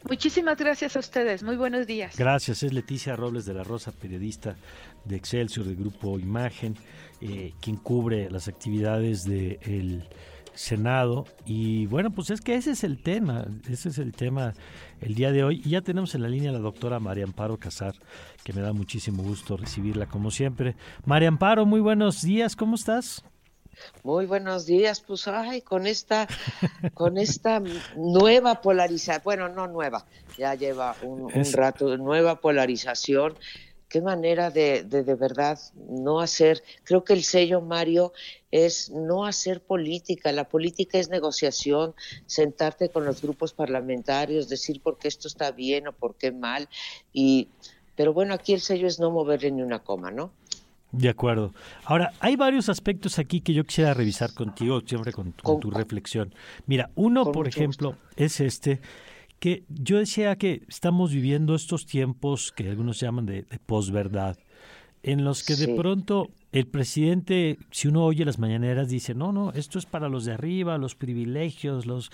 Muchísimas 0.07 0.57
gracias 0.57 0.95
a 0.95 0.99
ustedes. 0.99 1.43
Muy 1.43 1.55
buenos 1.55 1.88
días. 1.88 2.17
Gracias. 2.17 2.63
Es 2.63 2.73
Leticia 2.73 3.15
Robles 3.15 3.45
de 3.45 3.53
la 3.53 3.63
Rosa, 3.63 3.91
periodista 3.91 4.57
de 5.05 5.15
Excelsior, 5.15 5.65
del 5.65 5.77
Grupo 5.77 6.19
Imagen, 6.19 6.75
eh, 7.21 7.53
quien 7.61 7.77
cubre 7.77 8.29
las 8.29 8.47
actividades 8.47 9.23
del... 9.23 9.59
De 9.59 10.03
Senado. 10.53 11.25
Y 11.45 11.88
bueno, 11.88 12.11
pues 12.11 12.29
es 12.29 12.41
que 12.41 12.55
ese 12.55 12.71
es 12.71 12.84
el 12.84 13.01
tema, 13.01 13.45
ese 13.69 13.89
es 13.89 13.97
el 13.97 14.13
tema 14.13 14.53
el 15.04 15.16
día 15.16 15.32
de 15.32 15.43
hoy. 15.43 15.62
Y 15.64 15.72
ya 15.72 15.82
tenemos 15.82 16.16
en 16.16 16.22
la 16.22 16.30
línea 16.30 16.49
a 16.49 16.54
la 16.54 16.60
doctora 16.60 16.99
María 16.99 17.24
Amparo 17.24 17.58
Casar, 17.58 17.95
que 18.43 18.54
me 18.54 18.62
da 18.62 18.74
muchísimo 18.74 19.24
gusto 19.24 19.58
recibirla 19.58 20.08
como 20.08 20.32
siempre. 20.32 20.76
María 21.06 21.28
Amparo, 21.28 21.66
muy 21.66 21.80
buenos 21.80 22.22
días, 22.22 22.56
¿cómo 22.56 22.76
estás? 22.76 23.24
Muy 24.04 24.26
buenos 24.28 24.66
días, 24.66 25.01
pues 25.01 25.28
ay, 25.28 25.62
con 25.62 25.88
esta, 25.88 26.28
con 26.93 27.18
esta 27.18 27.62
nueva 27.95 28.62
polarización, 28.62 29.22
bueno, 29.24 29.49
no 29.49 29.68
nueva, 29.68 30.06
ya 30.38 30.54
lleva 30.54 30.95
un, 31.01 31.24
un 31.24 31.54
rato, 31.54 31.97
nueva 31.97 32.39
polarización 32.39 33.36
qué 33.93 34.01
manera 34.01 34.49
de, 34.49 34.83
de, 34.83 35.03
de 35.03 35.13
verdad 35.13 35.59
no 35.87 36.19
hacer, 36.19 36.63
creo 36.83 37.03
que 37.03 37.13
el 37.13 37.23
sello, 37.23 37.61
Mario, 37.61 38.11
es 38.49 38.89
no 38.89 39.23
hacer 39.23 39.61
política, 39.61 40.31
la 40.31 40.49
política 40.49 40.97
es 40.97 41.09
negociación, 41.09 41.93
sentarte 42.25 42.89
con 42.89 43.05
los 43.05 43.21
grupos 43.21 43.53
parlamentarios, 43.53 44.49
decir 44.49 44.81
por 44.81 44.97
qué 44.97 45.09
esto 45.09 45.27
está 45.27 45.51
bien 45.51 45.87
o 45.87 45.91
por 45.91 46.15
qué 46.15 46.31
mal, 46.31 46.69
y, 47.13 47.49
pero 47.95 48.13
bueno, 48.13 48.33
aquí 48.33 48.53
el 48.53 48.61
sello 48.61 48.87
es 48.87 48.99
no 48.99 49.11
moverle 49.11 49.51
ni 49.51 49.61
una 49.61 49.83
coma, 49.83 50.09
¿no? 50.09 50.31
De 50.91 51.09
acuerdo. 51.09 51.53
Ahora, 51.85 52.13
hay 52.19 52.35
varios 52.35 52.69
aspectos 52.69 53.19
aquí 53.19 53.41
que 53.41 53.53
yo 53.53 53.63
quisiera 53.63 53.93
revisar 53.93 54.33
contigo, 54.33 54.81
siempre 54.81 55.11
con, 55.11 55.33
tu 55.33 55.69
reflexión. 55.69 56.33
Mira, 56.65 56.89
uno, 56.95 57.31
por 57.31 57.47
ejemplo, 57.47 57.95
es 58.15 58.39
este, 58.39 58.81
que 59.43 59.65
yo 59.67 59.97
decía 59.97 60.37
que 60.37 60.63
estamos 60.69 61.11
viviendo 61.11 61.53
estos 61.53 61.85
tiempos 61.85 62.53
que 62.53 62.69
algunos 62.69 63.01
llaman 63.01 63.25
de, 63.25 63.43
posverdad, 63.65 64.37
en 65.01 65.25
los 65.25 65.43
que 65.43 65.57
de 65.57 65.75
pronto 65.75 66.29
el 66.53 66.65
presidente, 66.65 67.57
si 67.69 67.89
uno 67.89 68.05
oye 68.05 68.23
las 68.23 68.39
mañaneras, 68.39 68.87
dice, 68.87 69.13
no, 69.13 69.33
no, 69.33 69.51
esto 69.51 69.79
es 69.79 69.85
para 69.85 70.07
los 70.07 70.23
de 70.23 70.31
arriba, 70.31 70.77
los 70.77 70.95
privilegios, 70.95 71.85
los... 71.85 72.09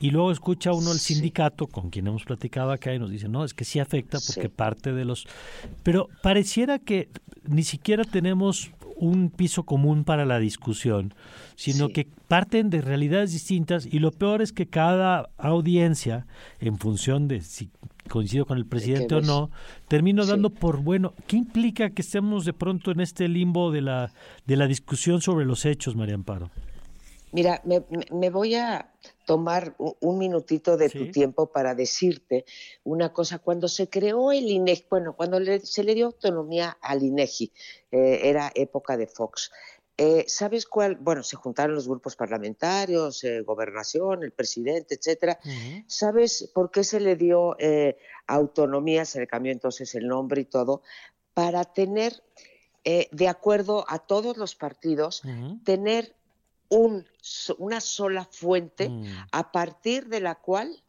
Y 0.00 0.10
luego 0.10 0.30
escucha 0.30 0.74
uno 0.74 0.92
el 0.92 0.98
sindicato, 0.98 1.66
con 1.66 1.88
quien 1.88 2.08
hemos 2.08 2.24
platicado 2.24 2.72
acá, 2.72 2.92
y 2.92 2.98
nos 2.98 3.10
dice, 3.10 3.26
no, 3.26 3.42
es 3.42 3.54
que 3.54 3.64
sí 3.64 3.78
afecta 3.78 4.18
porque 4.26 4.50
parte 4.50 4.92
de 4.92 5.06
los... 5.06 5.26
Pero 5.82 6.10
pareciera 6.22 6.78
que 6.78 7.08
ni 7.48 7.62
siquiera 7.62 8.04
tenemos 8.04 8.70
un 8.96 9.30
piso 9.30 9.64
común 9.64 10.04
para 10.04 10.24
la 10.24 10.38
discusión, 10.38 11.14
sino 11.54 11.88
que 11.88 12.08
parten 12.28 12.70
de 12.70 12.80
realidades 12.80 13.32
distintas 13.32 13.86
y 13.86 13.98
lo 13.98 14.10
peor 14.10 14.42
es 14.42 14.52
que 14.52 14.66
cada 14.66 15.28
audiencia, 15.38 16.26
en 16.60 16.78
función 16.78 17.28
de 17.28 17.40
si 17.42 17.70
coincido 18.08 18.46
con 18.46 18.58
el 18.58 18.66
presidente 18.66 19.16
o 19.16 19.20
no, 19.20 19.50
termino 19.88 20.24
dando 20.26 20.50
por 20.50 20.80
bueno. 20.80 21.14
¿Qué 21.26 21.36
implica 21.36 21.90
que 21.90 22.02
estemos 22.02 22.44
de 22.44 22.52
pronto 22.52 22.90
en 22.90 23.00
este 23.00 23.28
limbo 23.28 23.70
de 23.70 23.82
la, 23.82 24.12
de 24.46 24.56
la 24.56 24.66
discusión 24.66 25.20
sobre 25.20 25.44
los 25.44 25.64
hechos, 25.64 25.96
María 25.96 26.14
Amparo? 26.14 26.50
Mira, 27.36 27.60
me, 27.66 28.30
voy 28.30 28.54
a 28.54 28.94
tomar 29.26 29.76
un 29.76 30.16
minutito 30.16 30.78
de 30.78 30.88
tu 30.88 31.10
tiempo 31.10 31.52
para 31.52 31.74
decirte 31.74 32.46
una 32.82 33.12
cosa. 33.12 33.40
Cuando 33.40 33.68
se 33.68 33.90
creó 33.90 34.32
el 34.32 34.48
INEGI, 34.48 34.86
bueno, 34.88 35.14
cuando 35.14 35.38
se 35.62 35.84
le 35.84 35.94
dio 35.94 36.06
autonomía 36.06 36.78
al 36.80 37.02
INEGI, 37.02 37.52
eh, 37.90 38.20
era 38.22 38.50
época 38.54 38.96
de 38.96 39.06
Fox. 39.06 39.50
Eh, 39.98 40.24
¿Sabes 40.26 40.64
cuál? 40.64 40.96
Bueno, 40.96 41.22
se 41.22 41.36
juntaron 41.36 41.74
los 41.74 41.86
grupos 41.86 42.16
parlamentarios, 42.16 43.22
eh, 43.22 43.42
gobernación, 43.42 44.22
el 44.22 44.32
presidente, 44.32 44.94
etcétera. 44.94 45.38
¿Sabes 45.86 46.50
por 46.54 46.70
qué 46.70 46.84
se 46.84 47.00
le 47.00 47.16
dio 47.16 47.54
autonomía? 48.26 49.04
Se 49.04 49.20
le 49.20 49.26
cambió 49.26 49.52
entonces 49.52 49.94
el 49.94 50.08
nombre 50.08 50.40
y 50.40 50.46
todo, 50.46 50.80
para 51.34 51.66
tener, 51.66 52.22
de 52.82 53.28
acuerdo 53.28 53.84
a 53.88 53.98
todos 53.98 54.38
los 54.38 54.54
partidos, 54.54 55.20
tener 55.64 56.16
un, 56.68 57.06
una 57.58 57.80
sola 57.80 58.24
fuente 58.30 58.88
mm. 58.88 59.04
a 59.32 59.52
partir 59.52 60.06
de 60.06 60.20
la 60.20 60.36
cual 60.36 60.82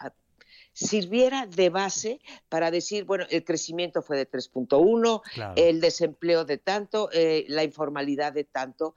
sirviera 0.73 1.47
de 1.47 1.69
base 1.69 2.19
para 2.49 2.69
decir, 2.69 3.03
bueno, 3.03 3.25
el 3.32 3.43
crecimiento 3.43 4.03
fue 4.03 4.15
de 4.15 4.30
3.1, 4.30 5.21
el 5.55 5.82
desempleo 5.82 6.45
de 6.45 6.59
tanto, 6.59 7.09
eh, 7.11 7.45
la 7.47 7.63
informalidad 7.63 8.32
de 8.32 8.43
tanto, 8.43 8.95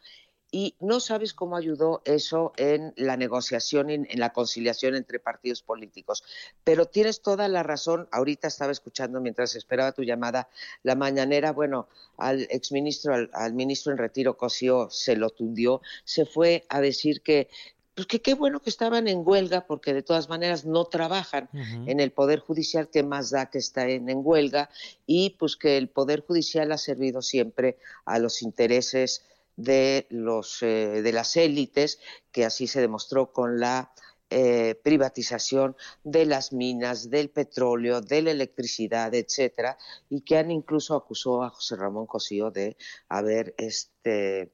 y 0.51 0.75
no 0.81 1.01
sabes 1.01 1.33
cómo 1.33 1.57
ayudó 1.57 2.03
eso 2.05 2.53
en 2.57 2.93
la 2.97 3.17
negociación, 3.17 3.91
en, 3.91 4.07
en, 4.11 4.19
la 4.19 4.33
conciliación 4.33 4.95
entre 4.95 5.21
partidos 5.21 5.63
políticos. 5.63 6.25
Pero 6.65 6.87
tienes 6.87 7.23
toda 7.23 7.49
la 7.49 7.63
razón. 7.63 8.09
Ahorita 8.11 8.49
estaba 8.49 8.73
escuchando 8.73 9.21
mientras 9.21 9.55
esperaba 9.55 9.93
tu 9.93 10.03
llamada 10.03 10.49
la 10.83 10.97
mañanera. 10.97 11.53
Bueno, 11.53 11.89
al 12.17 12.49
exministro, 12.51 13.15
al, 13.15 13.31
al 13.33 13.55
ministro 13.55 13.93
en 13.93 13.99
retiro 13.99 14.37
Cosío 14.37 14.91
se 14.91 15.17
lo 15.17 15.31
tundió. 15.31 15.83
Se 16.05 16.27
fue 16.27 16.67
a 16.69 16.81
decir 16.81 17.23
que 17.23 17.49
pues 17.95 18.07
que 18.07 18.23
qué 18.23 18.35
bueno 18.35 18.61
que 18.61 18.71
estaban 18.71 19.09
en 19.09 19.23
huelga, 19.25 19.67
porque 19.67 19.93
de 19.93 20.03
todas 20.03 20.29
maneras 20.29 20.65
no 20.65 20.85
trabajan 20.87 21.51
en 21.53 22.01
el 22.01 22.13
Poder 22.13 22.39
Judicial, 22.39 22.89
que 22.89 23.03
más 23.03 23.31
da 23.31 23.51
que 23.51 23.59
está 23.59 23.89
en, 23.89 24.09
en, 24.09 24.21
huelga, 24.23 24.71
y 25.07 25.31
pues 25.31 25.57
que 25.57 25.77
el 25.77 25.89
Poder 25.89 26.21
Judicial 26.21 26.71
ha 26.73 26.79
servido 26.79 27.21
siempre 27.21 27.77
a 28.05 28.19
los 28.19 28.43
intereses 28.43 29.25
de, 29.63 30.07
los, 30.11 30.63
eh, 30.63 31.03
de 31.03 31.13
las 31.13 31.37
élites, 31.37 31.99
que 32.33 32.45
así 32.45 32.67
se 32.67 32.81
demostró 32.81 33.33
con 33.33 33.61
la 33.61 33.93
eh, 34.31 34.77
privatización 34.85 35.77
de 36.05 36.25
las 36.25 36.53
minas, 36.53 37.11
del 37.11 37.31
petróleo, 37.31 38.01
de 38.01 38.23
la 38.23 38.31
electricidad, 38.31 39.13
etcétera, 39.15 39.77
y 40.09 40.21
que 40.21 40.39
han 40.39 40.51
incluso 40.51 40.95
acusó 40.95 41.43
a 41.43 41.51
José 41.51 41.77
Ramón 41.77 42.07
Cosío 42.07 42.51
de 42.51 42.77
haber 43.09 43.55
este, 43.59 44.53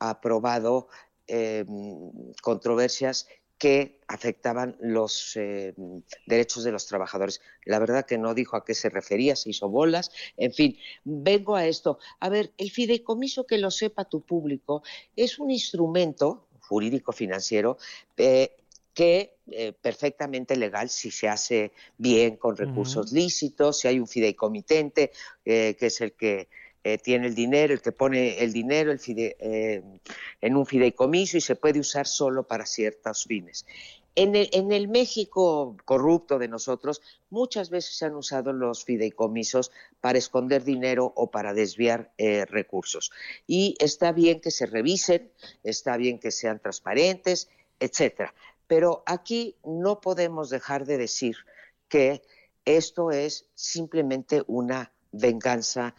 aprobado 0.00 0.88
eh, 1.28 1.64
controversias 2.42 3.28
que 3.62 4.00
afectaban 4.08 4.76
los 4.80 5.36
eh, 5.36 5.72
derechos 6.26 6.64
de 6.64 6.72
los 6.72 6.88
trabajadores. 6.88 7.40
La 7.64 7.78
verdad 7.78 8.04
que 8.04 8.18
no 8.18 8.34
dijo 8.34 8.56
a 8.56 8.64
qué 8.64 8.74
se 8.74 8.90
refería, 8.90 9.36
se 9.36 9.50
hizo 9.50 9.68
bolas. 9.68 10.10
En 10.36 10.52
fin, 10.52 10.76
vengo 11.04 11.54
a 11.54 11.64
esto. 11.64 12.00
A 12.18 12.28
ver, 12.28 12.52
el 12.58 12.72
fideicomiso, 12.72 13.46
que 13.46 13.58
lo 13.58 13.70
sepa 13.70 14.04
tu 14.04 14.22
público, 14.22 14.82
es 15.14 15.38
un 15.38 15.52
instrumento 15.52 16.48
jurídico 16.58 17.12
financiero 17.12 17.78
eh, 18.16 18.50
que 18.94 19.36
eh, 19.52 19.72
perfectamente 19.80 20.56
legal 20.56 20.90
si 20.90 21.12
se 21.12 21.28
hace 21.28 21.70
bien 21.98 22.38
con 22.38 22.56
recursos 22.56 23.12
lícitos, 23.12 23.78
si 23.78 23.86
hay 23.86 24.00
un 24.00 24.08
fideicomitente, 24.08 25.12
que 25.44 25.76
es 25.78 26.00
el 26.00 26.14
que 26.14 26.48
eh, 26.84 26.98
tiene 26.98 27.28
el 27.28 27.34
dinero, 27.34 27.72
el 27.72 27.80
que 27.80 27.92
pone 27.92 28.38
el 28.42 28.52
dinero 28.52 28.90
el 28.90 29.00
eh, 29.06 29.82
en 30.40 30.56
un 30.56 30.66
fideicomiso 30.66 31.36
y 31.36 31.40
se 31.40 31.54
puede 31.54 31.78
usar 31.78 32.06
solo 32.06 32.42
para 32.42 32.66
ciertos 32.66 33.24
fines. 33.24 33.64
En 34.14 34.36
el, 34.36 34.50
en 34.52 34.72
el, 34.72 34.88
México 34.88 35.76
corrupto 35.86 36.38
de 36.38 36.48
nosotros, 36.48 37.00
muchas 37.30 37.70
veces 37.70 37.96
se 37.96 38.04
han 38.04 38.14
usado 38.14 38.52
los 38.52 38.84
fideicomisos 38.84 39.70
para 40.00 40.18
esconder 40.18 40.64
dinero 40.64 41.12
o 41.16 41.30
para 41.30 41.54
desviar 41.54 42.12
eh, 42.18 42.44
recursos. 42.44 43.10
Y 43.46 43.74
está 43.78 44.12
bien 44.12 44.40
que 44.40 44.50
se 44.50 44.66
revisen, 44.66 45.30
está 45.62 45.96
bien 45.96 46.18
que 46.18 46.30
sean 46.30 46.58
transparentes, 46.58 47.48
etcétera. 47.80 48.34
Pero 48.66 49.02
aquí 49.06 49.56
no 49.64 50.00
podemos 50.00 50.50
dejar 50.50 50.84
de 50.84 50.98
decir 50.98 51.36
que 51.88 52.22
esto 52.64 53.12
es 53.12 53.46
simplemente 53.54 54.42
una 54.46 54.92
venganza 55.12 55.94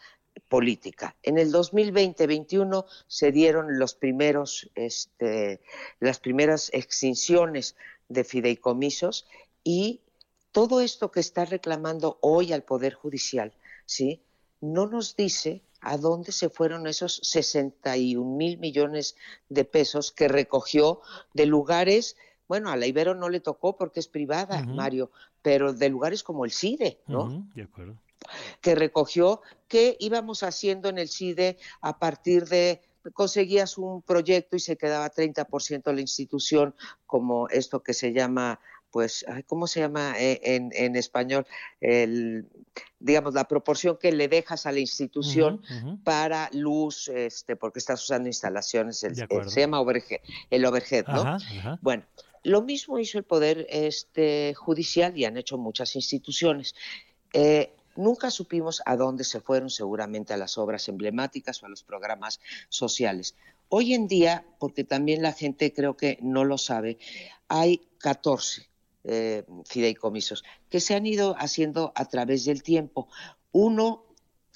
política. 0.48 1.16
En 1.22 1.38
el 1.38 1.52
2020-21 1.52 2.84
se 3.06 3.32
dieron 3.32 3.78
los 3.78 3.94
primeros, 3.94 4.70
este, 4.74 5.60
las 6.00 6.20
primeras 6.20 6.70
extinciones 6.72 7.76
de 8.08 8.24
fideicomisos 8.24 9.26
y 9.62 10.00
todo 10.52 10.80
esto 10.80 11.10
que 11.10 11.20
está 11.20 11.44
reclamando 11.44 12.18
hoy 12.20 12.52
al 12.52 12.62
Poder 12.62 12.94
Judicial, 12.94 13.52
¿sí? 13.86 14.22
No 14.60 14.86
nos 14.86 15.16
dice 15.16 15.62
a 15.80 15.98
dónde 15.98 16.32
se 16.32 16.48
fueron 16.48 16.86
esos 16.86 17.20
61 17.22 18.36
mil 18.36 18.58
millones 18.58 19.16
de 19.48 19.64
pesos 19.64 20.12
que 20.12 20.28
recogió 20.28 21.00
de 21.34 21.46
lugares, 21.46 22.16
bueno, 22.48 22.70
a 22.70 22.76
la 22.76 22.86
Ibero 22.86 23.14
no 23.14 23.28
le 23.28 23.40
tocó 23.40 23.76
porque 23.76 24.00
es 24.00 24.08
privada, 24.08 24.62
Mario, 24.62 25.10
pero 25.42 25.72
de 25.72 25.88
lugares 25.88 26.22
como 26.22 26.44
el 26.44 26.52
CIDE, 26.52 27.00
¿no? 27.06 27.46
de 27.54 27.62
acuerdo. 27.62 27.96
Que 28.60 28.74
recogió 28.74 29.42
que 29.68 29.96
íbamos 30.00 30.42
haciendo 30.42 30.88
en 30.88 30.98
el 30.98 31.08
CIDE 31.08 31.58
a 31.80 31.98
partir 31.98 32.46
de 32.46 32.80
conseguías 33.12 33.76
un 33.76 34.02
proyecto 34.02 34.56
y 34.56 34.60
se 34.60 34.76
quedaba 34.76 35.12
30% 35.12 35.92
la 35.92 36.00
institución, 36.00 36.74
como 37.06 37.48
esto 37.48 37.82
que 37.82 37.92
se 37.92 38.12
llama 38.12 38.60
pues, 38.94 39.26
¿cómo 39.48 39.66
se 39.66 39.80
llama 39.80 40.14
eh, 40.20 40.40
en, 40.44 40.94
español? 40.94 41.44
El, 41.80 42.46
digamos, 43.00 43.34
la 43.34 43.48
proporción 43.48 43.98
que 44.00 44.12
le 44.12 44.28
dejas 44.28 44.66
a 44.66 44.72
la 44.72 44.78
institución 44.78 45.60
para 46.04 46.48
luz, 46.52 47.08
este, 47.08 47.56
porque 47.56 47.80
estás 47.80 48.04
usando 48.04 48.28
instalaciones, 48.28 48.98
se 48.98 49.60
llama 49.60 49.80
overhead, 49.80 50.20
el 50.48 50.64
overhead, 50.64 51.06
¿no? 51.08 51.38
Bueno, 51.82 52.04
lo 52.44 52.62
mismo 52.62 53.00
hizo 53.00 53.18
el 53.18 53.24
Poder 53.24 53.66
este, 53.68 54.54
Judicial 54.54 55.18
y 55.18 55.24
han 55.24 55.38
hecho 55.38 55.58
muchas 55.58 55.96
instituciones. 55.96 56.76
Eh, 57.32 57.74
nunca 57.96 58.30
supimos 58.30 58.82
a 58.86 58.96
dónde 58.96 59.24
se 59.24 59.40
fueron 59.40 59.70
seguramente 59.70 60.32
a 60.32 60.36
las 60.36 60.58
obras 60.58 60.88
emblemáticas 60.88 61.62
o 61.62 61.66
a 61.66 61.68
los 61.68 61.82
programas 61.82 62.40
sociales. 62.68 63.34
Hoy 63.68 63.94
en 63.94 64.08
día, 64.08 64.44
porque 64.58 64.84
también 64.84 65.22
la 65.22 65.32
gente 65.32 65.72
creo 65.72 65.96
que 65.96 66.18
no 66.20 66.44
lo 66.44 66.58
sabe, 66.58 66.98
hay 67.48 67.88
14 67.98 68.68
eh, 69.04 69.44
fideicomisos 69.66 70.44
que 70.70 70.80
se 70.80 70.94
han 70.94 71.06
ido 71.06 71.36
haciendo 71.38 71.92
a 71.94 72.06
través 72.06 72.44
del 72.44 72.62
tiempo. 72.62 73.08
Uno 73.52 74.04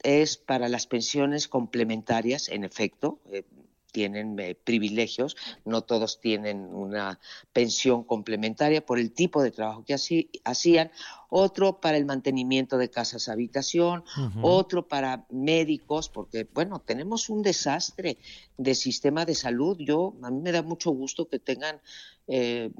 es 0.03 0.36
para 0.36 0.68
las 0.68 0.86
pensiones 0.86 1.49
complementarias, 1.49 2.49
en 2.49 2.64
efecto, 2.64 3.18
eh, 3.30 3.45
tienen 3.91 4.39
eh, 4.39 4.55
privilegios, 4.55 5.36
no 5.64 5.82
todos 5.82 6.20
tienen 6.20 6.74
una 6.74 7.18
pensión 7.53 8.05
complementaria 8.05 8.84
por 8.84 8.99
el 8.99 9.12
tipo 9.12 9.43
de 9.43 9.51
trabajo 9.51 9.84
que 9.84 9.95
así, 9.95 10.30
hacían, 10.45 10.91
otro 11.30 11.80
para 11.80 11.99
el 11.99 12.07
mantenimiento 12.07 12.78
de 12.78 12.91
casas 12.91 13.28
habitación, 13.28 14.03
otro 14.41 14.89
para 14.89 15.26
médicos, 15.30 16.09
porque 16.09 16.49
bueno, 16.55 16.80
tenemos 16.80 17.28
un 17.28 17.43
desastre 17.43 18.18
de 18.57 18.74
sistema 18.74 19.26
de 19.26 19.34
salud. 19.34 19.76
Yo, 19.78 20.14
a 20.22 20.30
mí 20.30 20.41
me 20.41 20.53
da 20.53 20.62
mucho 20.62 20.91
gusto 20.91 21.28
que 21.28 21.39
tengan 21.39 21.80
eh, 22.26 22.70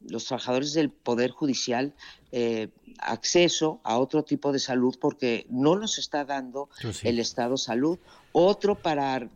los 0.00 0.26
trabajadores 0.26 0.72
del 0.72 0.90
Poder 0.90 1.30
Judicial 1.30 1.94
eh, 2.32 2.68
acceso 2.98 3.80
a 3.84 3.98
otro 3.98 4.24
tipo 4.24 4.52
de 4.52 4.58
salud 4.58 4.96
porque 5.00 5.46
no 5.50 5.76
nos 5.76 5.98
está 5.98 6.24
dando 6.24 6.68
el 7.02 7.18
Estado 7.18 7.56
salud. 7.56 7.98
Otro 8.32 8.74
para 8.74 9.28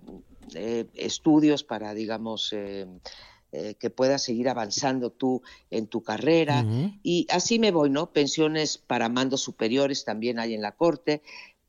eh, 0.55 0.87
estudios 0.95 1.65
para, 1.65 1.95
digamos, 1.95 2.53
eh, 2.53 2.87
eh, 3.53 3.75
que 3.79 3.91
puedas 3.91 4.23
seguir 4.23 4.49
avanzando 4.49 5.11
tú 5.11 5.43
en 5.71 5.87
tu 5.87 6.03
carrera. 6.03 6.65
Y 7.03 7.27
así 7.31 7.59
me 7.59 7.71
voy, 7.71 7.91
¿no? 7.91 8.13
Pensiones 8.13 8.79
para 8.79 9.09
mandos 9.09 9.41
superiores 9.41 10.05
también 10.05 10.39
hay 10.39 10.55
en 10.55 10.63
la 10.63 10.73
Corte, 10.73 11.23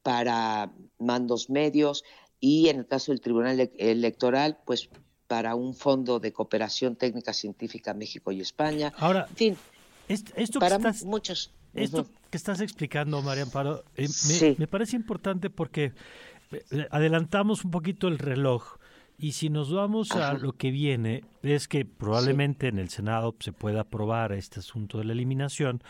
para 0.04 0.72
mandos 1.00 1.50
medios 1.50 2.04
y 2.40 2.70
en 2.70 2.80
el 2.80 2.88
caso 2.88 3.12
del 3.12 3.22
Tribunal 3.22 3.72
Electoral, 3.78 4.58
pues 4.66 4.90
para 5.28 5.56
un 5.56 5.74
fondo 5.74 6.20
de 6.20 6.34
cooperación 6.34 6.96
técnica 6.96 7.34
científica 7.34 7.94
México 7.94 8.32
y 8.32 8.42
España. 8.42 8.92
Ahora, 8.98 9.28
en 9.30 9.36
fin, 9.36 9.58
esto, 10.08 10.60
para 10.60 10.78
que 10.78 10.88
estás, 10.88 11.06
muchos. 11.06 11.52
Esto 11.74 12.06
que 12.30 12.38
estás 12.38 12.60
explicando, 12.62 13.22
María 13.22 13.44
Amparo, 13.44 13.84
me, 13.98 14.56
me, 14.58 14.68
parece 14.68 14.96
importante 14.96 15.50
porque 15.50 15.94
adelantamos 16.90 17.66
un 17.66 17.72
poquito 17.72 18.08
el 18.08 18.20
reloj. 18.20 18.78
Y 19.18 19.34
si 19.34 19.50
nos 19.50 19.72
vamos 19.72 20.12
a 20.14 20.34
lo 20.34 20.54
que 20.54 20.72
viene, 20.72 21.24
es 21.44 21.68
que 21.68 21.86
probablemente 21.86 22.68
en 22.68 22.80
el 22.80 22.90
Senado 22.90 23.36
se 23.40 23.52
pueda 23.52 23.82
aprobar 23.82 24.32
este 24.32 24.62
asunto 24.62 24.98
de 24.98 25.04
la 25.04 25.14
eliminación 25.14 25.84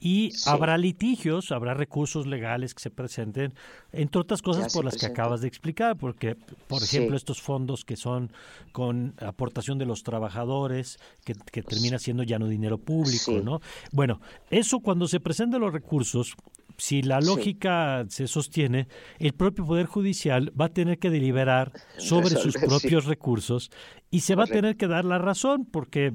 y 0.00 0.32
habrá 0.46 0.78
litigios, 0.78 1.50
habrá 1.50 1.74
recursos 1.74 2.26
legales 2.26 2.74
que 2.74 2.82
se 2.82 2.90
presenten, 2.90 3.54
entre 3.92 4.20
otras 4.20 4.42
cosas 4.42 4.72
por 4.72 4.84
las 4.84 4.96
que 4.96 5.06
acabas 5.06 5.40
de 5.40 5.48
explicar, 5.48 5.96
porque, 5.96 6.36
por 6.66 6.82
ejemplo, 6.82 7.16
estos 7.16 7.42
fondos 7.42 7.84
que 7.84 7.96
son 7.96 8.32
con 8.72 9.14
aportación 9.18 9.78
de 9.78 9.86
los 9.86 10.02
trabajadores, 10.02 10.98
que, 11.24 11.34
que 11.50 11.62
termina 11.62 11.98
siendo 11.98 12.22
ya 12.22 12.38
no 12.38 12.46
dinero 12.46 12.78
público, 12.78 13.32
¿no? 13.42 13.60
Bueno, 13.92 14.20
eso 14.50 14.80
cuando 14.80 15.08
se 15.08 15.20
presenten 15.20 15.60
los 15.60 15.72
recursos, 15.72 16.36
si 16.78 17.02
la 17.02 17.20
lógica 17.20 18.06
se 18.08 18.28
sostiene, 18.28 18.86
el 19.18 19.32
propio 19.32 19.66
Poder 19.66 19.86
Judicial 19.86 20.52
va 20.58 20.66
a 20.66 20.68
tener 20.68 20.98
que 20.98 21.10
deliberar 21.10 21.72
sobre 21.96 22.36
sus 22.36 22.54
propios 22.56 23.04
recursos 23.06 23.70
y 24.10 24.20
se 24.20 24.36
va 24.36 24.44
a 24.44 24.46
tener 24.46 24.76
que 24.76 24.86
dar 24.86 25.04
la 25.04 25.18
razón 25.18 25.66
porque, 25.66 26.14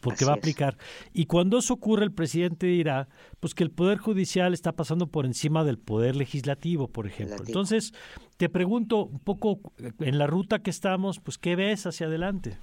porque 0.00 0.26
va 0.26 0.32
a 0.32 0.36
aplicar. 0.36 0.76
Y 1.14 1.24
cuando 1.26 1.58
eso 1.58 1.74
ocurre, 1.74 2.04
el 2.04 2.12
presidente 2.12 2.66
dirá 2.66 3.08
pues 3.40 3.54
que 3.54 3.64
el 3.64 3.70
Poder 3.70 3.98
Judicial 3.98 4.54
está 4.54 4.72
pasando 4.72 5.06
por 5.06 5.26
encima 5.26 5.64
del 5.64 5.78
Poder 5.78 6.16
Legislativo, 6.16 6.88
por 6.88 7.06
ejemplo. 7.06 7.42
Entonces, 7.46 7.92
te 8.36 8.48
pregunto 8.48 9.04
un 9.04 9.18
poco 9.18 9.60
en 10.00 10.18
la 10.18 10.26
ruta 10.26 10.60
que 10.60 10.70
estamos, 10.70 11.20
pues 11.20 11.38
¿qué 11.38 11.56
ves 11.56 11.86
hacia 11.86 12.06
adelante? 12.06 12.56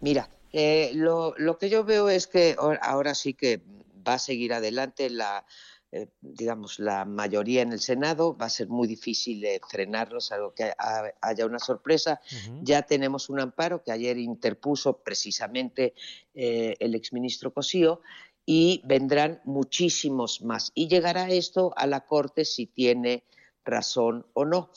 Mira, 0.00 0.28
eh, 0.52 0.92
lo, 0.94 1.34
lo 1.38 1.58
que 1.58 1.70
yo 1.70 1.84
veo 1.84 2.08
es 2.08 2.26
que 2.26 2.56
ahora 2.82 3.14
sí 3.14 3.34
que 3.34 3.60
va 4.06 4.14
a 4.14 4.18
seguir 4.18 4.52
adelante 4.52 5.10
la 5.10 5.44
eh, 5.92 6.06
digamos, 6.20 6.78
la 6.78 7.04
mayoría 7.04 7.62
en 7.62 7.72
el 7.72 7.80
Senado, 7.80 8.36
va 8.36 8.46
a 8.46 8.50
ser 8.50 8.68
muy 8.68 8.86
difícil 8.86 9.44
frenarlos, 9.68 10.30
algo 10.30 10.54
que 10.54 10.72
haya 11.20 11.46
una 11.46 11.58
sorpresa. 11.58 12.20
Ya 12.62 12.82
tenemos 12.82 13.28
un 13.28 13.40
amparo 13.40 13.82
que 13.82 13.90
ayer 13.90 14.16
interpuso 14.16 14.98
precisamente 14.98 15.94
eh, 16.32 16.76
el 16.78 16.94
exministro 16.94 17.52
Cosío 17.52 18.02
y 18.46 18.82
vendrán 18.84 19.40
muchísimos 19.44 20.42
más. 20.42 20.72
Y 20.74 20.88
llegará 20.88 21.28
esto 21.28 21.72
a 21.76 21.86
la 21.86 22.06
Corte 22.06 22.44
si 22.44 22.66
tiene 22.66 23.24
razón 23.64 24.26
o 24.32 24.44
no 24.44 24.70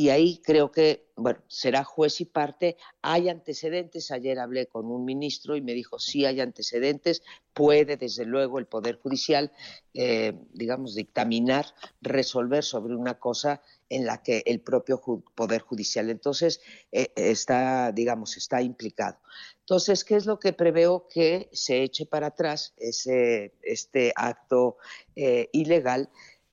y 0.00 0.08
ahí 0.08 0.40
creo 0.42 0.72
que, 0.72 1.12
bueno, 1.14 1.40
será 1.46 1.84
juez 1.84 2.22
y 2.22 2.24
parte. 2.24 2.78
Hay 3.02 3.28
antecedentes. 3.28 4.10
Ayer 4.10 4.38
hablé 4.38 4.66
con 4.66 4.86
un 4.86 5.04
ministro 5.04 5.56
y 5.56 5.60
me 5.60 5.74
dijo, 5.74 5.98
sí 5.98 6.24
hay 6.24 6.40
antecedentes. 6.40 7.22
Puede, 7.52 7.98
desde 7.98 8.24
luego, 8.24 8.58
el 8.58 8.64
Poder 8.64 8.96
Judicial, 8.96 9.52
eh, 9.92 10.32
digamos, 10.54 10.94
dictaminar, 10.94 11.66
resolver 12.00 12.64
sobre 12.64 12.96
una 12.96 13.18
cosa 13.18 13.60
en 13.90 14.06
la 14.06 14.22
que 14.22 14.42
el 14.46 14.60
propio 14.60 15.02
Poder 15.34 15.60
Judicial 15.60 16.08
entonces 16.08 16.60
eh, 16.92 17.12
está, 17.16 17.92
digamos, 17.92 18.36
está 18.36 18.62
implicado. 18.62 19.18
Entonces, 19.58 20.04
¿qué 20.04 20.16
es 20.16 20.26
lo 20.26 20.38
que 20.38 20.52
preveo 20.52 21.08
que 21.08 21.50
se 21.52 21.82
eche 21.82 22.06
para 22.06 22.28
atrás 22.28 22.72
ese, 22.78 23.52
este 23.62 24.12
acto 24.16 24.78
eh, 25.16 25.48
ilegal 25.52 26.08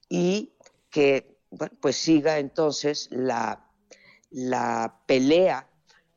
y 0.10 0.54
que 0.90 1.38
pues 1.80 1.96
siga 1.96 2.40
entonces 2.40 3.08
la, 3.12 3.64
pelea 5.06 5.70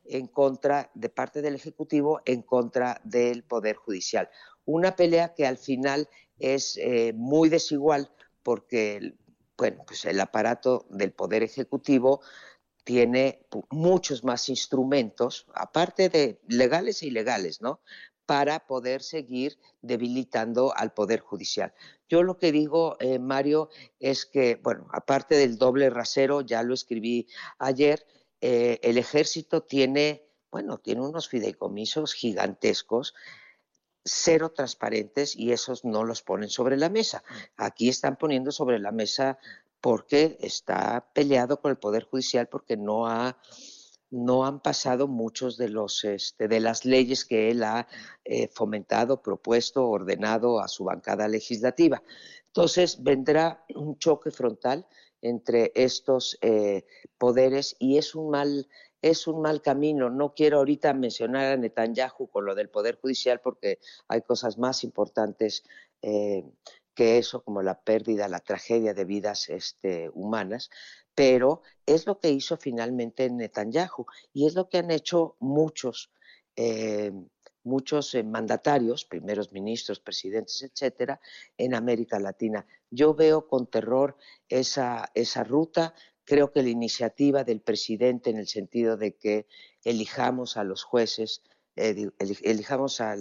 en 0.05 0.27
contra 0.27 0.91
de 0.93 1.09
parte 1.09 1.41
del 1.41 1.55
Ejecutivo 1.55 2.21
en 2.25 2.41
contra 2.41 2.99
del 3.03 3.43
Poder 3.43 3.75
Judicial. 3.75 4.29
Una 4.65 4.95
pelea 4.95 5.33
que 5.33 5.47
al 5.47 5.57
final 5.57 6.09
es 6.39 6.77
eh, 6.77 7.13
muy 7.15 7.47
desigual 7.49 8.11
porque 8.43 9.13
bueno, 9.61 9.83
pues 9.85 10.05
el 10.05 10.19
aparato 10.19 10.87
del 10.89 11.11
Poder 11.11 11.43
Ejecutivo 11.43 12.21
tiene 12.83 13.45
muchos 13.69 14.23
más 14.23 14.49
instrumentos, 14.49 15.45
aparte 15.53 16.09
de 16.09 16.41
legales 16.47 17.03
e 17.03 17.05
ilegales, 17.05 17.61
¿no? 17.61 17.79
para 18.25 18.65
poder 18.65 19.03
seguir 19.03 19.59
debilitando 19.83 20.75
al 20.75 20.93
Poder 20.93 21.19
Judicial. 21.19 21.75
Yo 22.09 22.23
lo 22.23 22.39
que 22.39 22.51
digo, 22.51 22.97
eh, 22.99 23.19
Mario, 23.19 23.69
es 23.99 24.25
que, 24.25 24.55
bueno, 24.55 24.87
aparte 24.93 25.35
del 25.35 25.59
doble 25.59 25.91
rasero, 25.91 26.41
ya 26.41 26.63
lo 26.63 26.73
escribí 26.73 27.27
ayer, 27.59 28.07
eh, 28.39 28.79
el 28.81 28.97
ejército 28.97 29.61
tiene, 29.61 30.27
bueno, 30.49 30.79
tiene 30.79 31.01
unos 31.01 31.29
fideicomisos 31.29 32.15
gigantescos 32.15 33.13
cero 34.03 34.51
transparentes 34.55 35.35
y 35.35 35.51
esos 35.51 35.85
no 35.85 36.03
los 36.03 36.21
ponen 36.21 36.49
sobre 36.49 36.77
la 36.77 36.89
mesa. 36.89 37.23
Aquí 37.57 37.89
están 37.89 38.17
poniendo 38.17 38.51
sobre 38.51 38.79
la 38.79 38.91
mesa 38.91 39.37
porque 39.79 40.37
está 40.41 41.11
peleado 41.13 41.59
con 41.59 41.71
el 41.71 41.77
Poder 41.77 42.03
Judicial 42.03 42.47
porque 42.47 42.77
no 42.77 43.07
ha 43.07 43.37
no 44.11 44.45
han 44.45 44.61
pasado 44.61 45.07
muchos 45.07 45.57
de 45.57 45.69
los 45.69 46.03
este, 46.03 46.49
de 46.49 46.59
las 46.59 46.83
leyes 46.83 47.23
que 47.23 47.49
él 47.49 47.63
ha 47.63 47.87
eh, 48.25 48.49
fomentado, 48.49 49.21
propuesto, 49.21 49.87
ordenado 49.87 50.59
a 50.59 50.67
su 50.67 50.83
bancada 50.83 51.29
legislativa. 51.29 52.03
Entonces 52.47 53.01
vendrá 53.01 53.63
un 53.73 53.97
choque 53.97 54.29
frontal 54.31 54.85
entre 55.21 55.71
estos 55.75 56.37
eh, 56.41 56.85
poderes 57.17 57.75
y 57.79 57.97
es 57.97 58.13
un 58.13 58.29
mal 58.31 58.67
es 59.01 59.27
un 59.27 59.41
mal 59.41 59.61
camino. 59.61 60.09
No 60.09 60.33
quiero 60.33 60.57
ahorita 60.57 60.93
mencionar 60.93 61.53
a 61.53 61.57
Netanyahu 61.57 62.29
con 62.29 62.45
lo 62.45 62.55
del 62.55 62.69
Poder 62.69 62.99
Judicial 63.01 63.41
porque 63.41 63.79
hay 64.07 64.21
cosas 64.21 64.57
más 64.57 64.83
importantes 64.83 65.63
eh, 66.01 66.43
que 66.93 67.17
eso, 67.17 67.43
como 67.43 67.61
la 67.61 67.81
pérdida, 67.81 68.27
la 68.27 68.39
tragedia 68.39 68.93
de 68.93 69.05
vidas 69.05 69.49
este, 69.49 70.09
humanas, 70.13 70.69
pero 71.15 71.61
es 71.85 72.05
lo 72.05 72.19
que 72.19 72.31
hizo 72.31 72.57
finalmente 72.57 73.29
Netanyahu 73.29 74.05
y 74.33 74.45
es 74.45 74.55
lo 74.55 74.69
que 74.69 74.79
han 74.79 74.91
hecho 74.91 75.35
muchos, 75.39 76.11
eh, 76.55 77.11
muchos 77.63 78.13
eh, 78.15 78.23
mandatarios, 78.23 79.05
primeros 79.05 79.51
ministros, 79.51 79.99
presidentes, 79.99 80.61
etcétera, 80.61 81.21
en 81.57 81.75
América 81.75 82.19
Latina. 82.19 82.65
Yo 82.89 83.13
veo 83.13 83.47
con 83.47 83.67
terror 83.67 84.17
esa, 84.49 85.09
esa 85.13 85.43
ruta. 85.43 85.93
Creo 86.25 86.51
que 86.51 86.63
la 86.63 86.69
iniciativa 86.69 87.43
del 87.43 87.61
presidente 87.61 88.29
en 88.29 88.37
el 88.37 88.47
sentido 88.47 88.97
de 88.97 89.15
que 89.15 89.47
elijamos 89.83 90.57
a 90.57 90.63
los 90.63 90.83
jueces, 90.83 91.43
eh, 91.75 92.09
elijamos 92.43 93.01
a 93.01 93.15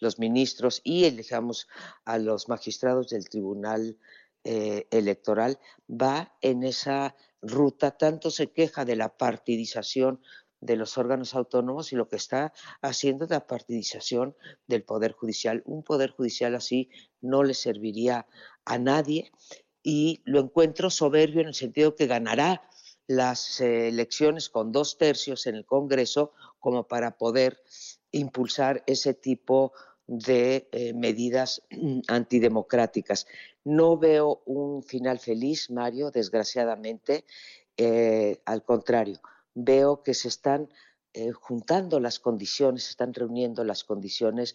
los 0.00 0.18
ministros 0.18 0.80
y 0.84 1.04
elijamos 1.04 1.68
a 2.04 2.18
los 2.18 2.48
magistrados 2.48 3.08
del 3.08 3.28
Tribunal 3.28 3.98
eh, 4.44 4.86
electoral 4.90 5.58
va 5.90 6.34
en 6.40 6.62
esa 6.62 7.16
ruta, 7.42 7.90
tanto 7.96 8.30
se 8.30 8.52
queja 8.52 8.84
de 8.84 8.96
la 8.96 9.16
partidización 9.16 10.20
de 10.60 10.76
los 10.76 10.96
órganos 10.98 11.34
autónomos 11.34 11.92
y 11.92 11.96
lo 11.96 12.08
que 12.08 12.16
está 12.16 12.52
haciendo 12.80 13.24
es 13.24 13.30
la 13.30 13.46
partidización 13.46 14.36
del 14.66 14.84
Poder 14.84 15.12
Judicial. 15.12 15.62
Un 15.66 15.82
Poder 15.82 16.10
Judicial 16.10 16.54
así 16.54 16.88
no 17.20 17.42
le 17.42 17.54
serviría 17.54 18.26
a 18.64 18.78
nadie 18.78 19.30
y 19.90 20.20
lo 20.26 20.40
encuentro 20.40 20.90
soberbio 20.90 21.40
en 21.40 21.46
el 21.46 21.54
sentido 21.54 21.94
que 21.96 22.06
ganará 22.06 22.60
las 23.06 23.58
elecciones 23.62 24.50
con 24.50 24.70
dos 24.70 24.98
tercios 24.98 25.46
en 25.46 25.54
el 25.54 25.64
Congreso 25.64 26.34
como 26.58 26.86
para 26.86 27.16
poder 27.16 27.62
impulsar 28.10 28.82
ese 28.86 29.14
tipo 29.14 29.72
de 30.06 30.68
eh, 30.72 30.92
medidas 30.92 31.62
antidemocráticas. 32.06 33.26
No 33.64 33.96
veo 33.96 34.42
un 34.44 34.82
final 34.82 35.20
feliz, 35.20 35.70
Mario, 35.70 36.10
desgraciadamente. 36.10 37.24
Eh, 37.78 38.42
al 38.44 38.64
contrario, 38.64 39.22
veo 39.54 40.02
que 40.02 40.12
se 40.12 40.28
están 40.28 40.68
eh, 41.14 41.32
juntando 41.32 41.98
las 41.98 42.18
condiciones, 42.18 42.84
se 42.84 42.90
están 42.90 43.14
reuniendo 43.14 43.64
las 43.64 43.84
condiciones 43.84 44.54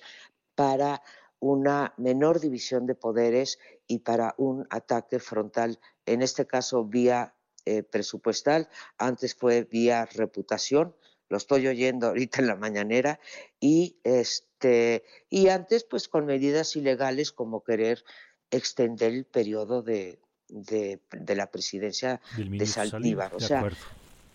para 0.53 1.01
una 1.39 1.95
menor 1.97 2.39
división 2.39 2.85
de 2.85 2.93
poderes 2.93 3.57
y 3.87 3.99
para 3.99 4.35
un 4.37 4.67
ataque 4.69 5.19
frontal, 5.19 5.79
en 6.05 6.21
este 6.21 6.45
caso 6.45 6.85
vía 6.85 7.33
eh, 7.65 7.83
presupuestal, 7.83 8.69
antes 8.97 9.35
fue 9.35 9.63
vía 9.63 10.05
reputación, 10.05 10.95
lo 11.29 11.37
estoy 11.37 11.67
oyendo 11.67 12.07
ahorita 12.07 12.41
en 12.41 12.47
la 12.47 12.55
mañanera, 12.55 13.19
y, 13.59 13.97
este, 14.03 15.03
y 15.29 15.47
antes 15.47 15.83
pues 15.83 16.07
con 16.07 16.25
medidas 16.25 16.75
ilegales 16.75 17.31
como 17.31 17.63
querer 17.63 18.03
extender 18.51 19.13
el 19.13 19.25
periodo 19.25 19.81
de, 19.81 20.19
de, 20.47 20.99
la 21.35 21.49
presidencia 21.49 22.21
de 22.37 22.65
Saldívar. 22.65 23.33
o 23.33 23.39
sea, 23.39 23.69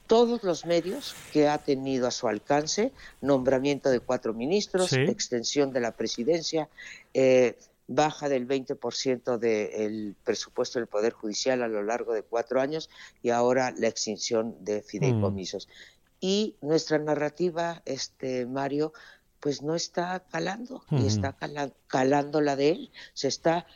todos 0.09 0.43
los 0.43 0.65
medios 0.65 1.15
que 1.33 1.49
ha 1.49 1.59
tenido 1.59 2.09
a 2.09 2.11
su 2.11 2.27
alcance, 2.29 2.93
nombramiento 3.21 3.91
de 3.91 4.01
cuatro 4.01 4.33
ministros, 4.33 4.93
extensión 4.95 5.71
de 5.73 5.81
la 5.81 5.93
presidencia, 5.93 6.69
eh, 7.13 7.59
baja 7.89 8.29
del 8.29 8.47
20% 8.47 9.39
del 9.39 10.15
presupuesto 10.23 10.79
del 10.79 10.87
Poder 10.87 11.13
Judicial 11.15 11.63
a 11.63 11.69
lo 11.69 11.83
largo 11.83 12.13
de 12.13 12.23
cuatro 12.23 12.61
años 12.61 12.91
y 13.23 13.31
ahora 13.31 13.73
la 13.77 13.89
extinción 13.89 14.55
de 14.61 14.83
fideicomisos. 14.83 15.67
Mm. 15.67 15.71
Y 16.21 16.57
nuestra 16.61 16.99
narrativa, 16.99 17.83
este 17.85 18.45
Mario, 18.45 18.93
pues 19.41 19.63
no 19.63 19.75
está 19.75 20.21
calando, 20.31 20.85
y 20.91 21.07
está 21.07 21.37
calando 21.87 22.41
la 22.41 22.57
de 22.57 22.71
él, 22.71 22.91
se 23.15 23.29
está 23.29 23.67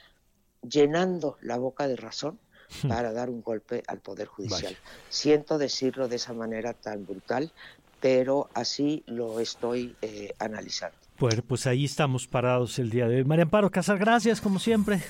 llenando 0.69 1.39
la 1.41 1.57
boca 1.57 1.87
de 1.87 1.97
razón 1.97 2.41
hmm. 2.83 2.89
para 2.89 3.13
dar 3.13 3.31
un 3.31 3.43
golpe 3.43 3.83
al 3.87 4.01
Poder 4.01 4.27
Judicial. 4.27 4.77
Siento 5.09 5.57
decirlo 5.59 6.09
de 6.09 6.17
esa 6.17 6.33
manera 6.33 6.75
tan 6.75 7.07
brutal, 7.07 7.53
pero 8.01 8.49
así 8.55 9.05
lo 9.07 9.39
estoy 9.39 9.95
eh, 10.03 10.35
analizando. 10.41 10.97
Bueno, 11.23 11.41
pues 11.47 11.69
ahí 11.69 11.85
estamos 11.85 12.27
parados 12.27 12.81
el 12.81 12.91
día 12.91 13.07
de 13.07 13.19
hoy. 13.19 13.25
María 13.25 13.45
Amparo 13.45 13.71
Casar, 13.71 13.97
gracias 13.97 14.41
como 14.41 14.59
siempre. 14.59 15.01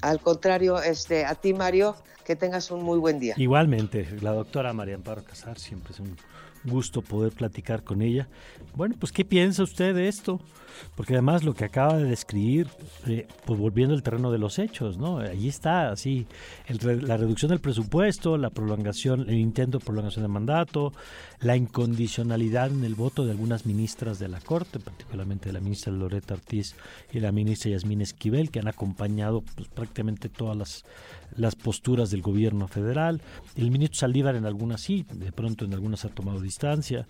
Al 0.00 0.18
contrario, 0.18 0.80
este, 0.80 1.26
a 1.26 1.34
ti 1.34 1.52
Mario, 1.52 1.94
que 2.24 2.36
tengas 2.36 2.70
un 2.70 2.82
muy 2.82 2.98
buen 2.98 3.20
día. 3.20 3.34
Igualmente, 3.36 4.08
la 4.22 4.32
doctora 4.32 4.72
María 4.72 4.94
Amparo 4.94 5.22
Casar, 5.24 5.58
siempre 5.58 5.92
es 5.92 6.00
un 6.00 6.16
gusto 6.64 7.02
poder 7.02 7.32
platicar 7.32 7.82
con 7.84 8.00
ella. 8.00 8.28
Bueno, 8.74 8.94
pues 8.98 9.12
¿qué 9.12 9.26
piensa 9.26 9.62
usted 9.62 9.94
de 9.94 10.08
esto? 10.08 10.40
Porque 10.94 11.14
además 11.14 11.44
lo 11.44 11.54
que 11.54 11.64
acaba 11.64 11.96
de 11.96 12.04
describir, 12.04 12.68
eh, 13.06 13.26
pues 13.44 13.58
volviendo 13.58 13.94
al 13.94 14.02
terreno 14.02 14.30
de 14.30 14.38
los 14.38 14.58
hechos, 14.58 14.98
¿no? 14.98 15.18
Allí 15.18 15.48
está, 15.48 15.90
así, 15.90 16.26
la 16.68 17.16
reducción 17.16 17.50
del 17.50 17.60
presupuesto, 17.60 18.36
la 18.36 18.50
prolongación, 18.50 19.28
el 19.28 19.36
intento 19.36 19.78
de 19.78 19.84
prolongación 19.84 20.24
de 20.24 20.28
mandato, 20.28 20.92
la 21.40 21.56
incondicionalidad 21.56 22.70
en 22.70 22.84
el 22.84 22.94
voto 22.94 23.24
de 23.24 23.32
algunas 23.32 23.66
ministras 23.66 24.18
de 24.18 24.28
la 24.28 24.40
Corte, 24.40 24.78
particularmente 24.78 25.52
la 25.52 25.60
ministra 25.60 25.92
Loreta 25.92 26.34
Ortiz 26.34 26.74
y 27.12 27.20
la 27.20 27.32
ministra 27.32 27.70
Yasmín 27.70 28.00
Esquivel, 28.00 28.50
que 28.50 28.60
han 28.60 28.68
acompañado 28.68 29.42
pues, 29.56 29.68
prácticamente 29.68 30.28
todas 30.28 30.56
las 30.56 30.84
las 31.36 31.54
posturas 31.54 32.10
del 32.10 32.22
gobierno 32.22 32.68
federal. 32.68 33.20
El 33.56 33.70
ministro 33.70 34.00
Saldívar 34.00 34.36
en 34.36 34.46
algunas 34.46 34.80
sí, 34.80 35.04
de 35.12 35.32
pronto 35.32 35.64
en 35.64 35.74
algunas 35.74 36.04
ha 36.04 36.08
tomado 36.08 36.40
distancia. 36.40 37.06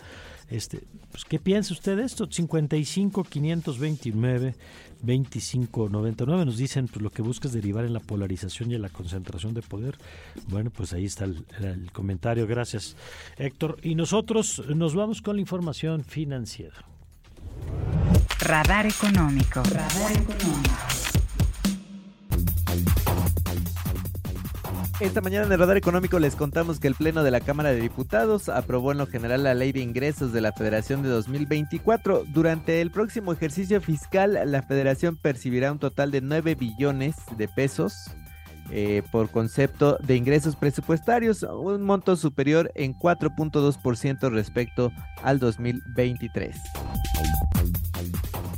Este, 0.49 0.85
pues, 1.11 1.25
¿Qué 1.25 1.39
piensa 1.39 1.75
usted 1.75 1.97
de 1.97 2.05
esto? 2.05 2.29
55 2.31 3.25
529 3.25 4.55
25 5.03 5.89
99 5.89 6.45
nos 6.45 6.57
dicen 6.57 6.87
pues, 6.89 7.03
lo 7.03 7.11
que 7.11 7.23
busca 7.23 7.49
es 7.49 7.55
derivar 7.55 7.85
en 7.85 7.93
la 7.93 8.01
polarización 8.01 8.71
y 8.71 8.77
en 8.77 8.83
la 8.83 8.89
concentración 8.89 9.55
de 9.55 9.63
poder. 9.63 9.99
Bueno, 10.49 10.71
pues 10.71 10.93
ahí 10.93 11.05
está 11.05 11.25
el, 11.25 11.45
el 11.61 11.91
comentario. 11.93 12.47
Gracias, 12.47 12.97
Héctor. 13.37 13.79
Y 13.83 13.95
nosotros 13.95 14.63
nos 14.75 14.95
vamos 14.95 15.21
con 15.23 15.37
la 15.37 15.41
información 15.41 16.05
financiera. 16.05 16.77
Radar 18.41 18.87
económico. 18.87 19.63
Radar 19.65 20.13
económico. 20.13 20.71
Esta 24.99 25.21
mañana 25.21 25.45
en 25.45 25.53
el 25.53 25.59
Radar 25.59 25.77
Económico 25.77 26.19
les 26.19 26.37
contamos 26.37 26.81
que 26.81 26.89
el 26.89 26.95
Pleno 26.95 27.23
de 27.23 27.31
la 27.31 27.43
Cámara 27.43 27.71
de 27.71 27.81
Diputados 27.83 28.49
aprobó 28.49 28.93
en 28.93 28.99
lo 28.99 29.07
general 29.07 29.45
la 29.45 29.53
Ley 29.53 29.71
de 29.71 29.81
Ingresos 29.81 30.33
de 30.33 30.41
la 30.41 30.53
Federación 30.53 31.03
de 31.03 31.11
2024. 31.11 32.25
Durante 32.33 32.81
el 32.81 32.91
próximo 32.91 33.31
ejercicio 33.35 33.79
fiscal, 33.83 34.41
la 34.47 34.63
Federación 34.63 35.17
percibirá 35.17 35.71
un 35.71 35.79
total 35.79 36.11
de 36.13 36.23
9 36.23 36.55
billones 36.55 37.15
de 37.37 37.47
pesos 37.47 38.11
eh, 38.71 39.03
por 39.13 39.29
concepto 39.29 39.99
de 39.99 40.17
ingresos 40.17 40.57
presupuestarios, 40.57 41.43
un 41.43 41.83
monto 41.83 42.17
superior 42.17 42.73
en 42.75 42.95
4.2% 42.95 44.31
respecto 44.31 44.93
al 45.23 45.39
2023. 45.39 46.57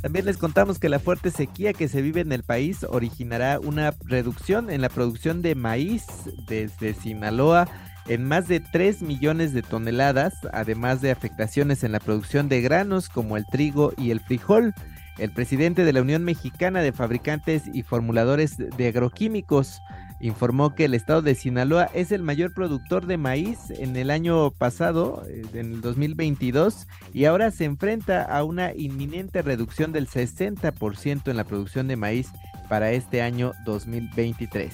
También 0.01 0.25
les 0.25 0.37
contamos 0.37 0.79
que 0.79 0.87
la 0.87 0.99
fuerte 0.99 1.29
sequía 1.29 1.73
que 1.73 1.89
se 1.89 2.01
vive 2.01 2.21
en 2.21 2.31
el 2.31 2.43
país 2.43 2.85
originará 2.89 3.59
una 3.59 3.93
reducción 4.05 4.69
en 4.69 4.81
la 4.81 4.89
producción 4.89 5.41
de 5.41 5.55
maíz 5.55 6.05
desde 6.47 6.93
Sinaloa 6.93 7.67
en 8.07 8.23
más 8.23 8.47
de 8.47 8.61
3 8.61 9.01
millones 9.01 9.53
de 9.53 9.61
toneladas, 9.61 10.33
además 10.53 11.01
de 11.01 11.11
afectaciones 11.11 11.83
en 11.83 11.91
la 11.91 11.99
producción 11.99 12.47
de 12.47 12.61
granos 12.61 13.09
como 13.09 13.35
el 13.35 13.45
trigo 13.45 13.93
y 13.97 14.11
el 14.11 14.21
frijol. 14.21 14.73
El 15.17 15.31
presidente 15.31 15.83
de 15.83 15.91
la 15.91 16.01
Unión 16.01 16.23
Mexicana 16.23 16.81
de 16.81 16.93
Fabricantes 16.93 17.63
y 17.73 17.83
Formuladores 17.83 18.57
de 18.57 18.87
Agroquímicos 18.87 19.81
informó 20.19 20.75
que 20.75 20.85
el 20.85 20.93
estado 20.93 21.21
de 21.21 21.35
Sinaloa 21.35 21.89
es 21.93 22.11
el 22.11 22.23
mayor 22.23 22.53
productor 22.53 23.05
de 23.05 23.17
maíz 23.17 23.69
en 23.69 23.95
el 23.95 24.11
año 24.11 24.51
pasado, 24.51 25.23
eh, 25.27 25.43
en 25.53 25.73
el 25.73 25.81
2022, 25.81 26.87
y 27.13 27.25
ahora 27.25 27.51
se 27.51 27.65
enfrenta 27.65 28.23
a 28.23 28.43
una 28.43 28.73
inminente 28.73 29.41
reducción 29.41 29.91
del 29.91 30.07
60% 30.07 31.31
en 31.31 31.37
la 31.37 31.43
producción 31.43 31.87
de 31.87 31.95
maíz 31.95 32.29
para 32.67 32.91
este 32.91 33.21
año 33.21 33.53
2023. 33.65 34.73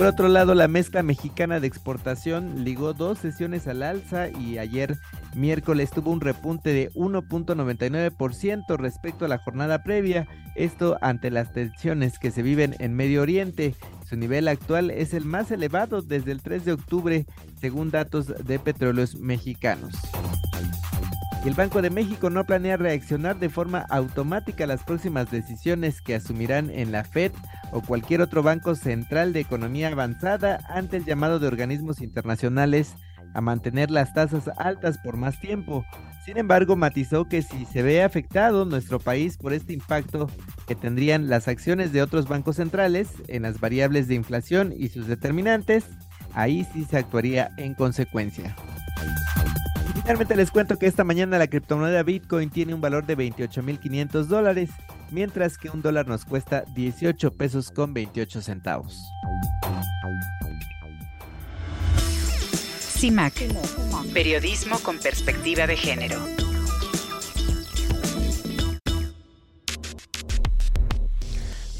Por 0.00 0.06
otro 0.06 0.28
lado, 0.28 0.54
la 0.54 0.66
mezcla 0.66 1.02
mexicana 1.02 1.60
de 1.60 1.66
exportación 1.66 2.64
ligó 2.64 2.94
dos 2.94 3.18
sesiones 3.18 3.66
al 3.68 3.82
alza 3.82 4.30
y 4.30 4.56
ayer 4.56 4.96
miércoles 5.34 5.90
tuvo 5.90 6.10
un 6.10 6.22
repunte 6.22 6.72
de 6.72 6.90
1.99% 6.92 8.78
respecto 8.78 9.26
a 9.26 9.28
la 9.28 9.36
jornada 9.36 9.82
previa, 9.82 10.26
esto 10.54 10.96
ante 11.02 11.30
las 11.30 11.52
tensiones 11.52 12.18
que 12.18 12.30
se 12.30 12.40
viven 12.40 12.76
en 12.78 12.94
Medio 12.94 13.20
Oriente. 13.20 13.74
Su 14.08 14.16
nivel 14.16 14.48
actual 14.48 14.90
es 14.90 15.12
el 15.12 15.26
más 15.26 15.50
elevado 15.50 16.00
desde 16.00 16.32
el 16.32 16.40
3 16.40 16.64
de 16.64 16.72
octubre, 16.72 17.26
según 17.60 17.90
datos 17.90 18.26
de 18.26 18.58
petróleos 18.58 19.16
mexicanos. 19.16 19.92
El 21.48 21.54
Banco 21.54 21.80
de 21.80 21.88
México 21.88 22.28
no 22.28 22.44
planea 22.44 22.76
reaccionar 22.76 23.38
de 23.38 23.48
forma 23.48 23.86
automática 23.88 24.64
a 24.64 24.66
las 24.66 24.84
próximas 24.84 25.30
decisiones 25.30 26.02
que 26.02 26.14
asumirán 26.14 26.68
en 26.70 26.92
la 26.92 27.02
Fed 27.02 27.32
o 27.72 27.80
cualquier 27.80 28.20
otro 28.20 28.42
banco 28.42 28.74
central 28.74 29.32
de 29.32 29.40
economía 29.40 29.88
avanzada 29.88 30.60
ante 30.68 30.98
el 30.98 31.04
llamado 31.06 31.38
de 31.38 31.48
organismos 31.48 32.02
internacionales 32.02 32.94
a 33.32 33.40
mantener 33.40 33.90
las 33.90 34.12
tasas 34.12 34.50
altas 34.58 34.98
por 34.98 35.16
más 35.16 35.40
tiempo. 35.40 35.84
Sin 36.26 36.36
embargo, 36.36 36.76
matizó 36.76 37.26
que 37.26 37.40
si 37.40 37.64
se 37.64 37.82
ve 37.82 38.02
afectado 38.02 38.66
nuestro 38.66 38.98
país 38.98 39.38
por 39.38 39.54
este 39.54 39.72
impacto 39.72 40.28
que 40.66 40.74
tendrían 40.74 41.30
las 41.30 41.48
acciones 41.48 41.92
de 41.92 42.02
otros 42.02 42.28
bancos 42.28 42.56
centrales 42.56 43.08
en 43.28 43.42
las 43.42 43.60
variables 43.60 44.08
de 44.08 44.14
inflación 44.14 44.74
y 44.76 44.88
sus 44.88 45.06
determinantes, 45.06 45.86
ahí 46.34 46.66
sí 46.72 46.84
se 46.84 46.98
actuaría 46.98 47.50
en 47.56 47.74
consecuencia. 47.74 48.54
Finalmente 50.02 50.36
les 50.36 50.50
cuento 50.50 50.78
que 50.78 50.86
esta 50.86 51.04
mañana 51.04 51.38
la 51.38 51.46
criptomoneda 51.46 52.02
Bitcoin 52.02 52.50
tiene 52.50 52.74
un 52.74 52.80
valor 52.80 53.06
de 53.06 53.16
28.500 53.16 54.24
dólares, 54.24 54.70
mientras 55.10 55.58
que 55.58 55.70
un 55.70 55.82
dólar 55.82 56.08
nos 56.08 56.24
cuesta 56.24 56.64
18 56.74 57.32
pesos 57.34 57.70
con 57.70 57.92
28 57.92 58.40
centavos. 58.40 58.98
CIMAC, 62.98 63.34
periodismo 64.12 64.78
con 64.80 64.98
perspectiva 64.98 65.66
de 65.66 65.76
género. 65.76 66.18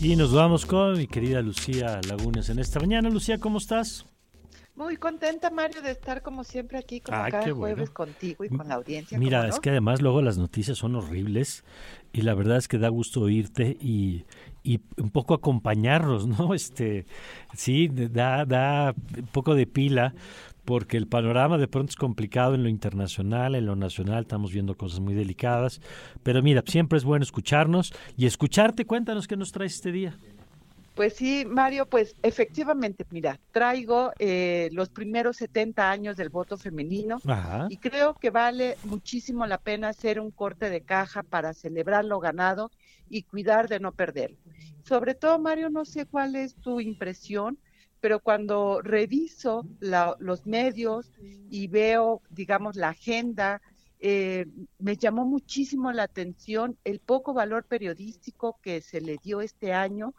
Y 0.00 0.16
nos 0.16 0.32
vamos 0.32 0.64
con 0.64 0.96
mi 0.96 1.06
querida 1.06 1.42
Lucía 1.42 2.00
Lagunes 2.08 2.48
en 2.48 2.58
esta 2.58 2.80
mañana. 2.80 3.10
Lucía, 3.10 3.38
¿cómo 3.38 3.58
estás? 3.58 4.06
Muy 4.80 4.96
contenta, 4.96 5.50
Mario, 5.50 5.82
de 5.82 5.90
estar 5.90 6.22
como 6.22 6.42
siempre 6.42 6.78
aquí, 6.78 7.02
como 7.02 7.18
cada 7.30 7.52
jueves 7.52 7.90
contigo 7.90 8.44
y 8.44 8.48
con 8.48 8.66
la 8.66 8.76
audiencia. 8.76 9.18
Mira, 9.18 9.46
es 9.46 9.60
que 9.60 9.68
además 9.68 10.00
luego 10.00 10.22
las 10.22 10.38
noticias 10.38 10.78
son 10.78 10.96
horribles 10.96 11.64
y 12.14 12.22
la 12.22 12.32
verdad 12.32 12.56
es 12.56 12.66
que 12.66 12.78
da 12.78 12.88
gusto 12.88 13.20
oírte 13.20 13.76
y, 13.78 14.24
y 14.62 14.80
un 14.96 15.10
poco 15.10 15.34
acompañarlos, 15.34 16.26
¿no? 16.38 16.54
Este, 16.54 17.04
sí, 17.52 17.90
da, 17.92 18.46
da 18.46 18.94
un 19.18 19.26
poco 19.26 19.54
de 19.54 19.66
pila 19.66 20.14
porque 20.64 20.96
el 20.96 21.06
panorama 21.06 21.58
de 21.58 21.68
pronto 21.68 21.90
es 21.90 21.96
complicado 21.96 22.54
en 22.54 22.62
lo 22.62 22.70
internacional, 22.70 23.56
en 23.56 23.66
lo 23.66 23.76
nacional 23.76 24.22
estamos 24.22 24.50
viendo 24.50 24.78
cosas 24.78 25.00
muy 25.00 25.12
delicadas, 25.12 25.82
pero 26.22 26.42
mira, 26.42 26.62
siempre 26.66 26.96
es 26.96 27.04
bueno 27.04 27.22
escucharnos 27.22 27.92
y 28.16 28.24
escucharte, 28.24 28.86
cuéntanos 28.86 29.28
qué 29.28 29.36
nos 29.36 29.52
traes 29.52 29.74
este 29.74 29.92
día. 29.92 30.16
Pues 31.00 31.14
sí, 31.14 31.46
Mario, 31.46 31.86
pues 31.86 32.14
efectivamente, 32.22 33.06
mira, 33.08 33.40
traigo 33.52 34.12
eh, 34.18 34.68
los 34.72 34.90
primeros 34.90 35.38
70 35.38 35.90
años 35.90 36.14
del 36.14 36.28
voto 36.28 36.58
femenino 36.58 37.16
y 37.70 37.78
creo 37.78 38.12
que 38.12 38.28
vale 38.28 38.76
muchísimo 38.84 39.46
la 39.46 39.56
pena 39.56 39.88
hacer 39.88 40.20
un 40.20 40.30
corte 40.30 40.68
de 40.68 40.82
caja 40.82 41.22
para 41.22 41.54
celebrar 41.54 42.04
lo 42.04 42.20
ganado 42.20 42.70
y 43.08 43.22
cuidar 43.22 43.66
de 43.66 43.80
no 43.80 43.92
perderlo. 43.92 44.36
Sobre 44.84 45.14
todo, 45.14 45.38
Mario, 45.38 45.70
no 45.70 45.86
sé 45.86 46.04
cuál 46.04 46.36
es 46.36 46.54
tu 46.56 46.80
impresión, 46.80 47.58
pero 48.02 48.20
cuando 48.20 48.82
reviso 48.82 49.64
los 49.80 50.46
medios 50.46 51.12
y 51.48 51.66
veo, 51.68 52.20
digamos, 52.28 52.76
la 52.76 52.90
agenda, 52.90 53.62
eh, 54.00 54.44
me 54.78 54.96
llamó 54.96 55.24
muchísimo 55.24 55.92
la 55.92 56.02
atención 56.02 56.76
el 56.84 57.00
poco 57.00 57.32
valor 57.32 57.64
periodístico 57.64 58.58
que 58.62 58.82
se 58.82 59.00
le 59.00 59.16
dio 59.22 59.40
este 59.40 59.72
año. 59.72 60.14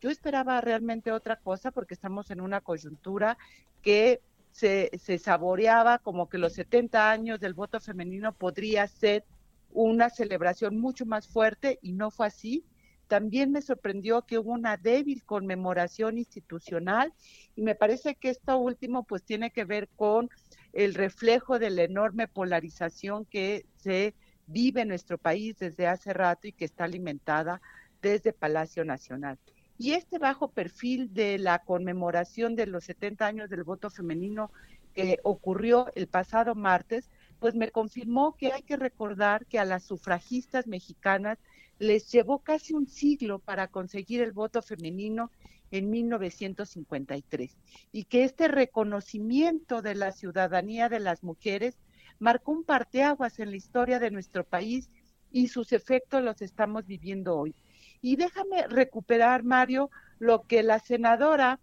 Yo 0.00 0.10
esperaba 0.10 0.60
realmente 0.60 1.12
otra 1.12 1.36
cosa 1.36 1.70
porque 1.70 1.94
estamos 1.94 2.30
en 2.30 2.40
una 2.40 2.60
coyuntura 2.60 3.38
que 3.82 4.20
se, 4.52 4.90
saboreaba 5.18 5.98
como 5.98 6.28
que 6.28 6.38
los 6.38 6.54
70 6.54 7.10
años 7.10 7.40
del 7.40 7.54
voto 7.54 7.78
femenino 7.78 8.32
podría 8.32 8.86
ser 8.86 9.24
una 9.70 10.08
celebración 10.08 10.78
mucho 10.78 11.04
más 11.04 11.28
fuerte 11.28 11.78
y 11.82 11.92
no 11.92 12.10
fue 12.10 12.26
así 12.26 12.64
también 13.06 13.52
me 13.52 13.62
sorprendió 13.62 14.22
que 14.22 14.38
hubo 14.38 14.52
una 14.52 14.76
débil 14.76 15.22
conmemoración 15.24 16.18
institucional 16.18 17.12
y 17.54 17.62
me 17.62 17.74
parece 17.74 18.16
que 18.16 18.30
esto 18.30 18.58
último 18.58 19.04
pues 19.04 19.22
tiene 19.22 19.50
que 19.50 19.64
ver 19.64 19.88
con 19.94 20.28
el 20.72 20.94
reflejo 20.94 21.58
de 21.58 21.70
la 21.70 21.84
enorme 21.84 22.26
polarización 22.26 23.24
que 23.24 23.64
se 23.76 24.14
vive 24.46 24.82
en 24.82 24.88
nuestro 24.88 25.18
país 25.18 25.56
desde 25.58 25.86
hace 25.86 26.12
rato 26.12 26.48
y 26.48 26.52
que 26.52 26.64
está 26.64 26.84
alimentada 26.84 27.60
desde 28.02 28.32
Palacio 28.32 28.84
Nacional. 28.84 29.38
Y 29.78 29.92
este 29.92 30.18
bajo 30.18 30.48
perfil 30.48 31.12
de 31.12 31.38
la 31.38 31.58
conmemoración 31.58 32.56
de 32.56 32.66
los 32.66 32.84
70 32.84 33.26
años 33.26 33.50
del 33.50 33.64
voto 33.64 33.90
femenino 33.90 34.50
que 34.94 35.18
ocurrió 35.22 35.92
el 35.94 36.06
pasado 36.06 36.54
martes, 36.54 37.10
pues 37.38 37.54
me 37.54 37.70
confirmó 37.70 38.34
que 38.36 38.52
hay 38.52 38.62
que 38.62 38.76
recordar 38.76 39.44
que 39.44 39.58
a 39.58 39.66
las 39.66 39.84
sufragistas 39.84 40.66
mexicanas 40.66 41.38
les 41.78 42.10
llevó 42.10 42.38
casi 42.38 42.72
un 42.72 42.86
siglo 42.86 43.38
para 43.38 43.68
conseguir 43.68 44.22
el 44.22 44.32
voto 44.32 44.62
femenino 44.62 45.30
en 45.70 45.90
1953 45.90 47.56
y 47.92 48.04
que 48.04 48.24
este 48.24 48.48
reconocimiento 48.48 49.82
de 49.82 49.94
la 49.94 50.12
ciudadanía 50.12 50.88
de 50.88 51.00
las 51.00 51.22
mujeres 51.22 51.76
marcó 52.18 52.52
un 52.52 52.64
parteaguas 52.64 53.38
en 53.40 53.50
la 53.50 53.56
historia 53.56 53.98
de 53.98 54.10
nuestro 54.10 54.44
país 54.44 54.88
y 55.30 55.48
sus 55.48 55.72
efectos 55.72 56.22
los 56.22 56.40
estamos 56.40 56.86
viviendo 56.86 57.36
hoy. 57.36 57.54
Y 58.00 58.16
déjame 58.16 58.66
recuperar, 58.68 59.42
Mario, 59.42 59.90
lo 60.18 60.42
que 60.42 60.62
la 60.62 60.78
senadora 60.78 61.60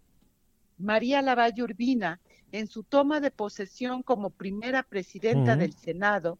María 0.78 1.22
Lavalle 1.22 1.62
Urbina, 1.62 2.20
en 2.52 2.66
su 2.66 2.82
toma 2.82 3.20
de 3.20 3.30
posesión 3.30 4.02
como 4.02 4.30
primera 4.30 4.82
presidenta 4.82 5.56
del 5.56 5.72
Senado, 5.72 6.38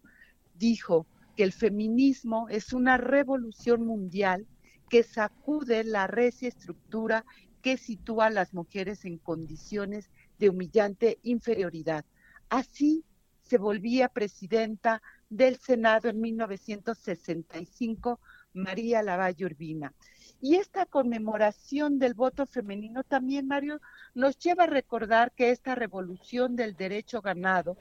dijo, 0.55 1.07
que 1.36 1.42
el 1.42 1.53
feminismo 1.53 2.49
es 2.49 2.72
una 2.72 2.97
revolución 2.97 3.86
mundial 3.86 4.47
que 4.88 5.03
sacude 5.03 5.84
la 5.84 6.07
recia 6.07 6.49
estructura 6.49 7.24
que 7.62 7.76
sitúa 7.76 8.26
a 8.26 8.30
las 8.30 8.55
mujeres 8.55 9.05
en 9.05 9.18
condiciones 9.18 10.11
de 10.38 10.51
humillante 10.51 11.18
inferioridad. 11.22 12.05
Así 12.49 13.05
se 13.42 13.59
volvía 13.59 14.09
presidenta 14.09 15.03
del 15.30 15.57
Senado 15.57 16.09
en 16.09 16.20
1965 16.20 18.20
María 18.55 19.02
Lavalle 19.02 19.44
Urbina. 19.44 19.92
Y 20.40 20.57
esta 20.57 20.86
conmemoración 20.86 21.98
del 21.98 22.14
voto 22.14 22.46
femenino 22.46 23.05
también, 23.05 23.46
Mario, 23.46 23.82
nos 24.14 24.38
lleva 24.38 24.64
a 24.64 24.68
recordar 24.68 25.32
que 25.32 25.50
esta 25.50 25.74
revolución 25.74 26.57
del 26.57 26.74
derecho 26.76 27.20
ganado 27.20 27.76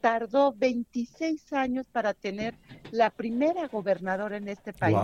tardó 0.00 0.52
26 0.52 1.52
años 1.52 1.88
para 1.88 2.14
tener 2.14 2.54
la 2.92 3.10
primera 3.10 3.66
gobernadora 3.68 4.36
en 4.36 4.46
este 4.48 4.72
país, 4.72 4.96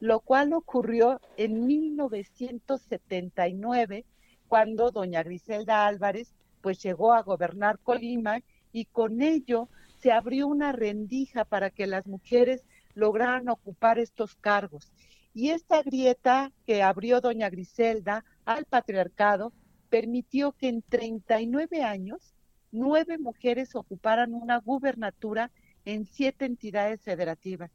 lo 0.00 0.18
cual 0.20 0.52
ocurrió 0.52 1.20
en 1.36 1.64
1979, 1.66 4.04
cuando 4.48 4.90
doña 4.90 5.22
Griselda 5.22 5.86
Álvarez 5.86 6.34
pues 6.60 6.82
llegó 6.82 7.12
a 7.12 7.22
gobernar 7.22 7.78
Colima 7.80 8.40
y 8.72 8.86
con 8.86 9.20
ello 9.20 9.68
se 9.98 10.12
abrió 10.12 10.46
una 10.46 10.72
rendija 10.72 11.44
para 11.44 11.68
que 11.70 11.86
las 11.86 12.06
mujeres 12.06 12.62
lograran 12.94 13.48
ocupar 13.48 13.98
estos 13.98 14.34
cargos. 14.36 14.92
Y 15.34 15.50
esta 15.50 15.82
grieta 15.82 16.52
que 16.66 16.82
abrió 16.82 17.20
doña 17.20 17.48
Griselda 17.50 18.24
al 18.44 18.64
patriarcado 18.66 19.52
permitió 19.88 20.52
que 20.52 20.68
en 20.68 20.82
39 20.82 21.82
años 21.82 22.34
nueve 22.72 23.18
mujeres 23.18 23.76
ocuparan 23.76 24.34
una 24.34 24.58
gubernatura 24.58 25.50
en 25.84 26.06
siete 26.06 26.46
entidades 26.46 27.00
federativas. 27.02 27.70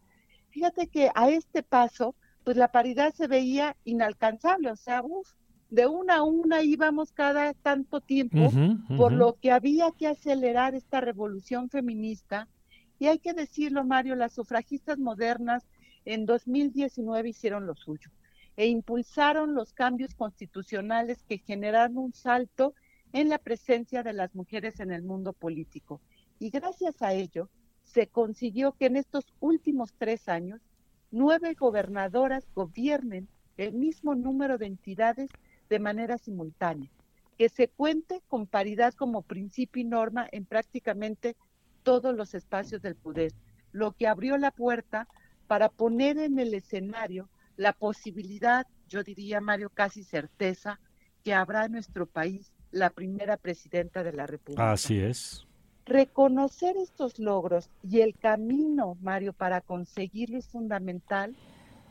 Fíjate 0.49 0.87
que 0.87 1.11
a 1.13 1.29
este 1.29 1.63
paso, 1.63 2.15
pues 2.43 2.57
la 2.57 2.71
paridad 2.71 3.13
se 3.13 3.27
veía 3.27 3.75
inalcanzable, 3.85 4.71
o 4.71 4.75
sea, 4.75 5.03
de 5.69 5.85
una 5.85 6.17
a 6.17 6.23
una 6.23 6.63
íbamos 6.63 7.11
cada 7.11 7.53
tanto 7.53 8.01
tiempo, 8.01 8.49
por 8.97 9.11
lo 9.11 9.37
que 9.39 9.51
había 9.51 9.91
que 9.91 10.07
acelerar 10.07 10.73
esta 10.73 11.01
revolución 11.01 11.69
feminista. 11.69 12.47
Y 12.99 13.07
hay 13.07 13.19
que 13.19 13.33
decirlo, 13.33 13.83
Mario, 13.83 14.15
las 14.15 14.33
sufragistas 14.33 14.97
modernas 14.97 15.67
en 16.05 16.25
2019 16.25 17.29
hicieron 17.29 17.65
lo 17.65 17.75
suyo 17.75 18.11
e 18.55 18.67
impulsaron 18.67 19.53
los 19.53 19.73
cambios 19.73 20.15
constitucionales 20.15 21.23
que 21.23 21.37
generaron 21.37 21.97
un 21.97 22.13
salto 22.13 22.73
en 23.13 23.29
la 23.29 23.37
presencia 23.37 24.01
de 24.01 24.13
las 24.13 24.33
mujeres 24.33 24.79
en 24.79 24.91
el 24.91 25.03
mundo 25.03 25.33
político. 25.33 26.01
Y 26.39 26.49
gracias 26.49 27.01
a 27.01 27.13
ello 27.13 27.49
se 27.83 28.07
consiguió 28.07 28.73
que 28.73 28.87
en 28.87 28.97
estos 28.97 29.25
últimos 29.39 29.93
tres 29.97 30.27
años 30.27 30.61
nueve 31.11 31.53
gobernadoras 31.53 32.47
gobiernen 32.53 33.27
el 33.57 33.73
mismo 33.73 34.15
número 34.15 34.57
de 34.57 34.65
entidades 34.65 35.29
de 35.69 35.79
manera 35.79 36.17
simultánea. 36.17 36.89
que 37.37 37.49
se 37.49 37.67
cuente 37.67 38.23
con 38.27 38.47
paridad 38.47 38.95
como 38.95 39.21
principio 39.21 39.83
y 39.83 39.85
norma 39.85 40.27
en 40.31 40.45
prácticamente 40.45 41.35
todos 41.87 42.13
los 42.13 42.33
espacios 42.33 42.81
del 42.81 42.95
poder, 42.95 43.31
lo 43.71 43.93
que 43.93 44.07
abrió 44.07 44.37
la 44.37 44.51
puerta 44.51 45.07
para 45.47 45.69
poner 45.69 46.17
en 46.17 46.37
el 46.37 46.53
escenario 46.53 47.29
la 47.55 47.71
posibilidad, 47.71 48.67
yo 48.89 49.03
diría, 49.03 49.39
Mario, 49.39 49.69
casi 49.69 50.03
certeza, 50.03 50.81
que 51.23 51.33
habrá 51.33 51.63
en 51.63 51.71
nuestro 51.71 52.05
país 52.05 52.51
la 52.71 52.89
primera 52.89 53.37
presidenta 53.37 54.03
de 54.03 54.11
la 54.11 54.27
República. 54.27 54.69
Así 54.69 54.99
es. 54.99 55.47
Reconocer 55.85 56.75
estos 56.75 57.19
logros 57.19 57.69
y 57.81 58.01
el 58.01 58.17
camino, 58.17 58.97
Mario, 58.99 59.31
para 59.31 59.61
conseguirlo 59.61 60.37
es 60.37 60.49
fundamental. 60.49 61.37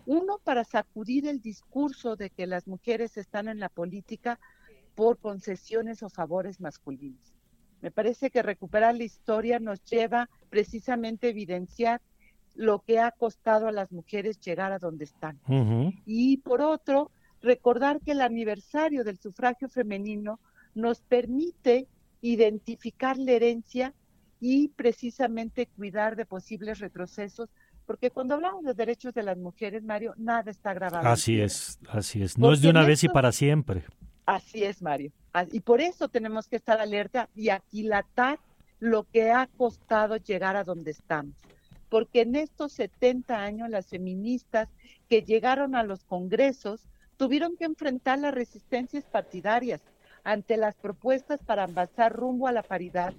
Uno, 0.04 0.36
para 0.44 0.64
sacudir 0.64 1.26
el 1.26 1.40
discurso 1.40 2.16
de 2.16 2.28
que 2.28 2.46
las 2.46 2.68
mujeres 2.68 3.16
están 3.16 3.48
en 3.48 3.60
la 3.60 3.70
política 3.70 4.38
por 4.94 5.16
concesiones 5.16 6.02
o 6.02 6.10
favores 6.10 6.60
masculinos. 6.60 7.35
Me 7.86 7.92
parece 7.92 8.32
que 8.32 8.42
recuperar 8.42 8.96
la 8.96 9.04
historia 9.04 9.60
nos 9.60 9.80
lleva 9.84 10.28
precisamente 10.50 11.28
a 11.28 11.30
evidenciar 11.30 12.00
lo 12.56 12.80
que 12.80 12.98
ha 12.98 13.12
costado 13.12 13.68
a 13.68 13.70
las 13.70 13.92
mujeres 13.92 14.40
llegar 14.40 14.72
a 14.72 14.80
donde 14.80 15.04
están. 15.04 15.38
Y 16.04 16.38
por 16.38 16.62
otro, 16.62 17.12
recordar 17.40 18.00
que 18.00 18.10
el 18.10 18.22
aniversario 18.22 19.04
del 19.04 19.18
sufragio 19.18 19.68
femenino 19.68 20.40
nos 20.74 21.00
permite 21.00 21.86
identificar 22.22 23.18
la 23.18 23.30
herencia 23.30 23.94
y 24.40 24.66
precisamente 24.66 25.68
cuidar 25.68 26.16
de 26.16 26.26
posibles 26.26 26.80
retrocesos, 26.80 27.48
porque 27.86 28.10
cuando 28.10 28.34
hablamos 28.34 28.64
de 28.64 28.74
derechos 28.74 29.14
de 29.14 29.22
las 29.22 29.38
mujeres, 29.38 29.84
Mario, 29.84 30.12
nada 30.16 30.50
está 30.50 30.74
grabado. 30.74 31.06
Así 31.06 31.40
es, 31.40 31.78
así 31.88 32.20
es. 32.20 32.36
No 32.36 32.52
es 32.52 32.60
de 32.60 32.68
una 32.68 32.84
vez 32.84 33.04
y 33.04 33.08
para 33.08 33.30
siempre. 33.30 33.84
Así 34.26 34.64
es, 34.64 34.82
Mario. 34.82 35.12
Y 35.52 35.60
por 35.60 35.80
eso 35.80 36.08
tenemos 36.08 36.48
que 36.48 36.56
estar 36.56 36.80
alerta 36.80 37.28
y 37.36 37.50
aquilatar 37.50 38.40
lo 38.80 39.04
que 39.04 39.30
ha 39.30 39.46
costado 39.46 40.16
llegar 40.16 40.56
a 40.56 40.64
donde 40.64 40.90
estamos. 40.90 41.36
Porque 41.88 42.22
en 42.22 42.34
estos 42.34 42.72
70 42.72 43.40
años 43.40 43.70
las 43.70 43.86
feministas 43.86 44.68
que 45.08 45.22
llegaron 45.22 45.76
a 45.76 45.84
los 45.84 46.02
congresos 46.04 46.82
tuvieron 47.16 47.56
que 47.56 47.64
enfrentar 47.66 48.18
las 48.18 48.34
resistencias 48.34 49.04
partidarias 49.04 49.80
ante 50.24 50.56
las 50.56 50.74
propuestas 50.74 51.38
para 51.46 51.62
avanzar 51.62 52.12
rumbo 52.12 52.48
a 52.48 52.52
la 52.52 52.64
paridad. 52.64 53.14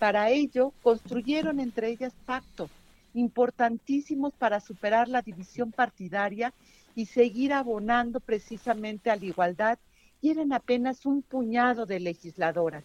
Para 0.00 0.30
ello, 0.30 0.72
construyeron 0.82 1.60
entre 1.60 1.88
ellas 1.88 2.12
pactos 2.26 2.70
importantísimos 3.14 4.32
para 4.34 4.60
superar 4.60 5.08
la 5.08 5.22
división 5.22 5.70
partidaria 5.70 6.52
y 6.96 7.06
seguir 7.06 7.52
abonando 7.52 8.18
precisamente 8.18 9.10
a 9.10 9.16
la 9.16 9.24
igualdad 9.24 9.78
y 10.20 10.30
eran 10.30 10.52
apenas 10.52 11.06
un 11.06 11.22
puñado 11.22 11.86
de 11.86 12.00
legisladoras. 12.00 12.84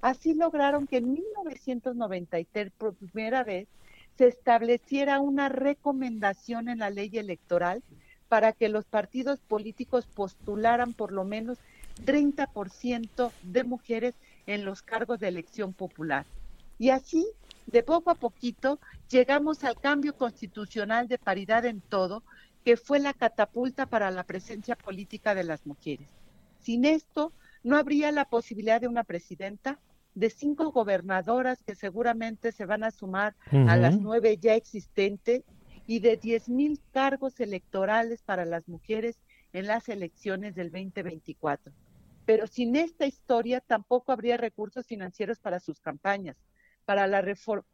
Así 0.00 0.34
lograron 0.34 0.86
que 0.86 0.98
en 0.98 1.14
1993, 1.14 2.72
por 2.76 2.94
primera 2.94 3.42
vez, 3.42 3.68
se 4.18 4.28
estableciera 4.28 5.20
una 5.20 5.48
recomendación 5.48 6.68
en 6.68 6.78
la 6.78 6.90
ley 6.90 7.10
electoral 7.14 7.82
para 8.28 8.52
que 8.52 8.68
los 8.68 8.84
partidos 8.84 9.40
políticos 9.40 10.06
postularan 10.06 10.92
por 10.92 11.12
lo 11.12 11.24
menos 11.24 11.58
30% 12.04 13.30
de 13.42 13.64
mujeres 13.64 14.14
en 14.46 14.64
los 14.64 14.82
cargos 14.82 15.20
de 15.20 15.28
elección 15.28 15.72
popular. 15.72 16.26
Y 16.78 16.90
así, 16.90 17.26
de 17.66 17.82
poco 17.82 18.10
a 18.10 18.14
poquito, 18.14 18.78
llegamos 19.08 19.64
al 19.64 19.80
cambio 19.80 20.16
constitucional 20.16 21.08
de 21.08 21.18
paridad 21.18 21.64
en 21.64 21.80
todo, 21.80 22.22
que 22.64 22.76
fue 22.76 22.98
la 22.98 23.14
catapulta 23.14 23.86
para 23.86 24.10
la 24.10 24.24
presencia 24.24 24.74
política 24.74 25.34
de 25.34 25.44
las 25.44 25.64
mujeres. 25.66 26.08
Sin 26.64 26.86
esto, 26.86 27.34
no 27.62 27.76
habría 27.76 28.10
la 28.10 28.24
posibilidad 28.24 28.80
de 28.80 28.88
una 28.88 29.04
presidenta, 29.04 29.78
de 30.14 30.30
cinco 30.30 30.72
gobernadoras 30.72 31.62
que 31.62 31.74
seguramente 31.74 32.52
se 32.52 32.64
van 32.64 32.84
a 32.84 32.90
sumar 32.90 33.36
a 33.50 33.76
las 33.76 33.98
nueve 33.98 34.38
ya 34.38 34.54
existentes 34.54 35.42
y 35.86 35.98
de 35.98 36.16
diez 36.16 36.48
mil 36.48 36.80
cargos 36.92 37.38
electorales 37.40 38.22
para 38.22 38.46
las 38.46 38.66
mujeres 38.66 39.18
en 39.52 39.66
las 39.66 39.90
elecciones 39.90 40.54
del 40.54 40.70
2024. 40.70 41.70
Pero 42.24 42.46
sin 42.46 42.76
esta 42.76 43.06
historia 43.06 43.60
tampoco 43.60 44.12
habría 44.12 44.38
recursos 44.38 44.86
financieros 44.86 45.40
para 45.40 45.60
sus 45.60 45.80
campañas, 45.80 46.36
para 46.86 47.06
la, 47.06 47.22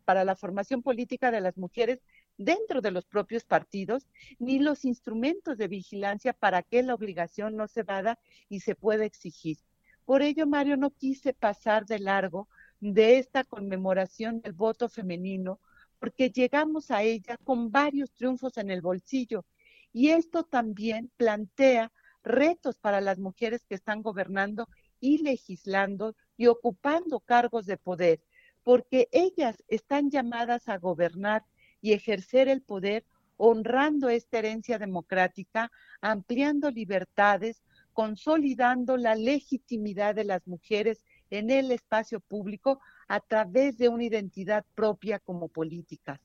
para 0.04 0.24
la 0.24 0.34
formación 0.34 0.82
política 0.82 1.30
de 1.30 1.40
las 1.40 1.56
mujeres 1.56 2.00
dentro 2.40 2.80
de 2.80 2.90
los 2.90 3.04
propios 3.04 3.44
partidos, 3.44 4.08
ni 4.38 4.58
los 4.58 4.86
instrumentos 4.86 5.58
de 5.58 5.68
vigilancia 5.68 6.32
para 6.32 6.62
que 6.62 6.82
la 6.82 6.94
obligación 6.94 7.54
no 7.54 7.68
se 7.68 7.82
vada 7.82 8.18
y 8.48 8.60
se 8.60 8.74
pueda 8.74 9.04
exigir. 9.04 9.58
Por 10.06 10.22
ello, 10.22 10.46
Mario, 10.46 10.78
no 10.78 10.90
quise 10.90 11.34
pasar 11.34 11.84
de 11.84 11.98
largo 11.98 12.48
de 12.80 13.18
esta 13.18 13.44
conmemoración 13.44 14.40
del 14.40 14.54
voto 14.54 14.88
femenino, 14.88 15.60
porque 15.98 16.30
llegamos 16.30 16.90
a 16.90 17.02
ella 17.02 17.36
con 17.44 17.70
varios 17.70 18.10
triunfos 18.12 18.56
en 18.56 18.70
el 18.70 18.80
bolsillo. 18.80 19.44
Y 19.92 20.08
esto 20.08 20.42
también 20.42 21.10
plantea 21.18 21.92
retos 22.22 22.78
para 22.78 23.02
las 23.02 23.18
mujeres 23.18 23.66
que 23.66 23.74
están 23.74 24.00
gobernando 24.00 24.66
y 24.98 25.18
legislando 25.18 26.16
y 26.38 26.46
ocupando 26.46 27.20
cargos 27.20 27.66
de 27.66 27.76
poder, 27.76 28.22
porque 28.62 29.08
ellas 29.12 29.62
están 29.68 30.10
llamadas 30.10 30.70
a 30.70 30.78
gobernar 30.78 31.44
y 31.80 31.92
ejercer 31.92 32.48
el 32.48 32.62
poder 32.62 33.04
honrando 33.36 34.10
esta 34.10 34.38
herencia 34.38 34.78
democrática, 34.78 35.72
ampliando 36.02 36.70
libertades, 36.70 37.62
consolidando 37.94 38.96
la 38.96 39.14
legitimidad 39.14 40.14
de 40.14 40.24
las 40.24 40.46
mujeres 40.46 41.04
en 41.30 41.50
el 41.50 41.70
espacio 41.70 42.20
público 42.20 42.80
a 43.08 43.20
través 43.20 43.78
de 43.78 43.88
una 43.88 44.04
identidad 44.04 44.64
propia 44.74 45.18
como 45.18 45.48
políticas. 45.48 46.20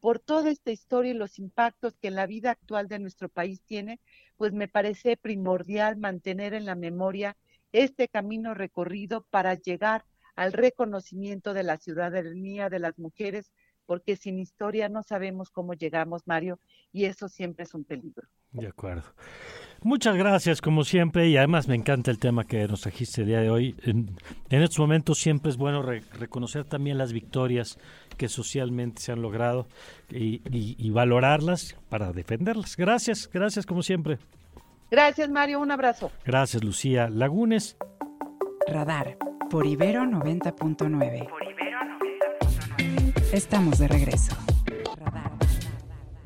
Por 0.00 0.20
toda 0.20 0.50
esta 0.50 0.70
historia 0.70 1.12
y 1.12 1.14
los 1.14 1.38
impactos 1.38 1.96
que 1.96 2.10
la 2.10 2.26
vida 2.26 2.50
actual 2.50 2.86
de 2.86 2.98
nuestro 2.98 3.28
país 3.28 3.62
tiene, 3.62 3.98
pues 4.36 4.52
me 4.52 4.68
parece 4.68 5.16
primordial 5.16 5.96
mantener 5.96 6.54
en 6.54 6.66
la 6.66 6.76
memoria 6.76 7.36
este 7.72 8.08
camino 8.08 8.54
recorrido 8.54 9.26
para 9.30 9.54
llegar 9.54 10.04
al 10.36 10.52
reconocimiento 10.52 11.52
de 11.52 11.64
la 11.64 11.78
ciudadanía 11.78 12.68
de 12.68 12.78
las 12.78 12.96
mujeres 12.98 13.52
porque 13.88 14.16
sin 14.16 14.38
historia 14.38 14.90
no 14.90 15.02
sabemos 15.02 15.48
cómo 15.50 15.72
llegamos, 15.72 16.26
Mario, 16.26 16.60
y 16.92 17.06
eso 17.06 17.26
siempre 17.26 17.64
es 17.64 17.72
un 17.72 17.84
peligro. 17.84 18.28
De 18.52 18.66
acuerdo. 18.66 19.04
Muchas 19.80 20.14
gracias, 20.14 20.60
como 20.60 20.84
siempre, 20.84 21.28
y 21.28 21.38
además 21.38 21.68
me 21.68 21.74
encanta 21.74 22.10
el 22.10 22.18
tema 22.18 22.44
que 22.44 22.68
nos 22.68 22.82
trajiste 22.82 23.22
el 23.22 23.28
día 23.28 23.40
de 23.40 23.48
hoy. 23.48 23.74
En, 23.84 24.14
estos 24.50 24.78
momentos 24.78 25.18
siempre 25.18 25.50
es 25.50 25.56
bueno 25.56 25.80
reconocer 25.82 26.66
también 26.66 26.98
las 26.98 27.14
victorias 27.14 27.78
que 28.18 28.28
socialmente 28.28 29.00
se 29.00 29.12
han 29.12 29.22
logrado 29.22 29.66
y, 30.10 30.42
y 30.44 30.90
valorarlas 30.90 31.74
para 31.88 32.12
defenderlas. 32.12 32.76
Gracias, 32.76 33.30
gracias 33.32 33.64
como 33.64 33.82
siempre. 33.82 34.18
Gracias, 34.90 35.30
Mario, 35.30 35.60
un 35.60 35.70
abrazo. 35.70 36.12
Gracias, 36.26 36.62
Lucía 36.62 37.08
Lagunes. 37.08 37.78
Radar 38.66 39.16
por 39.48 39.66
Ibero 39.66 40.02
90.9. 40.02 41.57
Estamos 43.32 43.78
de 43.78 43.88
regreso. 43.88 44.32